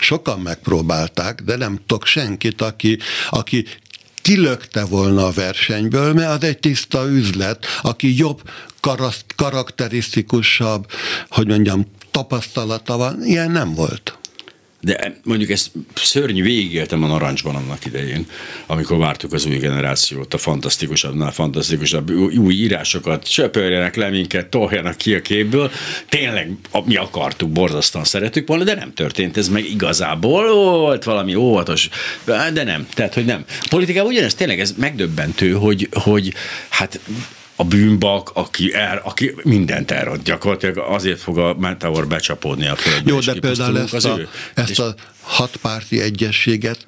Sokan 0.00 0.40
megpróbálták, 0.40 1.40
de 1.40 1.56
nem 1.56 1.78
tudok 1.86 2.06
senkit, 2.06 2.60
aki, 2.60 2.98
aki 3.30 3.64
kilökte 4.22 4.84
volna 4.84 5.26
a 5.26 5.32
versenyből, 5.32 6.12
mert 6.12 6.30
az 6.30 6.48
egy 6.48 6.58
tiszta 6.58 7.08
üzlet, 7.08 7.66
aki 7.82 8.16
jobb, 8.16 8.42
karakterisztikusabb, 9.36 10.90
hogy 11.28 11.46
mondjam, 11.46 11.86
tapasztalata 12.10 12.96
van, 12.96 13.24
ilyen 13.24 13.50
nem 13.50 13.74
volt. 13.74 14.18
De 14.80 15.20
mondjuk 15.24 15.50
ezt 15.50 15.70
szörnyű 15.94 16.42
végigéltem 16.42 17.02
a 17.02 17.06
narancsban 17.06 17.54
annak 17.54 17.84
idején, 17.84 18.26
amikor 18.66 18.98
vártuk 18.98 19.32
az 19.32 19.46
új 19.46 19.56
generációt, 19.56 20.34
a 20.34 20.38
fantasztikusabbnál 20.38 21.32
fantasztikusabb 21.32 22.10
új 22.10 22.54
írásokat, 22.54 23.26
söpörjenek 23.26 23.96
le 23.96 24.10
minket, 24.10 24.46
toljanak 24.46 24.96
ki 24.96 25.14
a 25.14 25.22
képből. 25.22 25.70
Tényleg 26.08 26.52
mi 26.84 26.96
akartuk, 26.96 27.50
borzasztóan 27.50 28.04
szeretük 28.04 28.48
volna, 28.48 28.64
de 28.64 28.74
nem 28.74 28.94
történt 28.94 29.36
ez 29.36 29.48
meg 29.48 29.64
igazából. 29.64 30.52
Volt 30.52 31.04
valami 31.04 31.34
óvatos, 31.34 31.88
de 32.24 32.64
nem. 32.64 32.86
Tehát, 32.94 33.14
hogy 33.14 33.24
nem. 33.24 33.44
Politikában 33.68 34.10
ugyanez 34.10 34.34
tényleg 34.34 34.60
ez 34.60 34.74
megdöbbentő, 34.76 35.52
hogy, 35.52 35.88
hogy 35.92 36.34
hát 36.68 37.00
a 37.60 37.64
bűnbak, 37.64 38.30
aki, 38.34 38.74
el, 38.74 39.00
aki 39.04 39.34
mindent 39.42 39.90
elront 39.90 40.22
gyakorlatilag, 40.22 40.78
azért 40.78 41.20
fog 41.20 41.38
a 41.38 41.54
Meteor 41.54 42.06
becsapódni 42.06 42.66
a 42.66 42.76
földbe. 42.76 43.10
Jó, 43.10 43.18
de 43.18 43.34
például 43.40 43.78
ezt, 43.78 44.04
a, 44.04 44.18
ő. 44.18 44.28
ezt 44.54 44.78
a 44.78 44.94
hatpárti 45.20 46.00
egyességet 46.00 46.86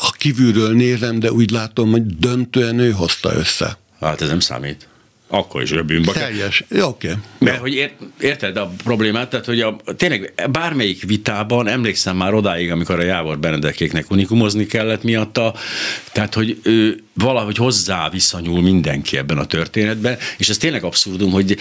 ha 0.00 0.10
kívülről 0.16 0.74
nézem, 0.74 1.18
de 1.18 1.32
úgy 1.32 1.50
látom, 1.50 1.90
hogy 1.90 2.06
döntően 2.06 2.78
ő 2.78 2.90
hozta 2.90 3.34
össze. 3.34 3.78
Hát 4.00 4.20
ez 4.20 4.28
nem 4.28 4.40
számít. 4.40 4.88
Akkor 5.30 5.62
is 5.62 5.70
bűnbak. 5.70 6.14
Teljes, 6.14 6.64
oké. 6.70 6.84
Okay. 7.08 7.20
Mert 7.38 7.58
hogy 7.58 7.74
ért, 7.74 7.94
érted 8.20 8.56
a 8.56 8.70
problémát, 8.84 9.30
tehát 9.30 9.46
hogy 9.46 9.60
a, 9.60 9.76
tényleg 9.96 10.32
bármelyik 10.50 11.02
vitában, 11.02 11.68
emlékszem 11.68 12.16
már 12.16 12.34
odáig, 12.34 12.70
amikor 12.70 13.00
a 13.00 13.02
Jávor 13.02 13.38
Benedekéknek 13.38 14.10
unikumozni 14.10 14.66
kellett 14.66 15.02
miatta, 15.02 15.54
tehát 16.12 16.34
hogy 16.34 16.58
ő 16.62 17.02
valahogy 17.18 17.56
hozzá 17.56 18.10
visszanyúl 18.10 18.62
mindenki 18.62 19.16
ebben 19.16 19.38
a 19.38 19.46
történetben, 19.46 20.18
és 20.38 20.48
ez 20.48 20.56
tényleg 20.56 20.84
abszurdum, 20.84 21.30
hogy 21.30 21.56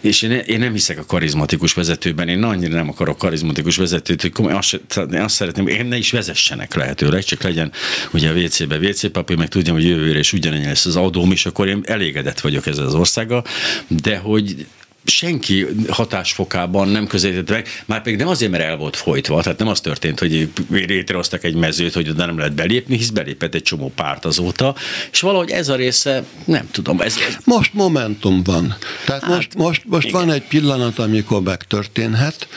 és 0.00 0.22
én, 0.22 0.30
én 0.30 0.58
nem 0.58 0.72
hiszek 0.72 0.98
a 0.98 1.04
karizmatikus 1.04 1.72
vezetőben, 1.72 2.28
én 2.28 2.42
annyira 2.42 2.74
nem 2.74 2.88
akarok 2.88 3.18
karizmatikus 3.18 3.76
vezetőt, 3.76 4.22
hogy 4.22 4.32
komoly, 4.32 4.52
azt, 4.52 4.80
azt 5.10 5.34
szeretném, 5.34 5.66
én 5.66 5.86
ne 5.86 5.96
is 5.96 6.10
vezessenek 6.10 6.74
lehetőleg, 6.74 7.24
csak 7.24 7.42
legyen 7.42 7.72
ugye 8.12 8.30
a 8.30 8.34
WC-be 8.34 8.78
WC 8.78 9.10
papír, 9.10 9.36
meg 9.36 9.48
tudjam, 9.48 9.74
hogy 9.74 9.84
jövőre 9.84 10.18
is 10.18 10.32
ugyanennyi 10.32 10.66
lesz 10.66 10.86
az 10.86 10.96
adóm, 10.96 11.32
és 11.32 11.46
akkor 11.46 11.68
én 11.68 11.82
elégedett 11.84 12.40
vagyok 12.40 12.66
ezzel 12.66 12.86
az 12.86 12.94
országgal, 12.94 13.44
de 13.86 14.16
hogy 14.16 14.66
senki 15.04 15.66
hatásfokában 15.88 16.88
nem 16.88 17.06
közelített 17.06 17.48
meg, 17.48 17.68
már 17.84 18.02
pedig 18.02 18.18
nem 18.18 18.28
azért, 18.28 18.50
mert 18.50 18.64
el 18.64 18.76
volt 18.76 18.96
folytva, 18.96 19.42
tehát 19.42 19.58
nem 19.58 19.68
az 19.68 19.80
történt, 19.80 20.18
hogy 20.18 20.48
létrehoztak 20.70 21.44
egy 21.44 21.54
mezőt, 21.54 21.92
hogy 21.92 22.08
oda 22.08 22.26
nem 22.26 22.38
lehet 22.38 22.54
belépni, 22.54 22.96
hisz 22.96 23.08
belépett 23.08 23.54
egy 23.54 23.62
csomó 23.62 23.92
párt 23.94 24.24
azóta, 24.24 24.74
és 25.12 25.20
valahogy 25.20 25.50
ez 25.50 25.68
a 25.68 25.74
része, 25.74 26.24
nem 26.44 26.68
tudom. 26.70 27.00
Ez. 27.00 27.16
Most 27.44 27.74
momentum 27.74 28.42
van. 28.42 28.76
Tehát 29.04 29.22
hát, 29.22 29.34
most, 29.34 29.54
most, 29.54 29.82
most 29.84 30.10
van 30.10 30.30
egy 30.30 30.42
pillanat, 30.42 30.98
amikor 30.98 31.42
megtörténhet, 31.42 32.48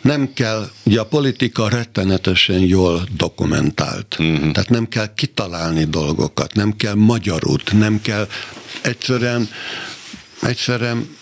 nem 0.00 0.32
kell, 0.34 0.70
ugye 0.82 1.00
a 1.00 1.04
politika 1.04 1.68
rettenetesen 1.68 2.60
jól 2.60 3.06
dokumentált, 3.16 4.16
uh-huh. 4.18 4.50
tehát 4.52 4.68
nem 4.68 4.88
kell 4.88 5.14
kitalálni 5.14 5.84
dolgokat, 5.84 6.54
nem 6.54 6.76
kell 6.76 6.94
magyarul, 6.94 7.58
nem 7.72 8.00
kell 8.02 8.28
egyszerűen 8.82 9.48
egyszerűen 10.42 11.18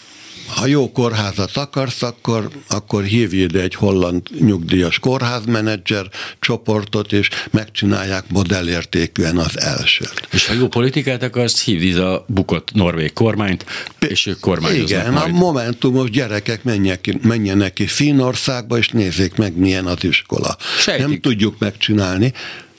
ha 0.49 0.67
jó 0.67 0.93
kórházat 0.93 1.57
akarsz, 1.57 2.03
akkor, 2.03 2.49
akkor 2.69 3.03
hívj 3.03 3.37
ide 3.37 3.61
egy 3.61 3.75
holland 3.75 4.23
nyugdíjas 4.41 4.99
kórházmenedzser 4.99 6.09
csoportot, 6.41 7.13
és 7.13 7.29
megcsinálják 7.51 8.25
modellértékűen 8.29 9.37
az 9.37 9.61
elsőt. 9.61 10.29
És 10.31 10.47
ha 10.47 10.53
jó 10.53 10.69
politikát 10.69 11.23
akarsz, 11.23 11.65
hívd 11.65 11.83
ide 11.83 12.03
a 12.03 12.25
bukott 12.27 12.73
norvég 12.73 13.13
kormányt, 13.13 13.67
és 14.09 14.27
ők 14.27 14.41
kormányoznak 14.41 14.89
Igen, 14.89 15.13
majd. 15.13 15.35
a 15.35 15.37
momentumos 15.37 16.11
gyerekek 16.11 16.65
menjenek, 16.65 17.19
menjenek 17.23 17.73
ki 17.73 17.87
Finnországba, 17.87 18.79
és 18.79 18.89
nézzék 18.89 19.35
meg, 19.35 19.57
milyen 19.57 19.87
az 19.87 20.05
iskola. 20.05 20.57
Sejtik. 20.79 21.07
Nem 21.07 21.21
tudjuk 21.21 21.59
megcsinálni, 21.59 22.33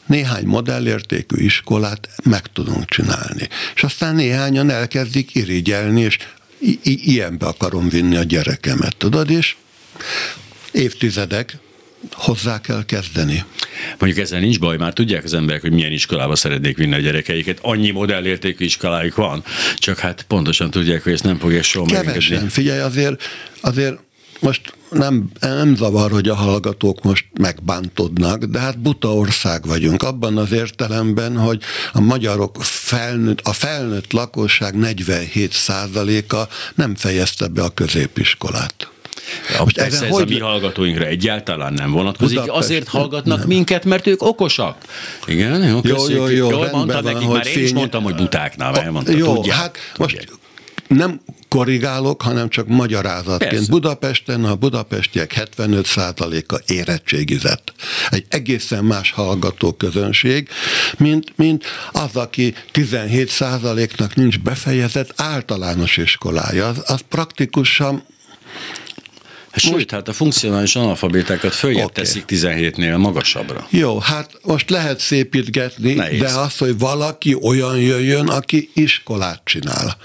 néhány 0.06 0.46
modellértékű 0.46 1.44
iskolát 1.44 2.10
meg 2.24 2.42
tudunk 2.54 2.86
csinálni. 2.86 3.48
És 3.76 3.84
aztán 3.84 4.16
néhányan 4.16 4.70
elkezdik 4.70 5.36
irigyelni, 5.36 6.02
és 6.02 6.18
i- 6.60 6.80
ilyenbe 6.84 7.46
akarom 7.46 7.90
vinni 7.90 8.16
a 8.16 8.24
gyerekemet, 8.24 8.96
tudod, 8.98 9.30
és 9.30 9.56
évtizedek 10.72 11.58
hozzá 12.12 12.62
kell 12.62 12.86
kezdeni. 12.86 13.44
Mondjuk 14.00 14.24
ezzel 14.26 14.40
nincs 14.40 14.60
baj, 14.60 14.78
már 14.78 14.94
tudják 14.94 15.24
az 15.24 15.34
emberek, 15.34 15.62
hogy 15.62 15.72
milyen 15.72 15.92
iskolába 15.92 16.36
szeretnék 16.36 16.78
vinni 16.78 16.94
a 16.94 17.00
gyerekeiket. 17.00 17.60
Annyi 17.62 17.92
modellértékű 17.92 18.66
iskolájuk 18.66 19.16
van, 19.16 19.44
csak 19.76 19.98
hát 19.98 20.26
pontosan 20.28 20.72
tudják, 20.72 21.04
hogy 21.04 21.14
ezt 21.14 21.24
nem 21.24 21.40
fogja 21.40 21.64
soha 21.64 21.86
Kevesen, 21.86 22.50
figyelj, 22.50 22.80
azért, 22.80 23.24
azért 23.62 24.00
most 24.40 24.74
nem, 24.90 25.30
nem 25.40 25.76
zavar, 25.76 26.12
hogy 26.12 26.28
a 26.28 26.36
hallgatók 26.36 27.04
most 27.04 27.26
megbántodnak, 27.40 28.44
de 28.44 28.60
hát 28.60 28.80
buta 28.80 29.14
ország 29.14 29.66
vagyunk, 29.66 30.04
abban 30.04 30.38
az 30.38 30.52
értelemben, 30.52 31.38
hogy 31.38 31.62
a 31.94 32.00
magyarok 32.00 32.58
felnőtt, 32.60 33.40
a 33.44 33.54
felnőtt 33.54 34.12
lakosság 34.12 34.74
47%-a 34.78 36.54
nem 36.76 36.96
fejezte 36.96 37.48
be 37.48 37.64
a 37.64 37.70
középiskolát. 37.70 38.90
Most 39.60 39.78
ez, 39.78 40.02
ez 40.02 40.10
hogy... 40.10 40.22
a 40.22 40.26
mi 40.26 40.40
hallgatóinkra 40.40 41.06
egyáltalán 41.06 41.74
nem 41.74 41.92
vonatkozik. 41.92 42.40
Budapest, 42.40 42.64
Azért 42.64 42.88
hallgatnak 42.88 43.38
nem. 43.38 43.48
minket, 43.48 43.86
mert 43.86 44.08
ők 44.08 44.22
okosak. 44.22 44.76
Igen, 45.26 45.64
jó, 45.64 45.80
jó, 45.84 46.10
jó, 46.10 46.28
jó 46.28 46.50
Jól 46.50 46.70
mondtam 46.72 47.04
nekik, 47.04 47.28
már 47.28 47.46
fény... 47.46 47.58
én 47.58 47.64
is 47.64 47.74
mondtam, 47.74 48.04
hogy 48.04 48.16
buták, 48.16 48.54
elmondtam. 48.58 49.18
Jó, 49.18 49.36
tudják, 49.36 49.56
hát 49.56 49.78
tudják. 49.94 50.30
most 50.30 50.39
nem 50.90 51.22
korrigálok, 51.50 52.22
hanem 52.22 52.50
csak 52.50 52.68
magyarázatként. 52.68 53.52
Persze. 53.52 53.72
Budapesten 53.72 54.46
a 54.46 54.56
budapestiek 54.56 55.50
75%-a 55.58 56.62
érettségizett. 56.66 57.74
Egy 58.10 58.26
egészen 58.30 58.84
más 58.86 59.12
hallgató 59.12 59.72
közönség, 59.74 60.50
mint, 60.98 61.34
mint 61.36 61.66
az, 61.92 62.16
aki 62.16 62.56
17%-nak 62.74 64.16
nincs 64.16 64.40
befejezett 64.40 65.14
általános 65.16 65.98
iskolája. 65.98 66.68
Az, 66.68 66.84
az 66.86 67.00
praktikusan 67.10 68.04
Sőt, 69.60 69.72
most, 69.72 69.92
hát 69.92 70.08
a 70.08 70.14
funkcionális 70.14 70.76
analfabétákat 70.76 71.54
följebb 71.54 71.86
okay. 71.86 72.04
teszik 72.04 72.24
17-nél 72.28 72.98
magasabbra. 72.98 73.68
Jó, 73.70 74.00
hát 74.00 74.32
most 74.44 74.70
lehet 74.70 75.00
szépítgetni, 75.00 75.94
Nehéz. 75.94 76.20
de 76.20 76.28
az, 76.28 76.58
hogy 76.58 76.78
valaki 76.78 77.36
olyan 77.42 77.80
jöjjön, 77.80 78.28
aki 78.28 78.70
iskolát 78.74 79.42
csinál. 79.44 79.98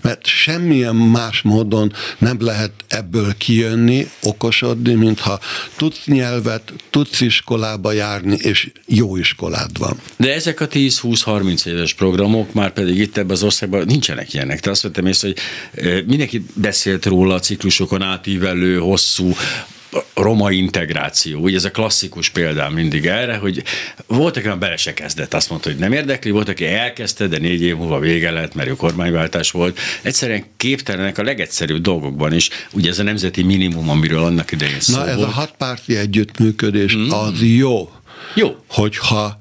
Mert 0.00 0.26
semmilyen 0.26 0.96
más 0.96 1.42
módon 1.42 1.92
nem 2.18 2.36
lehet 2.40 2.72
ebből 2.88 3.34
kijönni, 3.38 4.08
okosodni, 4.22 4.94
mintha 4.94 5.40
tudsz 5.76 6.04
nyelvet, 6.04 6.72
tudsz 6.90 7.20
iskolába 7.20 7.92
járni, 7.92 8.36
és 8.40 8.70
jó 8.86 9.16
iskolád 9.16 9.78
van. 9.78 10.00
De 10.16 10.34
ezek 10.34 10.60
a 10.60 10.68
10-20-30 10.68 11.66
éves 11.66 11.94
programok 11.94 12.52
már 12.52 12.72
pedig 12.72 12.98
itt 12.98 13.16
ebben 13.16 13.30
az 13.30 13.42
országban 13.42 13.84
nincsenek 13.86 14.34
ilyenek. 14.34 14.60
Te 14.60 14.70
azt 14.70 14.82
vettem 14.82 15.06
észre, 15.06 15.28
hogy 15.28 16.04
mindenki 16.06 16.44
beszélt 16.54 17.06
róla 17.06 17.34
a 17.34 17.40
ciklusokon 17.40 18.02
átívelő, 18.02 18.78
hosszú 18.92 19.34
roma 20.14 20.50
integráció. 20.50 21.40
Ugye 21.40 21.56
ez 21.56 21.64
a 21.64 21.70
klasszikus 21.70 22.28
példám 22.28 22.72
mindig 22.72 23.06
erre, 23.06 23.36
hogy 23.36 23.62
volt, 24.06 24.36
aki 24.36 24.48
bele 24.58 24.76
se 24.76 24.94
kezdett, 24.94 25.34
azt 25.34 25.50
mondta, 25.50 25.68
hogy 25.70 25.78
nem 25.78 25.92
érdekli, 25.92 26.30
volt, 26.30 26.48
aki 26.48 26.66
elkezdte, 26.66 27.26
de 27.26 27.38
négy 27.38 27.62
év 27.62 27.76
múlva 27.76 27.98
vége 27.98 28.30
lett, 28.30 28.54
mert 28.54 28.68
jó 28.68 28.76
kormányváltás 28.76 29.50
volt. 29.50 29.78
Egyszerűen 30.02 30.44
képtelenek 30.56 31.18
a 31.18 31.22
legegyszerűbb 31.22 31.82
dolgokban 31.82 32.32
is. 32.32 32.48
Ugye 32.72 32.90
ez 32.90 32.98
a 32.98 33.02
nemzeti 33.02 33.42
minimum, 33.42 33.88
amiről 33.88 34.22
annak 34.22 34.52
idején 34.52 34.80
szó 34.80 34.96
Na 34.96 35.08
ez 35.08 35.16
volt. 35.16 35.28
a 35.28 35.32
hatpárti 35.32 35.96
együttműködés 35.96 36.96
mm. 36.96 37.10
az 37.10 37.42
jó. 37.42 37.90
Jó. 38.34 38.56
Hogyha 38.68 39.40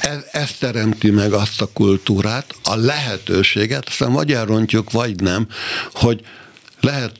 ez, 0.00 0.18
ez 0.32 0.52
teremti 0.58 1.10
meg 1.10 1.32
azt 1.32 1.60
a 1.60 1.68
kultúrát, 1.72 2.54
a 2.64 2.76
lehetőséget, 2.76 3.88
aztán 3.88 4.12
vagy 4.12 4.32
elrontjuk, 4.32 4.90
vagy 4.90 5.20
nem, 5.20 5.46
hogy 5.92 6.20
lehet 6.80 7.12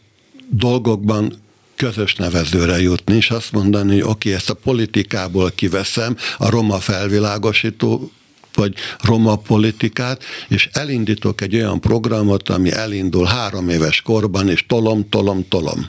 dolgokban 0.50 1.46
közös 1.78 2.14
nevezőre 2.14 2.80
jutni, 2.80 3.16
és 3.16 3.30
azt 3.30 3.52
mondani, 3.52 3.92
hogy 3.92 4.10
oké, 4.10 4.34
ezt 4.34 4.50
a 4.50 4.54
politikából 4.54 5.50
kiveszem, 5.50 6.16
a 6.38 6.50
roma 6.50 6.78
felvilágosító 6.78 8.10
vagy 8.54 8.74
roma 9.02 9.36
politikát, 9.36 10.24
és 10.48 10.68
elindítok 10.72 11.40
egy 11.40 11.54
olyan 11.54 11.80
programot, 11.80 12.48
ami 12.48 12.72
elindul 12.72 13.24
három 13.24 13.68
éves 13.68 14.02
korban, 14.02 14.48
és 14.48 14.64
tolom, 14.66 15.08
tolom, 15.08 15.48
tolom 15.48 15.88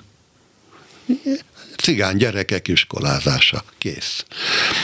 cigány 1.82 2.18
gyerekek 2.18 2.68
iskolázása. 2.68 3.64
Kész. 3.78 4.26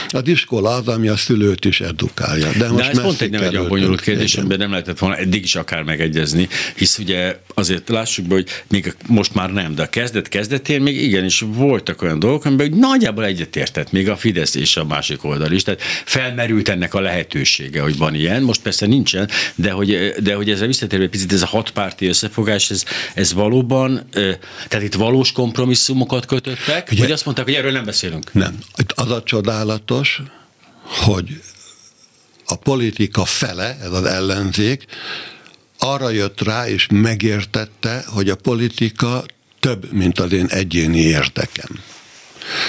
Az 0.08 0.28
iskola 0.28 0.74
az, 0.74 0.88
ami 0.88 1.08
a 1.08 1.16
szülőt 1.16 1.64
is 1.64 1.80
edukálja. 1.80 2.50
De, 2.58 2.68
most 2.68 2.84
De 2.84 2.90
ez 2.90 3.00
pont 3.00 3.20
egy 3.20 3.30
nem 3.30 3.42
egy 3.42 3.56
olyan 3.56 3.68
bonyolult 3.68 4.00
kérdés, 4.00 4.34
amiben 4.34 4.58
nem 4.58 4.70
lehetett 4.70 4.98
volna 4.98 5.16
eddig 5.16 5.42
is 5.42 5.54
akár 5.54 5.82
megegyezni, 5.82 6.48
hisz 6.76 6.98
ugye 6.98 7.36
azért 7.54 7.88
lássuk 7.88 8.26
be, 8.26 8.34
hogy 8.34 8.48
még 8.68 8.94
most 9.06 9.34
már 9.34 9.52
nem, 9.52 9.74
de 9.74 9.82
a 9.82 9.88
kezdet 9.88 10.28
kezdetén 10.28 10.80
még 10.80 11.02
igenis 11.02 11.44
voltak 11.46 12.02
olyan 12.02 12.18
dolgok, 12.18 12.44
amiben 12.44 12.78
nagyjából 12.78 13.24
egyetértett 13.24 13.92
még 13.92 14.08
a 14.08 14.16
Fidesz 14.16 14.54
és 14.54 14.76
a 14.76 14.84
másik 14.84 15.24
oldal 15.24 15.52
is. 15.52 15.62
Tehát 15.62 15.82
felmerült 16.04 16.68
ennek 16.68 16.94
a 16.94 17.00
lehetősége, 17.00 17.80
hogy 17.80 17.96
van 17.96 18.14
ilyen, 18.14 18.42
most 18.42 18.62
persze 18.62 18.86
nincsen, 18.86 19.28
de 19.54 19.70
hogy, 19.70 20.14
de 20.22 20.34
hogy 20.34 20.50
ezzel 20.50 20.66
visszatérve 20.66 21.08
picit 21.08 21.32
ez 21.32 21.42
a 21.42 21.46
hatpárti 21.46 22.06
összefogás, 22.06 22.70
ez, 22.70 22.84
ez 23.14 23.32
valóban, 23.32 24.08
tehát 24.68 24.84
itt 24.84 24.94
valós 24.94 25.32
kompromisszumokat 25.32 26.26
kötöttek, 26.26 26.85
Ugye, 26.90 27.00
vagy 27.00 27.10
azt 27.10 27.24
mondták, 27.24 27.46
hogy 27.46 27.54
erről 27.54 27.72
nem 27.72 27.84
beszélünk? 27.84 28.32
Nem. 28.32 28.58
Az 28.94 29.10
a 29.10 29.22
csodálatos, 29.22 30.22
hogy 30.82 31.42
a 32.46 32.56
politika 32.56 33.24
fele, 33.24 33.78
ez 33.80 33.92
az 33.92 34.04
ellenzék, 34.04 34.84
arra 35.78 36.10
jött 36.10 36.40
rá 36.40 36.68
és 36.68 36.86
megértette, 36.90 38.04
hogy 38.06 38.30
a 38.30 38.36
politika 38.36 39.24
több, 39.60 39.92
mint 39.92 40.18
az 40.18 40.32
én 40.32 40.46
egyéni 40.46 40.98
érdekem. 40.98 41.80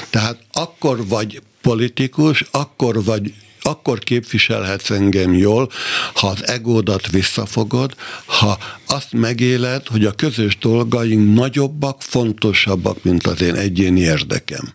Tehát 0.10 0.38
akkor 0.52 1.08
vagy 1.08 1.42
politikus, 1.62 2.44
akkor 2.52 3.04
vagy 3.04 3.34
akkor 3.68 4.00
képviselhetsz 4.00 4.90
engem 4.90 5.34
jól, 5.34 5.72
ha 6.14 6.28
az 6.28 6.48
egódat 6.48 7.10
visszafogod, 7.10 7.96
ha 8.26 8.58
azt 8.86 9.12
megéled, 9.12 9.88
hogy 9.88 10.06
a 10.06 10.12
közös 10.12 10.58
dolgaink 10.58 11.36
nagyobbak, 11.36 12.02
fontosabbak, 12.02 13.04
mint 13.04 13.28
az 13.28 13.42
én 13.42 13.56
egyéni 13.56 14.00
érdekem. 14.00 14.74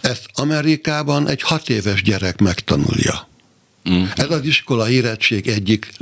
Ezt 0.00 0.26
Amerikában 0.34 1.28
egy 1.28 1.42
hat 1.42 1.68
éves 1.68 2.02
gyerek 2.02 2.40
megtanulja. 2.40 3.28
Mm. 3.90 4.04
Ez 4.14 4.30
az 4.30 4.44
iskola 4.44 4.90
érettség 4.90 5.48
egyik 5.48 5.92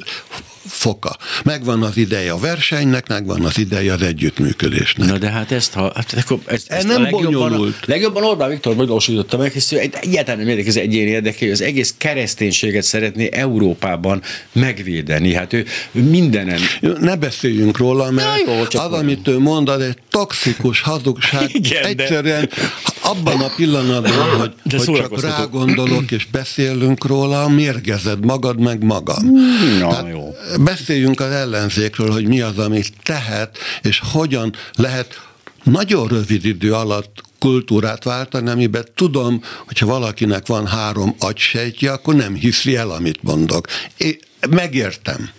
foka. 0.66 1.16
Megvan 1.44 1.82
az 1.82 1.96
ideje 1.96 2.32
a 2.32 2.38
versenynek, 2.38 3.08
megvan 3.08 3.44
az 3.44 3.58
ideje 3.58 3.92
az 3.92 4.02
együttműködésnek. 4.02 5.08
Na 5.08 5.18
de 5.18 5.30
hát 5.30 5.52
ezt, 5.52 5.72
ha, 5.72 5.92
hát 5.94 6.14
akkor 6.20 6.38
ezt, 6.46 6.70
ezt 6.70 6.86
nem 6.86 6.96
a 6.96 7.00
legjobban, 7.00 7.32
bonyolult. 7.32 7.76
A, 7.80 7.84
legjobban 7.86 8.24
Orbán 8.24 8.48
Viktor 8.48 8.76
megvalósította 8.76 9.36
meg, 9.36 9.52
hisz 9.52 9.72
egy, 9.72 9.94
egyáltalán 10.00 10.38
nem 10.38 10.48
érdekes 10.48 10.68
az 10.68 10.76
egyéni 10.76 11.10
érdeke, 11.10 11.50
az 11.50 11.60
egész 11.60 11.94
kereszténységet 11.98 12.82
szeretné 12.82 13.28
Európában 13.32 14.22
megvédeni. 14.52 15.34
Hát 15.34 15.52
ő 15.52 15.66
mindenen... 15.92 16.60
Ne 17.00 17.16
beszéljünk 17.16 17.78
róla, 17.78 18.10
mert 18.10 18.28
Na 18.46 18.52
jó, 18.52 18.60
az, 18.60 18.74
mondom. 18.74 18.98
amit 18.98 19.28
ő 19.28 19.38
mond, 19.38 19.68
az 19.68 19.80
egy 19.80 19.98
toxikus 20.10 20.80
hazugság. 20.80 21.54
Igen, 21.54 21.84
Egyszerűen 21.84 22.40
de... 22.40 22.62
abban 23.02 23.40
a 23.40 23.50
pillanatban, 23.56 24.38
hogy, 24.38 24.52
de 24.62 24.76
hogy 24.84 24.96
csak 24.96 25.20
rá 25.20 25.44
gondolok 25.44 26.10
és 26.10 26.26
beszélünk 26.26 27.06
róla, 27.06 27.48
mérgezed 27.48 28.24
magad 28.24 28.60
meg 28.60 28.84
magam. 28.84 29.32
Na, 29.80 29.88
Tehát 29.88 30.10
jó 30.10 30.34
beszéljünk 30.60 31.20
az 31.20 31.30
ellenzékről, 31.30 32.10
hogy 32.10 32.26
mi 32.26 32.40
az, 32.40 32.58
amit 32.58 32.92
tehet, 33.02 33.58
és 33.82 34.00
hogyan 34.12 34.54
lehet 34.74 35.20
nagyon 35.62 36.08
rövid 36.08 36.44
idő 36.44 36.74
alatt 36.74 37.22
kultúrát 37.38 38.04
váltani, 38.04 38.50
amiben 38.50 38.84
tudom, 38.94 39.42
hogyha 39.66 39.86
valakinek 39.86 40.46
van 40.46 40.66
három 40.66 41.14
agysejtje, 41.18 41.92
akkor 41.92 42.14
nem 42.14 42.34
hiszi 42.34 42.76
el, 42.76 42.90
amit 42.90 43.22
mondok. 43.22 43.66
Én 43.96 44.18
megértem 44.50 45.30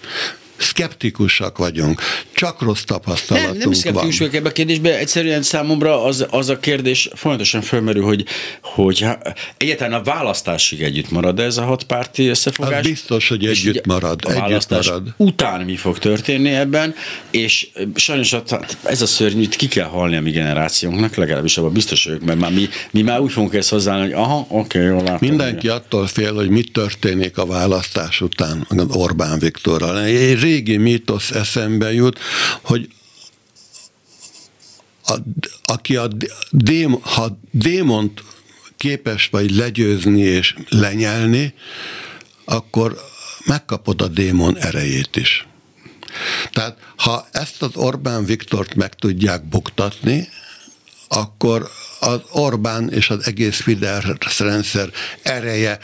szkeptikusak 0.60 1.57
vagyunk, 1.57 2.01
csak 2.34 2.62
rossz 2.62 2.84
tapasztalatunk 2.84 3.57
nem, 3.57 3.70
nem 3.70 3.74
szkeptikus 3.74 4.18
vagyok 4.18 4.34
ebbe 4.34 4.49
a 4.49 4.51
kérdésbe, 4.51 4.97
egyszerűen 4.97 5.41
számomra 5.41 6.03
az, 6.03 6.26
az 6.30 6.49
a 6.49 6.60
kérdés 6.60 7.10
folyamatosan 7.14 7.62
fölmerül, 7.62 8.03
hogy, 8.03 8.26
hogy 8.62 9.05
egyáltalán 9.57 9.93
a 9.99 10.03
választásig 10.03 10.82
együtt 10.82 11.12
marad 11.12 11.39
ez 11.39 11.57
a 11.57 11.64
hatpárti 11.64 12.28
összefogás. 12.28 12.80
Az 12.80 12.88
biztos, 12.88 13.30
hogy 13.30 13.45
együtt 13.45 13.86
marad. 13.86 14.20
A 14.26 14.32
együtt 14.32 14.70
marad. 14.70 15.14
után 15.18 15.62
mi 15.62 15.76
fog 15.76 15.97
történni 15.97 16.49
ebben, 16.49 16.95
és 17.32 17.68
sajnos 17.95 18.36
ez 18.84 19.01
a 19.01 19.05
szörnyű, 19.05 19.47
ki 19.47 19.68
kell 19.68 19.88
halni 19.88 20.16
a 20.16 20.22
mi 20.22 20.32
generációnknak, 20.32 21.16
legalábbis 21.16 21.57
abban 21.57 21.74
biztos 21.74 22.05
vagyok, 22.05 22.24
mert 22.26 22.39
már 22.39 22.51
mi, 22.51 22.70
mi 22.91 23.01
már 23.01 23.20
úgy 23.20 23.32
fogunk 23.32 23.53
ezt 23.53 23.70
hozzáállni, 23.70 24.03
hogy 24.03 24.22
aha, 24.22 24.45
oké, 24.49 24.78
okay, 24.78 24.89
jól 24.89 25.03
látom. 25.03 25.30
Mindenki 25.30 25.68
attól 25.68 26.07
fél, 26.07 26.34
hogy 26.34 26.49
mit 26.49 26.72
történik 26.72 27.38
a 27.38 27.45
választás 27.45 28.22
után 28.22 28.68
Orbán 28.89 29.39
Viktorral. 29.39 30.07
Én 30.07 30.38
régi 30.49 30.77
mítosz 30.77 31.31
eszembe 31.31 31.93
jut, 31.93 32.19
hogy 32.61 32.89
a, 35.05 35.15
aki 35.63 35.95
a 35.95 36.07
dém, 36.51 36.97
ha 37.01 37.39
démont 37.51 38.23
képes 38.77 39.27
vagy 39.31 39.55
legyőzni 39.55 40.21
és 40.21 40.55
lenyelni, 40.69 41.53
akkor 42.45 42.97
megkapod 43.45 44.01
a 44.01 44.07
démon 44.07 44.57
erejét 44.57 45.15
is. 45.15 45.47
Tehát 46.51 46.77
ha 46.97 47.27
ezt 47.31 47.61
az 47.61 47.75
Orbán 47.75 48.25
Viktort 48.25 48.75
meg 48.75 48.93
tudják 48.93 49.43
buktatni, 49.43 50.29
akkor 51.07 51.69
az 51.99 52.19
Orbán 52.31 52.91
és 52.91 53.09
az 53.09 53.25
egész 53.25 53.61
Fidesz 53.61 54.39
rendszer 54.39 54.89
ereje 55.21 55.79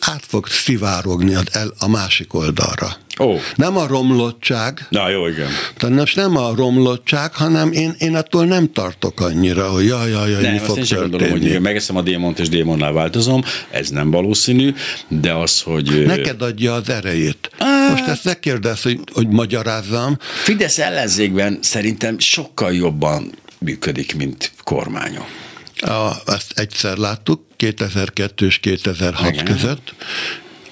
át 0.00 0.24
fog 0.26 0.46
szivárogni 0.46 1.34
a 1.78 1.88
másik 1.88 2.34
oldalra. 2.34 2.96
Oh. 3.20 3.40
Nem 3.54 3.76
a 3.76 3.86
romlottság. 3.86 4.86
Na 4.88 5.08
jó, 5.08 5.26
igen. 5.26 5.48
Tehát 5.76 5.96
most 5.96 6.16
nem 6.16 6.36
a 6.36 6.54
romlottság, 6.54 7.34
hanem 7.34 7.72
én, 7.72 7.94
én 7.98 8.14
attól 8.14 8.44
nem 8.44 8.72
tartok 8.72 9.20
annyira, 9.20 9.68
hogy 9.68 9.86
jaj, 9.86 10.10
jaj, 10.10 10.30
jaj, 10.30 10.42
nem, 10.42 10.52
mi 10.52 10.58
fog 10.58 10.76
én 10.76 10.84
történni. 10.84 11.10
Gondolom, 11.10 11.30
hogy 11.30 11.44
igen, 11.44 11.62
megeszem 11.62 11.96
a 11.96 12.02
démont 12.02 12.38
és 12.38 12.48
démonnál 12.48 12.92
változom, 12.92 13.42
ez 13.70 13.88
nem 13.88 14.10
valószínű, 14.10 14.74
de 15.08 15.32
az, 15.32 15.60
hogy... 15.60 16.04
Neked 16.06 16.42
adja 16.42 16.74
az 16.74 16.88
erejét. 16.88 17.50
Ah. 17.58 17.90
Most 17.90 18.06
ezt 18.06 18.24
ne 18.24 18.34
kérdezz, 18.34 18.82
hogy, 18.82 19.00
hogy 19.12 19.28
magyarázzam. 19.28 20.16
Fidesz 20.42 20.78
ellenzékben 20.78 21.58
szerintem 21.62 22.18
sokkal 22.18 22.74
jobban 22.74 23.32
működik, 23.58 24.16
mint 24.16 24.52
kormányon. 24.64 25.24
A, 25.76 26.10
ezt 26.26 26.52
egyszer 26.54 26.96
láttuk, 26.96 27.40
2002 27.56 28.40
és 28.40 28.58
2006 28.58 29.32
Igen. 29.32 29.44
között. 29.44 29.94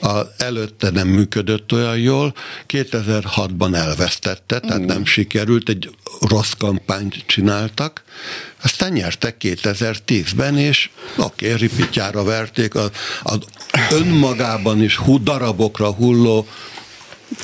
A, 0.01 0.19
előtte 0.39 0.91
nem 0.91 1.09
működött 1.09 1.73
olyan 1.73 1.99
jól, 1.99 2.35
2006-ban 2.69 3.75
elvesztette, 3.75 4.59
tehát 4.59 4.83
mm. 4.83 4.85
nem 4.85 5.05
sikerült, 5.05 5.69
egy 5.69 5.91
rossz 6.21 6.53
kampányt 6.59 7.25
csináltak, 7.27 8.03
aztán 8.63 8.93
nyertek 8.93 9.37
2010-ben, 9.41 10.59
és 10.59 10.91
oké, 11.17 11.53
ripityára 11.53 12.25
verték. 12.25 12.75
Az, 12.75 12.91
az 13.23 13.39
önmagában 13.91 14.83
is 14.83 14.97
hú, 14.97 15.23
darabokra 15.23 15.93
hulló 15.93 16.47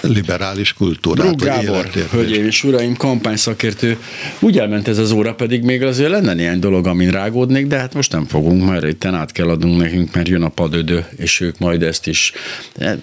liberális 0.00 0.72
kultúrát. 0.72 1.26
Brug 1.26 1.42
Gábor, 1.42 1.86
hölgyeim 2.10 2.46
és 2.46 2.64
uraim, 2.64 2.96
kampányszakértő. 2.96 3.98
Úgy 4.38 4.58
elment 4.58 4.88
ez 4.88 4.98
az 4.98 5.12
óra, 5.12 5.34
pedig 5.34 5.62
még 5.62 5.82
azért 5.82 6.10
lenne 6.10 6.34
ilyen 6.34 6.60
dolog, 6.60 6.86
amin 6.86 7.10
rágódnék, 7.10 7.66
de 7.66 7.78
hát 7.78 7.94
most 7.94 8.12
nem 8.12 8.26
fogunk, 8.26 8.68
mert 8.68 8.84
itt 8.84 9.04
át 9.04 9.32
kell 9.32 9.48
adnunk 9.48 9.80
nekünk, 9.80 10.14
mert 10.14 10.28
jön 10.28 10.42
a 10.42 10.48
padödő, 10.48 11.06
és 11.16 11.40
ők 11.40 11.58
majd 11.58 11.82
ezt 11.82 12.06
is, 12.06 12.32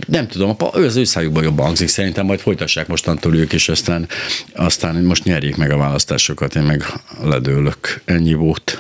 nem 0.08 0.28
tudom, 0.28 0.56
ő 0.76 0.86
az 0.86 0.96
ő 0.96 1.04
szájukban 1.04 1.44
jobban 1.44 1.66
hangzik, 1.66 1.88
szerintem 1.88 2.26
majd 2.26 2.40
folytassák 2.40 2.88
mostantól 2.88 3.36
ők, 3.36 3.54
és 3.54 3.70
aztán, 3.70 4.08
aztán 4.56 5.04
most 5.04 5.24
nyerjék 5.24 5.56
meg 5.56 5.72
a 5.72 5.78
választásokat, 5.78 6.56
én 6.56 6.64
meg 6.64 6.86
ledőlök. 7.24 8.02
Ennyi 8.06 8.34
volt. 8.34 8.80